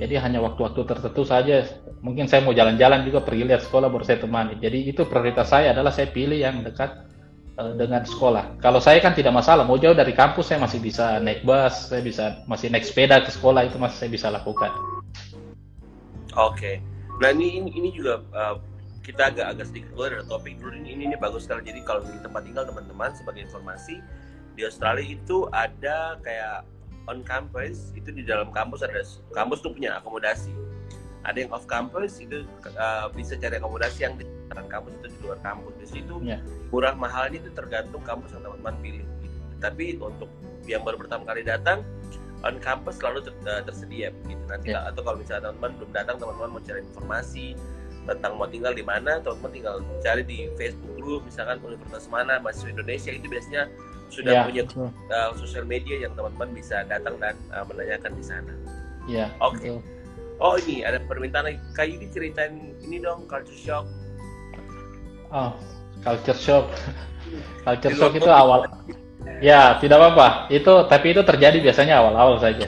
Jadi 0.00 0.18
hanya 0.18 0.42
waktu-waktu 0.42 0.82
tertentu 0.82 1.22
saja. 1.22 1.62
Mungkin 2.02 2.26
saya 2.26 2.42
mau 2.42 2.50
jalan-jalan 2.50 3.06
juga 3.06 3.22
pergi 3.22 3.46
lihat 3.46 3.62
sekolah 3.62 3.86
baru 3.86 4.02
saya 4.02 4.18
temani. 4.18 4.58
Jadi 4.58 4.90
itu 4.90 5.06
prioritas 5.06 5.54
saya 5.54 5.70
adalah 5.70 5.94
saya 5.94 6.10
pilih 6.10 6.34
yang 6.34 6.66
dekat 6.66 7.06
uh, 7.54 7.70
dengan 7.78 8.02
sekolah. 8.02 8.58
Kalau 8.58 8.82
saya 8.82 8.98
kan 8.98 9.14
tidak 9.14 9.30
masalah 9.30 9.62
mau 9.62 9.78
jauh 9.78 9.94
dari 9.94 10.10
kampus 10.10 10.50
saya 10.50 10.58
masih 10.58 10.82
bisa 10.82 11.22
naik 11.22 11.46
bus 11.46 11.92
saya 11.92 12.02
bisa 12.02 12.42
masih 12.50 12.74
naik 12.74 12.82
sepeda 12.82 13.22
ke 13.22 13.30
sekolah 13.30 13.62
itu 13.68 13.78
masih 13.78 13.96
saya 14.02 14.10
bisa 14.10 14.26
lakukan. 14.32 14.72
Oke. 16.34 16.58
Okay. 16.58 16.74
nah 17.20 17.30
ini 17.30 17.62
ini, 17.62 17.70
ini 17.78 17.88
juga 17.94 18.24
uh, 18.34 18.58
kita 19.02 19.34
agak 19.34 19.46
agak 19.58 19.66
sedikit 19.68 19.90
keluar 19.92 20.10
dari 20.14 20.26
topik 20.30 20.54
dulu 20.62 20.74
ini, 20.78 21.10
ini 21.10 21.14
bagus 21.18 21.44
sekali 21.44 21.66
jadi 21.66 21.82
kalau 21.82 22.06
di 22.06 22.18
tempat 22.22 22.42
tinggal 22.46 22.64
teman-teman 22.64 23.10
sebagai 23.18 23.42
informasi 23.50 23.98
di 24.54 24.62
Australia 24.62 25.02
itu 25.02 25.50
ada 25.50 26.16
kayak 26.22 26.62
on 27.10 27.26
campus 27.26 27.90
itu 27.98 28.14
di 28.14 28.22
dalam 28.22 28.54
kampus 28.54 28.86
ada 28.86 29.02
kampus 29.34 29.58
tuh 29.58 29.74
punya 29.74 29.98
akomodasi 29.98 30.54
ada 31.22 31.38
yang 31.38 31.50
off 31.54 31.66
campus 31.66 32.18
itu 32.22 32.46
uh, 32.78 33.06
bisa 33.14 33.34
cari 33.38 33.58
akomodasi 33.58 34.06
yang 34.06 34.14
di 34.18 34.26
dalam 34.50 34.66
kampus 34.70 34.94
itu 35.02 35.06
di 35.10 35.18
luar 35.26 35.38
kampus 35.42 35.74
di 35.82 35.86
situ 35.86 36.14
yeah. 36.22 36.38
murah 36.70 36.94
mahalnya 36.94 37.42
itu 37.42 37.50
tergantung 37.54 38.02
kampus 38.06 38.34
yang 38.34 38.42
teman-teman 38.46 38.74
pilih 38.82 39.06
gitu. 39.22 39.38
tapi 39.58 39.86
untuk 39.98 40.30
yang 40.66 40.82
baru 40.86 40.98
pertama 40.98 41.26
kali 41.26 41.42
datang 41.42 41.82
on 42.42 42.58
campus 42.58 42.98
selalu 42.98 43.22
ter, 43.26 43.34
uh, 43.46 43.62
tersedia 43.66 44.14
begitu 44.22 44.42
nanti 44.46 44.74
yeah. 44.74 44.86
atau 44.86 45.02
kalau 45.02 45.18
misalnya 45.18 45.50
teman-teman 45.50 45.70
belum 45.78 45.90
datang 45.90 46.16
teman-teman 46.22 46.50
mau 46.54 46.62
cari 46.62 46.80
informasi 46.86 47.46
tentang 48.02 48.34
mau 48.34 48.50
tinggal 48.50 48.74
di 48.74 48.82
mana 48.82 49.22
teman-teman 49.22 49.52
tinggal 49.54 49.76
cari 50.02 50.22
di 50.26 50.38
Facebook 50.58 50.94
group 50.98 51.20
misalkan 51.26 51.62
universitas 51.62 52.10
mana 52.10 52.42
mahasiswa 52.42 52.70
Indonesia 52.74 53.10
itu 53.14 53.26
biasanya 53.30 53.62
sudah 54.12 54.32
yeah. 54.32 54.44
punya 54.44 54.62
uh, 55.08 55.30
sosial 55.38 55.64
media 55.64 56.04
yang 56.04 56.12
teman-teman 56.12 56.52
bisa 56.52 56.84
datang 56.84 57.16
dan 57.16 57.32
uh, 57.54 57.64
menanyakan 57.64 58.12
di 58.12 58.24
sana. 58.24 58.52
Iya. 59.08 59.26
Yeah, 59.26 59.28
Oke. 59.40 59.56
Okay. 59.58 59.76
Oh 60.42 60.58
ini 60.58 60.82
ada 60.82 60.98
permintaan 61.06 61.48
lagi. 61.48 61.60
Kayu 61.72 62.02
diceritain 62.02 62.74
ini 62.82 62.98
dong 62.98 63.30
culture 63.30 63.56
shock. 63.56 63.86
Oh, 65.32 65.54
culture 66.02 66.36
shock. 66.36 66.66
culture 67.64 67.94
shock 67.94 68.12
itu 68.18 68.28
awal. 68.28 68.66
Ya, 69.38 69.78
tidak 69.78 70.02
apa-apa. 70.02 70.50
Itu 70.50 70.90
tapi 70.90 71.14
itu 71.14 71.22
terjadi 71.22 71.62
biasanya 71.62 72.02
awal-awal 72.02 72.42
saja. 72.42 72.66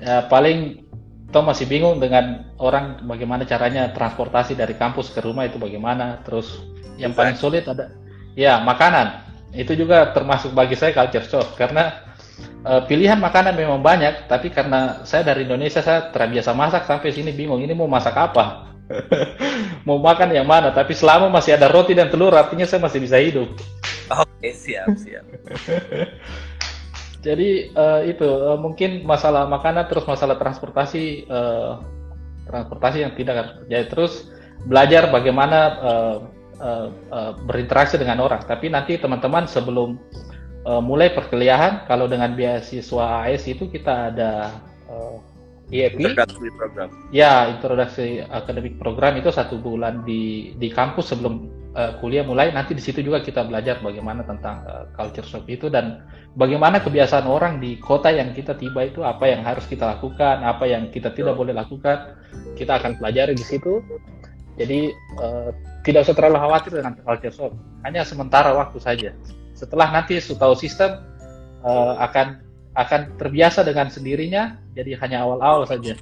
Ya, 0.00 0.24
paling 0.28 0.85
toh 1.30 1.42
masih 1.42 1.66
bingung 1.66 1.98
dengan 1.98 2.46
orang 2.62 3.02
bagaimana 3.02 3.42
caranya 3.42 3.90
transportasi 3.90 4.54
dari 4.54 4.78
kampus 4.78 5.10
ke 5.10 5.20
rumah 5.22 5.46
itu 5.46 5.58
bagaimana. 5.58 6.22
Terus 6.22 6.62
yang 6.96 7.12
paling 7.12 7.36
sulit 7.36 7.66
ada 7.66 7.92
ya 8.38 8.62
makanan. 8.62 9.26
Itu 9.56 9.72
juga 9.72 10.12
termasuk 10.12 10.52
bagi 10.52 10.76
saya 10.76 10.92
culture 10.92 11.24
shock 11.24 11.56
karena 11.56 12.06
uh, 12.66 12.82
pilihan 12.84 13.16
makanan 13.16 13.56
memang 13.56 13.80
banyak, 13.80 14.28
tapi 14.28 14.52
karena 14.52 15.02
saya 15.08 15.24
dari 15.24 15.48
Indonesia 15.48 15.80
saya 15.80 16.12
terbiasa 16.12 16.52
masak 16.52 16.84
sampai 16.84 17.14
sini 17.14 17.32
bingung 17.32 17.62
ini 17.62 17.72
mau 17.72 17.88
masak 17.88 18.14
apa. 18.14 18.68
mau 19.86 19.98
makan 19.98 20.30
yang 20.30 20.46
mana, 20.46 20.70
tapi 20.70 20.94
selama 20.94 21.26
masih 21.26 21.58
ada 21.58 21.66
roti 21.66 21.90
dan 21.90 22.06
telur 22.06 22.30
artinya 22.30 22.62
saya 22.62 22.78
masih 22.78 23.02
bisa 23.02 23.18
hidup. 23.18 23.50
Oke, 24.14 24.54
siap, 24.54 24.86
siap. 24.94 25.26
Jadi 27.24 27.72
uh, 27.74 28.02
itu 28.06 28.26
uh, 28.26 28.58
mungkin 28.60 29.02
masalah 29.02 29.48
makanan 29.50 29.88
terus 29.90 30.06
masalah 30.06 30.38
transportasi 30.38 31.26
uh, 31.26 31.82
transportasi 32.46 33.02
yang 33.02 33.12
tidak 33.18 33.34
harus 33.34 33.52
terjadi 33.64 33.86
terus 33.90 34.12
belajar 34.66 35.10
bagaimana 35.10 35.58
uh, 35.82 36.16
uh, 36.60 36.88
uh, 37.10 37.32
berinteraksi 37.44 37.98
dengan 37.98 38.22
orang. 38.22 38.42
Tapi 38.46 38.70
nanti 38.70 38.96
teman-teman 38.96 39.50
sebelum 39.50 39.98
uh, 40.66 40.82
mulai 40.82 41.12
perkuliahan 41.14 41.86
kalau 41.90 42.06
dengan 42.10 42.34
beasiswa 42.34 43.26
AS 43.26 43.46
itu 43.46 43.70
kita 43.70 44.14
ada 44.14 44.54
uh, 44.90 45.18
IEP 45.66 45.98
introduksi 45.98 46.50
program. 46.54 46.88
Ya 47.10 47.50
introduksi 47.50 48.22
akademik 48.22 48.78
program 48.78 49.18
itu 49.18 49.34
satu 49.34 49.58
bulan 49.58 50.06
di 50.06 50.54
di 50.62 50.70
kampus 50.70 51.10
sebelum 51.10 51.50
uh, 51.76 51.92
kuliah 52.00 52.24
mulai 52.24 52.50
nanti 52.50 52.72
di 52.72 52.80
situ 52.80 53.04
juga 53.04 53.20
kita 53.20 53.44
belajar 53.44 53.78
bagaimana 53.84 54.24
tentang 54.24 54.64
uh, 54.64 54.88
culture 54.96 55.28
shock 55.28 55.44
itu 55.46 55.68
dan 55.68 56.08
bagaimana 56.34 56.80
kebiasaan 56.80 57.28
orang 57.28 57.60
di 57.60 57.76
kota 57.76 58.08
yang 58.08 58.32
kita 58.32 58.56
tiba 58.56 58.88
itu 58.88 59.04
apa 59.04 59.28
yang 59.28 59.44
harus 59.44 59.68
kita 59.68 59.84
lakukan 59.84 60.40
apa 60.40 60.64
yang 60.64 60.88
kita 60.88 61.12
tidak 61.12 61.36
boleh 61.36 61.52
lakukan. 61.52 62.16
Kita 62.56 62.80
akan 62.80 62.96
pelajari 62.96 63.36
di 63.36 63.44
situ. 63.44 63.84
Jadi 64.56 64.88
uh, 65.20 65.52
tidak 65.84 66.08
usah 66.08 66.16
terlalu 66.16 66.40
khawatir 66.40 66.72
dengan 66.80 66.96
culture 67.04 67.34
shock. 67.34 67.52
Hanya 67.84 68.02
sementara 68.08 68.56
waktu 68.56 68.80
saja. 68.80 69.12
Setelah 69.52 69.92
nanti 69.92 70.16
tahu 70.16 70.56
sistem 70.56 71.04
uh, 71.60 72.00
akan 72.00 72.40
akan 72.76 73.16
terbiasa 73.16 73.64
dengan 73.64 73.88
sendirinya 73.88 74.60
jadi 74.72 74.96
hanya 75.00 75.24
awal-awal 75.24 75.68
saja. 75.68 75.96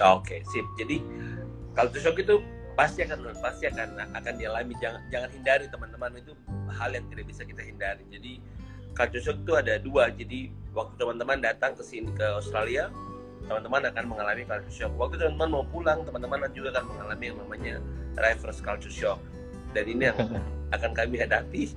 Oke 0.00 0.44
sip. 0.48 0.64
Jadi 0.76 1.00
culture 1.72 2.00
shock 2.04 2.16
itu 2.20 2.40
pasti 2.72 3.04
akan 3.04 3.18
pasti 3.38 3.64
akan 3.68 3.88
akan 4.16 4.34
dialami. 4.36 4.72
Jangan 4.80 5.00
jangan 5.12 5.28
hindari 5.32 5.66
teman-teman. 5.68 6.10
Itu 6.18 6.32
hal 6.72 6.90
yang 6.96 7.06
tidak 7.12 7.24
bisa 7.28 7.42
kita 7.44 7.62
hindari. 7.62 8.04
Jadi 8.08 8.32
culture 8.96 9.22
shock 9.22 9.38
itu 9.44 9.52
ada 9.56 9.74
dua. 9.80 10.12
Jadi 10.12 10.52
waktu 10.72 10.94
teman-teman 10.96 11.38
datang 11.40 11.76
ke 11.76 11.82
sini 11.84 12.10
ke 12.12 12.24
Australia 12.24 12.88
teman-teman 13.42 13.82
akan 13.90 14.04
mengalami 14.06 14.42
culture 14.46 14.70
shock 14.70 14.92
waktu 14.94 15.18
teman-teman 15.18 15.50
mau 15.50 15.64
pulang 15.66 16.06
teman-teman 16.06 16.46
juga 16.54 16.78
akan 16.78 16.94
mengalami 16.94 17.24
yang 17.26 17.38
namanya 17.42 17.74
reverse 18.14 18.62
culture 18.62 18.94
shock 18.94 19.18
dan 19.74 19.84
ini 19.90 20.08
yang 20.08 20.18
akan 20.76 20.90
kami 20.96 21.16
hadapi 21.20 21.72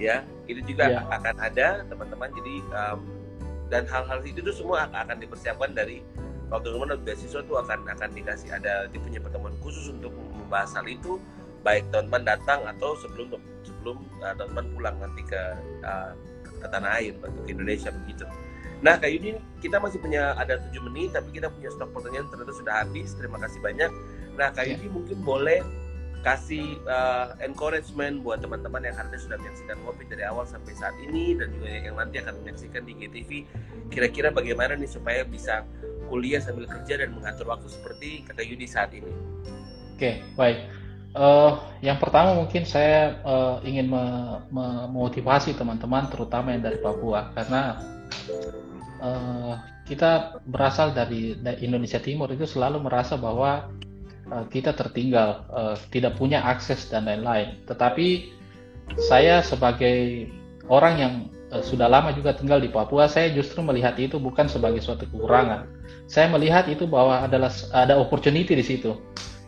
ya. 0.00 0.24
Itu 0.50 0.60
juga 0.66 0.98
yeah. 0.98 1.04
akan 1.08 1.36
ada 1.38 1.68
teman-teman. 1.86 2.28
Jadi 2.34 2.54
um, 2.74 3.00
dan 3.70 3.86
hal-hal 3.86 4.18
itu 4.26 4.42
tuh 4.42 4.52
semua 4.52 4.90
akan 4.90 5.16
dipersiapkan 5.22 5.70
dari 5.72 6.02
waktu 6.50 6.66
teman-teman 6.74 7.00
beasiswa 7.06 7.40
itu 7.40 7.54
akan 7.54 7.78
akan 7.86 8.08
dikasih 8.10 8.48
ada 8.50 8.90
di 8.90 8.98
punya 8.98 9.22
pertemuan 9.22 9.54
khusus 9.62 9.88
untuk 9.88 10.10
membahas 10.12 10.74
hal 10.76 10.86
itu 10.90 11.22
baik 11.62 11.86
teman-teman 11.94 12.36
datang 12.36 12.60
atau 12.66 12.98
sebelum 12.98 13.38
sebelum 13.62 13.96
uh, 14.20 14.34
teman-teman 14.34 14.66
pulang 14.74 14.96
nanti 14.98 15.22
ke, 15.24 15.42
uh, 15.84 16.12
ke 16.42 16.66
tanah 16.68 16.90
air 17.00 17.14
atau 17.20 17.40
ke 17.46 17.50
Indonesia 17.52 17.92
begitu. 18.04 18.24
Nah, 18.80 18.96
Kak 18.96 19.12
Yudi, 19.12 19.36
kita 19.60 19.76
masih 19.76 20.00
punya 20.00 20.32
ada 20.40 20.56
tujuh 20.56 20.80
menit, 20.88 21.12
tapi 21.12 21.36
kita 21.36 21.52
punya 21.52 21.68
stok 21.68 21.92
pertanyaan 21.92 22.32
ternyata 22.32 22.52
sudah 22.56 22.74
habis. 22.80 23.12
Terima 23.12 23.36
kasih 23.36 23.60
banyak. 23.60 23.92
Nah, 24.40 24.48
Kak. 24.56 24.64
Yudi 24.64 24.88
mungkin 24.88 25.20
boleh 25.20 25.60
kasih 26.20 26.76
uh, 26.84 27.32
encouragement 27.40 28.20
buat 28.20 28.44
teman-teman 28.44 28.84
yang 28.84 28.92
hari 28.92 29.08
ini 29.16 29.20
sudah 29.24 29.36
menyaksikan 29.40 29.76
Ngopi 29.84 30.04
dari 30.04 30.24
awal 30.28 30.44
sampai 30.44 30.76
saat 30.76 30.92
ini 31.00 31.32
dan 31.32 31.48
juga 31.56 31.68
yang 31.72 31.96
nanti 31.96 32.20
akan 32.20 32.34
menyaksikan 32.44 32.84
di 32.84 32.92
GTV 32.92 33.30
kira-kira 33.88 34.28
bagaimana 34.28 34.76
nih 34.76 34.88
supaya 34.88 35.24
bisa 35.24 35.64
kuliah 36.10 36.42
sambil 36.42 36.66
kerja 36.66 36.98
dan 36.98 37.14
mengatur 37.14 37.46
waktu 37.46 37.70
seperti 37.70 38.26
kata 38.26 38.42
Yudi 38.42 38.66
saat 38.66 38.90
ini. 38.90 39.06
Oke 39.94 40.18
baik. 40.34 40.58
Uh, 41.10 41.58
yang 41.82 41.98
pertama 41.98 42.34
mungkin 42.38 42.62
saya 42.66 43.18
uh, 43.22 43.58
ingin 43.66 43.90
memotivasi 44.50 45.54
teman-teman 45.54 46.10
terutama 46.10 46.50
yang 46.50 46.66
dari 46.66 46.82
Papua. 46.82 47.30
Karena 47.34 47.78
uh, 48.98 49.54
kita 49.86 50.42
berasal 50.46 50.94
dari, 50.94 51.38
dari 51.38 51.66
Indonesia 51.66 51.98
Timur 52.02 52.30
itu 52.30 52.46
selalu 52.46 52.82
merasa 52.82 53.18
bahwa 53.18 53.70
Eh, 54.30 54.46
kita 54.46 54.70
tertinggal, 54.78 55.42
uh, 55.50 55.74
tidak 55.90 56.14
punya 56.14 56.38
akses 56.46 56.86
dan 56.86 57.10
lain-lain. 57.10 57.58
Tetapi 57.66 58.30
saya 59.10 59.42
sebagai 59.42 60.30
orang 60.70 60.94
yang 61.02 61.14
uh, 61.50 61.62
sudah 61.62 61.90
lama 61.90 62.14
juga 62.14 62.32
tinggal 62.32 62.62
di 62.62 62.70
Papua, 62.70 63.10
saya 63.10 63.30
justru 63.34 63.60
melihat 63.60 63.98
itu 63.98 64.16
bukan 64.16 64.46
sebagai 64.46 64.80
suatu 64.80 65.06
kekurangan. 65.10 65.66
Saya 66.10 66.26
melihat 66.30 66.66
itu 66.66 66.86
bahwa 66.86 67.22
adalah 67.22 67.50
ada 67.70 67.98
opportunity 67.98 68.54
di 68.54 68.64
situ. 68.64 68.96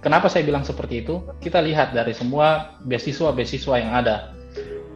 Kenapa 0.02 0.26
saya 0.26 0.42
bilang 0.42 0.66
seperti 0.66 1.06
itu? 1.06 1.22
Kita 1.38 1.62
lihat 1.62 1.94
dari 1.94 2.10
semua 2.10 2.78
beasiswa-beasiswa 2.82 3.74
yang 3.78 3.92
ada. 3.94 4.34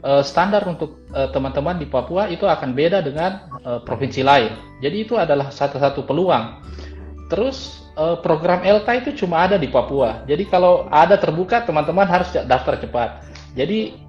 Uh, 0.06 0.22
standar 0.22 0.62
untuk 0.66 1.02
teman-teman 1.10 1.78
uh, 1.78 1.80
di 1.82 1.86
Papua 1.88 2.30
itu 2.30 2.46
akan 2.46 2.74
beda 2.76 3.02
dengan 3.02 3.50
provinsi 3.82 4.22
lain. 4.22 4.54
Jadi 4.78 4.96
itu 5.06 5.14
adalah 5.18 5.50
satu-satu 5.50 6.06
peluang. 6.06 6.62
Terus 7.26 7.82
program 8.22 8.62
ELTA 8.62 9.02
itu 9.02 9.24
cuma 9.24 9.42
ada 9.42 9.58
di 9.58 9.66
Papua. 9.66 10.22
Jadi 10.28 10.46
kalau 10.46 10.86
ada 10.92 11.18
terbuka, 11.18 11.64
teman-teman 11.64 12.06
harus 12.06 12.28
daftar 12.44 12.78
cepat. 12.78 13.24
Jadi 13.56 14.05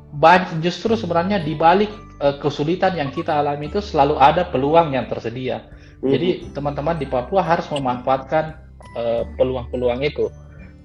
justru 0.64 0.95
sebenarnya 0.95 1.43
di 1.43 1.53
balik 1.53 1.91
uh, 2.24 2.39
kesulitan 2.39 2.95
yang 2.95 3.10
kita 3.12 3.43
alami 3.43 3.68
itu 3.68 3.84
selalu 3.84 4.16
ada 4.18 4.47
peluang 4.47 4.95
yang 4.95 5.05
tersedia. 5.12 5.68
Mm-hmm. 5.68 6.10
Jadi 6.14 6.30
teman-teman 6.53 6.95
di 6.97 7.08
Papua 7.10 7.41
harus 7.43 7.68
memanfaatkan 7.74 8.55
uh, 8.95 9.24
peluang-peluang 9.36 10.01
itu. 10.05 10.32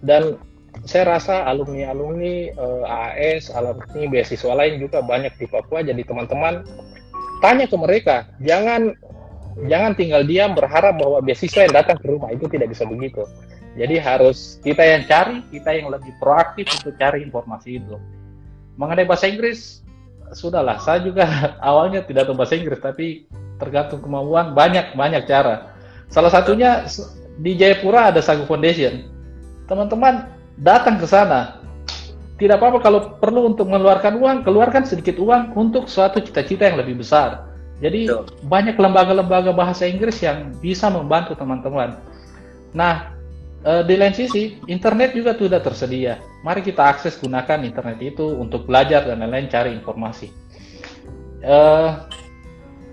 Dan 0.02 0.40
saya 0.88 1.18
rasa 1.18 1.46
alumni-alumni 1.46 2.56
uh, 2.56 2.82
AAS, 2.88 3.52
alumni 3.52 4.08
beasiswa 4.08 4.52
lain 4.56 4.80
juga 4.80 5.04
banyak 5.04 5.36
di 5.38 5.46
Papua. 5.46 5.84
Jadi 5.84 6.02
teman-teman 6.02 6.64
tanya 7.44 7.66
ke 7.68 7.76
mereka, 7.78 8.26
jangan 8.42 8.96
jangan 9.68 9.92
tinggal 9.92 10.24
diam 10.24 10.56
berharap 10.56 10.96
bahwa 10.96 11.20
beasiswa 11.20 11.68
yang 11.68 11.74
datang 11.76 12.00
ke 12.00 12.06
rumah 12.08 12.32
itu 12.32 12.48
tidak 12.48 12.72
bisa 12.72 12.88
begitu. 12.88 13.22
Jadi 13.72 13.96
harus 13.96 14.60
kita 14.60 14.84
yang 14.84 15.02
cari, 15.08 15.40
kita 15.48 15.70
yang 15.72 15.88
lebih 15.88 16.12
proaktif 16.20 16.68
untuk 16.76 16.92
cari 17.00 17.24
informasi 17.24 17.80
itu. 17.80 17.96
Mengenai 18.76 19.04
bahasa 19.04 19.28
Inggris, 19.28 19.84
sudahlah. 20.32 20.80
Saya 20.80 21.04
juga 21.04 21.24
awalnya 21.68 22.04
tidak 22.04 22.28
tahu 22.28 22.36
bahasa 22.36 22.56
Inggris, 22.56 22.80
tapi 22.80 23.28
tergantung 23.60 24.02
kemauan 24.02 24.56
banyak 24.56 24.96
banyak 24.96 25.28
cara. 25.28 25.72
Salah 26.12 26.32
satunya 26.32 26.84
di 27.40 27.56
Jayapura 27.56 28.12
ada 28.12 28.20
Sagu 28.20 28.44
Foundation. 28.44 29.08
Teman-teman 29.68 30.28
datang 30.60 31.00
ke 31.00 31.06
sana. 31.08 31.62
Tidak 32.36 32.58
apa-apa 32.58 32.82
kalau 32.82 33.00
perlu 33.22 33.54
untuk 33.54 33.70
mengeluarkan 33.70 34.18
uang, 34.18 34.42
keluarkan 34.42 34.82
sedikit 34.82 35.14
uang 35.22 35.54
untuk 35.54 35.86
suatu 35.86 36.18
cita-cita 36.18 36.66
yang 36.66 36.82
lebih 36.82 36.98
besar 36.98 37.52
jadi 37.82 38.06
Betul. 38.06 38.24
banyak 38.46 38.78
lembaga-lembaga 38.78 39.50
bahasa 39.50 39.90
Inggris 39.90 40.22
yang 40.22 40.54
bisa 40.62 40.86
membantu 40.86 41.34
teman-teman. 41.34 41.98
Nah, 42.70 43.10
e, 43.62 43.72
di 43.86 43.94
lain 43.96 44.14
sisi, 44.14 44.58
internet 44.66 45.14
juga 45.14 45.38
sudah 45.38 45.62
tersedia. 45.62 46.18
Mari 46.42 46.62
kita 46.66 46.82
akses 46.82 47.18
gunakan 47.18 47.62
internet 47.62 47.98
itu 48.02 48.26
untuk 48.36 48.66
belajar 48.66 49.06
dan 49.06 49.22
lain-lain 49.22 49.48
cari 49.48 49.70
informasi. 49.72 50.28
E, 51.42 51.56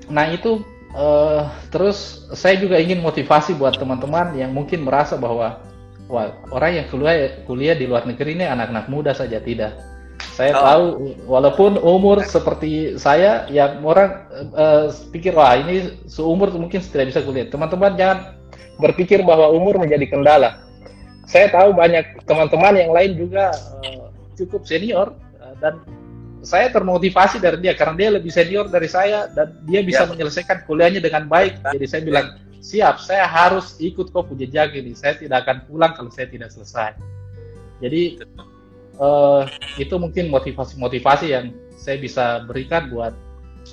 nah 0.10 0.26
itu 0.34 0.66
uh, 0.96 1.50
terus 1.70 2.26
saya 2.34 2.58
juga 2.58 2.82
ingin 2.82 3.02
motivasi 3.04 3.54
buat 3.58 3.78
teman-teman 3.78 4.34
yang 4.38 4.54
mungkin 4.54 4.86
merasa 4.86 5.20
bahwa 5.20 5.62
wah 6.10 6.34
orang 6.50 6.82
yang 6.82 6.86
kuliah 6.90 7.46
kuliah 7.46 7.76
di 7.78 7.86
luar 7.86 8.10
negeri 8.10 8.34
ini 8.34 8.46
anak-anak 8.48 8.86
muda 8.90 9.12
saja 9.14 9.38
tidak. 9.42 9.78
Saya 10.36 10.56
oh. 10.56 10.64
tahu 10.64 10.86
walaupun 11.28 11.80
umur 11.80 12.24
seperti 12.24 12.96
saya 12.96 13.48
yang 13.52 13.84
orang 13.84 14.28
uh, 14.56 14.88
pikir 15.12 15.36
wah 15.36 15.56
ini 15.56 16.00
seumur 16.08 16.52
mungkin 16.56 16.80
tidak 16.80 17.12
bisa 17.14 17.22
kuliah. 17.24 17.48
Teman-teman 17.48 17.94
jangan 18.00 18.39
berpikir 18.80 19.22
bahwa 19.24 19.52
umur 19.52 19.78
menjadi 19.78 20.08
kendala. 20.10 20.64
Saya 21.30 21.52
tahu 21.54 21.78
banyak 21.78 22.26
teman-teman 22.26 22.74
yang 22.74 22.92
lain 22.96 23.12
juga 23.14 23.54
uh, 23.86 24.10
cukup 24.34 24.66
senior 24.66 25.14
uh, 25.38 25.54
dan 25.62 25.78
saya 26.40 26.72
termotivasi 26.72 27.44
dari 27.44 27.60
dia 27.60 27.76
karena 27.76 27.96
dia 28.00 28.10
lebih 28.16 28.32
senior 28.32 28.72
dari 28.72 28.88
saya 28.88 29.28
dan 29.36 29.60
dia 29.68 29.84
bisa 29.84 30.08
ya. 30.08 30.10
menyelesaikan 30.10 30.64
kuliahnya 30.66 31.04
dengan 31.04 31.28
baik. 31.28 31.60
Jadi 31.76 31.86
saya 31.86 32.02
bilang 32.02 32.28
siap, 32.64 33.04
saya 33.04 33.28
harus 33.28 33.76
ikut 33.84 34.12
kok 34.12 34.32
punya 34.32 34.48
jejak 34.48 34.72
ini. 34.76 34.96
Saya 34.96 35.20
tidak 35.20 35.46
akan 35.46 35.68
pulang 35.68 35.92
kalau 35.94 36.12
saya 36.12 36.32
tidak 36.32 36.50
selesai. 36.56 36.96
Jadi 37.84 38.24
uh, 39.00 39.44
itu 39.76 39.96
mungkin 40.00 40.32
motivasi-motivasi 40.32 41.28
yang 41.32 41.52
saya 41.76 42.00
bisa 42.00 42.44
berikan 42.48 42.92
buat 42.92 43.16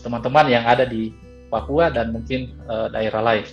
teman-teman 0.02 0.46
yang 0.50 0.66
ada 0.66 0.86
di 0.86 1.14
Papua 1.46 1.94
dan 1.94 2.10
mungkin 2.10 2.54
uh, 2.66 2.90
daerah 2.90 3.22
lain. 3.22 3.46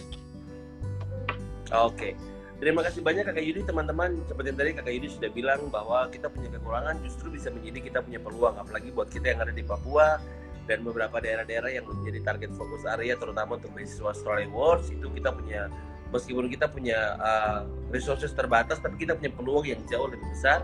Oke. 1.74 2.14
Terima 2.62 2.80
kasih 2.86 3.02
banyak 3.02 3.26
Kakak 3.28 3.44
Yudi 3.44 3.62
teman-teman. 3.66 4.22
Seperti 4.30 4.54
yang 4.54 4.60
tadi 4.62 4.72
Kakak 4.78 4.94
Yudi 4.94 5.10
sudah 5.10 5.30
bilang 5.34 5.62
bahwa 5.74 6.06
kita 6.14 6.30
punya 6.30 6.54
kekurangan 6.54 6.96
justru 7.02 7.34
bisa 7.34 7.50
menjadi 7.50 7.92
kita 7.92 8.00
punya 8.06 8.22
peluang 8.22 8.56
apalagi 8.62 8.94
buat 8.94 9.10
kita 9.10 9.34
yang 9.34 9.42
ada 9.42 9.52
di 9.52 9.66
Papua 9.66 10.22
dan 10.70 10.80
beberapa 10.86 11.20
daerah-daerah 11.20 11.74
yang 11.76 11.84
menjadi 11.84 12.24
target 12.24 12.56
fokus 12.56 12.88
area 12.88 13.20
terutama 13.20 13.60
untuk 13.60 13.74
beasiswa 13.76 14.16
Australia 14.16 14.48
Awards 14.48 14.96
itu 14.96 15.12
kita 15.12 15.36
punya 15.36 15.68
meskipun 16.14 16.48
kita 16.48 16.72
punya 16.72 17.20
uh, 17.20 17.68
resources 17.92 18.32
terbatas 18.32 18.80
tapi 18.80 18.96
kita 19.02 19.18
punya 19.20 19.34
peluang 19.36 19.66
yang 19.68 19.82
jauh 19.92 20.08
lebih 20.08 20.24
besar 20.32 20.64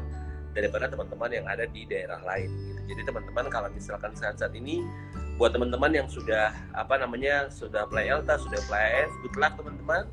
daripada 0.55 0.87
teman-teman 0.87 1.29
yang 1.35 1.45
ada 1.49 1.67
di 1.67 1.83
daerah 1.89 2.21
lain 2.23 2.47
gitu. 2.47 2.95
Jadi 2.95 3.01
teman-teman 3.11 3.45
kalau 3.51 3.67
misalkan 3.75 4.15
saat-saat 4.15 4.55
ini 4.55 4.85
buat 5.35 5.51
teman-teman 5.51 5.91
yang 5.91 6.07
sudah 6.07 6.51
apa 6.71 6.95
namanya 6.95 7.51
sudah 7.51 7.83
play 7.91 8.07
Elta, 8.07 8.39
sudah 8.39 8.59
play 8.71 9.03
AF, 9.03 9.11
good 9.25 9.35
luck 9.35 9.53
teman-teman. 9.59 10.07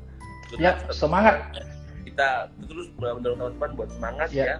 Ya, 0.55 0.79
semangat. 0.95 1.59
Kita 2.07 2.47
terus 2.71 2.87
mendorong 2.95 3.35
teman-teman 3.35 3.71
buat 3.75 3.89
semangat 3.91 4.29
ya. 4.31 4.55
ya. 4.55 4.57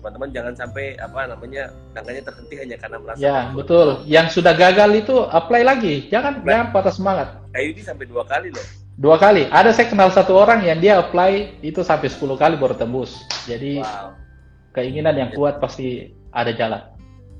Teman-teman 0.00 0.28
jangan 0.32 0.54
sampai 0.56 0.96
apa 0.96 1.28
namanya 1.28 1.68
tangannya 1.92 2.22
terhenti 2.24 2.54
hanya 2.56 2.76
karena 2.80 2.96
merasa 3.02 3.20
ya 3.20 3.38
betul. 3.52 4.00
Yang 4.08 4.40
sudah 4.40 4.56
gagal 4.56 4.90
itu 4.96 5.16
apply 5.28 5.62
lagi. 5.66 6.08
Jangan 6.08 6.40
apply. 6.40 6.48
jangan 6.48 6.66
patah 6.72 6.94
semangat. 6.94 7.28
Kayu 7.52 7.68
ini 7.76 7.82
sampai 7.84 8.06
dua 8.08 8.24
kali 8.24 8.48
loh. 8.48 8.66
Dua 8.96 9.20
kali. 9.20 9.44
Ada 9.52 9.76
saya 9.76 9.92
kenal 9.92 10.08
satu 10.08 10.32
orang 10.40 10.64
yang 10.64 10.80
dia 10.80 10.96
apply 10.96 11.60
itu 11.60 11.84
sampai 11.84 12.08
10 12.08 12.32
kali 12.40 12.56
baru 12.56 12.72
tembus. 12.72 13.20
Jadi 13.44 13.84
wow. 13.84 14.16
keinginan 14.72 15.20
yang 15.20 15.30
kuat 15.36 15.60
pasti 15.60 16.16
ada 16.32 16.48
jalan. 16.56 16.80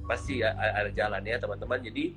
Pasti 0.05 0.44
ada 0.44 0.92
jalan 0.92 1.24
ya 1.24 1.40
teman-teman. 1.40 1.80
Jadi 1.80 2.12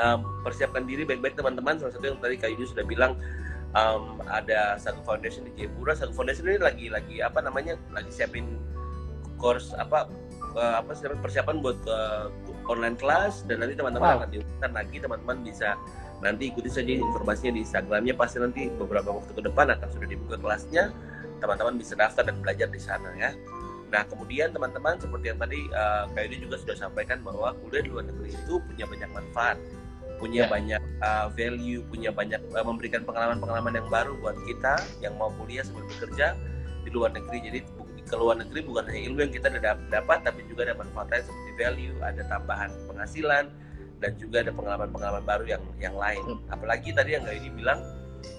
um, 0.00 0.24
persiapkan 0.40 0.88
diri 0.88 1.04
baik-baik 1.04 1.36
teman-teman. 1.36 1.76
Salah 1.76 1.92
satu 1.92 2.04
yang 2.08 2.16
tadi 2.16 2.40
kayu 2.40 2.64
sudah 2.64 2.88
bilang 2.88 3.20
um, 3.74 4.22
ada 4.30 4.76
satu 4.78 5.02
foundation 5.02 5.48
di 5.48 5.52
Jayapura. 5.64 5.96
Satu 5.96 6.12
foundation 6.14 6.46
ini 6.46 6.60
lagi 6.60 6.86
lagi 6.92 7.16
apa 7.24 7.42
namanya 7.42 7.74
lagi 7.90 8.10
siapin 8.12 8.60
course 9.36 9.74
apa 9.76 10.08
uh, 10.56 10.74
apa 10.80 10.96
persiapan 11.20 11.60
buat 11.60 11.78
uh, 11.88 12.30
online 12.66 12.96
kelas 12.96 13.44
dan 13.46 13.62
nanti 13.62 13.74
teman-teman 13.74 14.06
wow. 14.06 14.18
akan 14.22 14.28
diumumkan 14.30 14.70
lagi. 14.76 14.96
Teman-teman 15.02 15.36
bisa 15.42 15.68
nanti 16.20 16.48
ikuti 16.48 16.70
saja 16.70 16.92
informasinya 16.94 17.52
di 17.58 17.60
Instagramnya. 17.64 18.14
Pasti 18.14 18.36
nanti 18.38 18.70
beberapa 18.70 19.10
waktu 19.10 19.32
ke 19.34 19.42
depan 19.42 19.72
akan 19.74 19.88
sudah 19.90 20.08
dibuka 20.08 20.36
kelasnya. 20.38 20.92
Teman-teman 21.42 21.76
bisa 21.76 21.92
daftar 21.98 22.24
dan 22.24 22.40
belajar 22.40 22.68
di 22.72 22.80
sana 22.80 23.12
ya. 23.18 23.30
Nah 23.86 24.02
kemudian 24.08 24.50
teman-teman 24.50 24.98
seperti 24.98 25.30
yang 25.30 25.38
tadi 25.38 25.60
uh, 25.70 26.10
Kak 26.10 26.22
Yudi 26.26 26.48
juga 26.48 26.56
sudah 26.58 26.74
sampaikan 26.74 27.22
bahwa 27.22 27.54
kuliah 27.62 27.86
di 27.86 27.90
luar 27.92 28.04
negeri 28.08 28.34
itu 28.34 28.58
punya 28.66 28.84
banyak 28.88 29.10
manfaat 29.14 29.58
punya 30.16 30.44
yeah. 30.44 30.50
banyak 30.50 30.82
uh, 31.04 31.26
value 31.32 31.82
punya 31.88 32.10
banyak 32.12 32.40
uh, 32.52 32.64
memberikan 32.64 33.04
pengalaman-pengalaman 33.04 33.76
yang 33.76 33.88
baru 33.88 34.12
buat 34.20 34.36
kita 34.48 34.74
yang 35.04 35.14
mau 35.20 35.32
kuliah 35.36 35.64
sambil 35.64 35.84
bekerja 35.96 36.36
di 36.86 36.90
luar 36.92 37.12
negeri 37.12 37.38
jadi 37.42 37.60
ke 38.06 38.14
luar 38.14 38.38
negeri 38.38 38.62
bukan 38.62 38.86
hanya 38.86 39.00
ilmu 39.10 39.18
yang 39.26 39.32
kita 39.34 39.48
dapat 39.90 40.18
tapi 40.22 40.46
juga 40.46 40.70
ada 40.70 40.78
manfaatnya 40.78 41.26
seperti 41.26 41.50
value 41.58 41.96
ada 42.00 42.22
tambahan 42.30 42.70
penghasilan 42.86 43.44
dan 43.98 44.12
juga 44.20 44.46
ada 44.46 44.52
pengalaman-pengalaman 44.54 45.24
baru 45.26 45.44
yang 45.58 45.62
yang 45.82 45.96
lain 45.96 46.22
hmm. 46.22 46.54
apalagi 46.54 46.94
tadi 46.94 47.18
yang 47.18 47.24
ini 47.26 47.50
bilang 47.50 47.82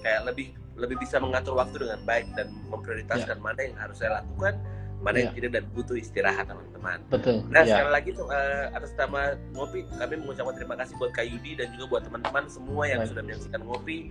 kayak 0.06 0.24
lebih 0.30 0.56
lebih 0.78 0.98
bisa 1.02 1.18
mengatur 1.18 1.58
waktu 1.58 1.82
dengan 1.82 2.00
baik 2.06 2.30
dan 2.38 2.54
memprioritaskan 2.70 3.38
yeah. 3.42 3.46
mana 3.46 3.60
yang 3.60 3.76
harus 3.76 3.98
saya 4.00 4.22
lakukan 4.24 4.56
mana 4.98 5.22
yang 5.22 5.32
ya. 5.34 5.36
tidak 5.38 5.52
dan 5.62 5.64
butuh 5.72 5.96
istirahat 5.96 6.46
teman-teman. 6.50 6.98
Betul. 7.14 7.46
Nah 7.54 7.62
ya. 7.62 7.70
sekali 7.78 7.92
lagi 7.94 8.10
tuh 8.18 8.26
uh, 8.28 8.66
atas 8.74 8.92
nama 8.98 9.38
ngopi 9.54 9.86
kami 9.94 10.14
mengucapkan 10.20 10.56
terima 10.58 10.76
kasih 10.76 10.94
buat 10.98 11.12
Kak 11.14 11.26
Yudi 11.30 11.52
dan 11.58 11.70
juga 11.78 11.86
buat 11.98 12.04
teman-teman 12.10 12.44
semua 12.50 12.84
yang 12.90 13.00
Baik. 13.06 13.10
sudah 13.14 13.24
menyaksikan 13.24 13.62
ngopi 13.62 14.10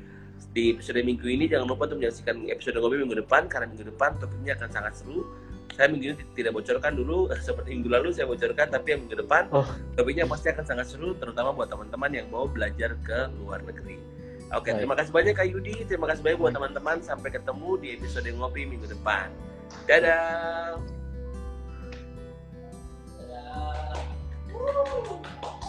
di 0.54 0.62
episode 0.72 1.00
minggu 1.02 1.26
ini. 1.26 1.44
Jangan 1.50 1.66
lupa 1.66 1.90
untuk 1.90 1.98
menyaksikan 2.00 2.46
episode 2.48 2.76
ngopi 2.78 2.96
minggu 3.02 3.18
depan 3.18 3.50
karena 3.50 3.66
minggu 3.66 3.86
depan 3.90 4.14
topiknya 4.22 4.54
akan 4.54 4.68
sangat 4.70 4.94
seru 5.02 5.26
saya 5.76 5.92
minggu 5.92 6.16
ini 6.16 6.24
tidak 6.32 6.56
bocorkan 6.56 6.92
dulu 6.96 7.28
seperti 7.46 7.76
minggu 7.76 7.90
lalu 7.92 8.08
saya 8.14 8.24
bocorkan 8.30 8.66
tapi 8.72 8.96
yang 8.96 9.00
minggu 9.04 9.18
depan 9.20 9.50
oh. 9.52 9.68
topiknya 9.98 10.24
pasti 10.24 10.48
akan 10.48 10.64
sangat 10.64 10.86
seru 10.88 11.12
terutama 11.18 11.52
buat 11.52 11.68
teman-teman 11.68 12.10
yang 12.14 12.26
mau 12.32 12.48
belajar 12.48 12.96
ke 13.04 13.28
luar 13.42 13.60
negeri. 13.66 14.00
Oke, 14.54 14.70
Baik. 14.70 14.78
terima 14.78 14.94
kasih 14.94 15.10
banyak 15.10 15.34
Kak 15.34 15.48
Yudi, 15.50 15.74
terima 15.90 16.06
kasih 16.06 16.22
banyak 16.22 16.38
buat 16.38 16.54
teman-teman 16.54 17.02
sampai 17.02 17.34
ketemu 17.34 17.70
di 17.82 17.88
episode 17.98 18.30
ngopi 18.30 18.62
minggu 18.62 18.86
depan. 18.86 19.26
Dadah. 19.86 20.78
Dadah. 24.54 25.65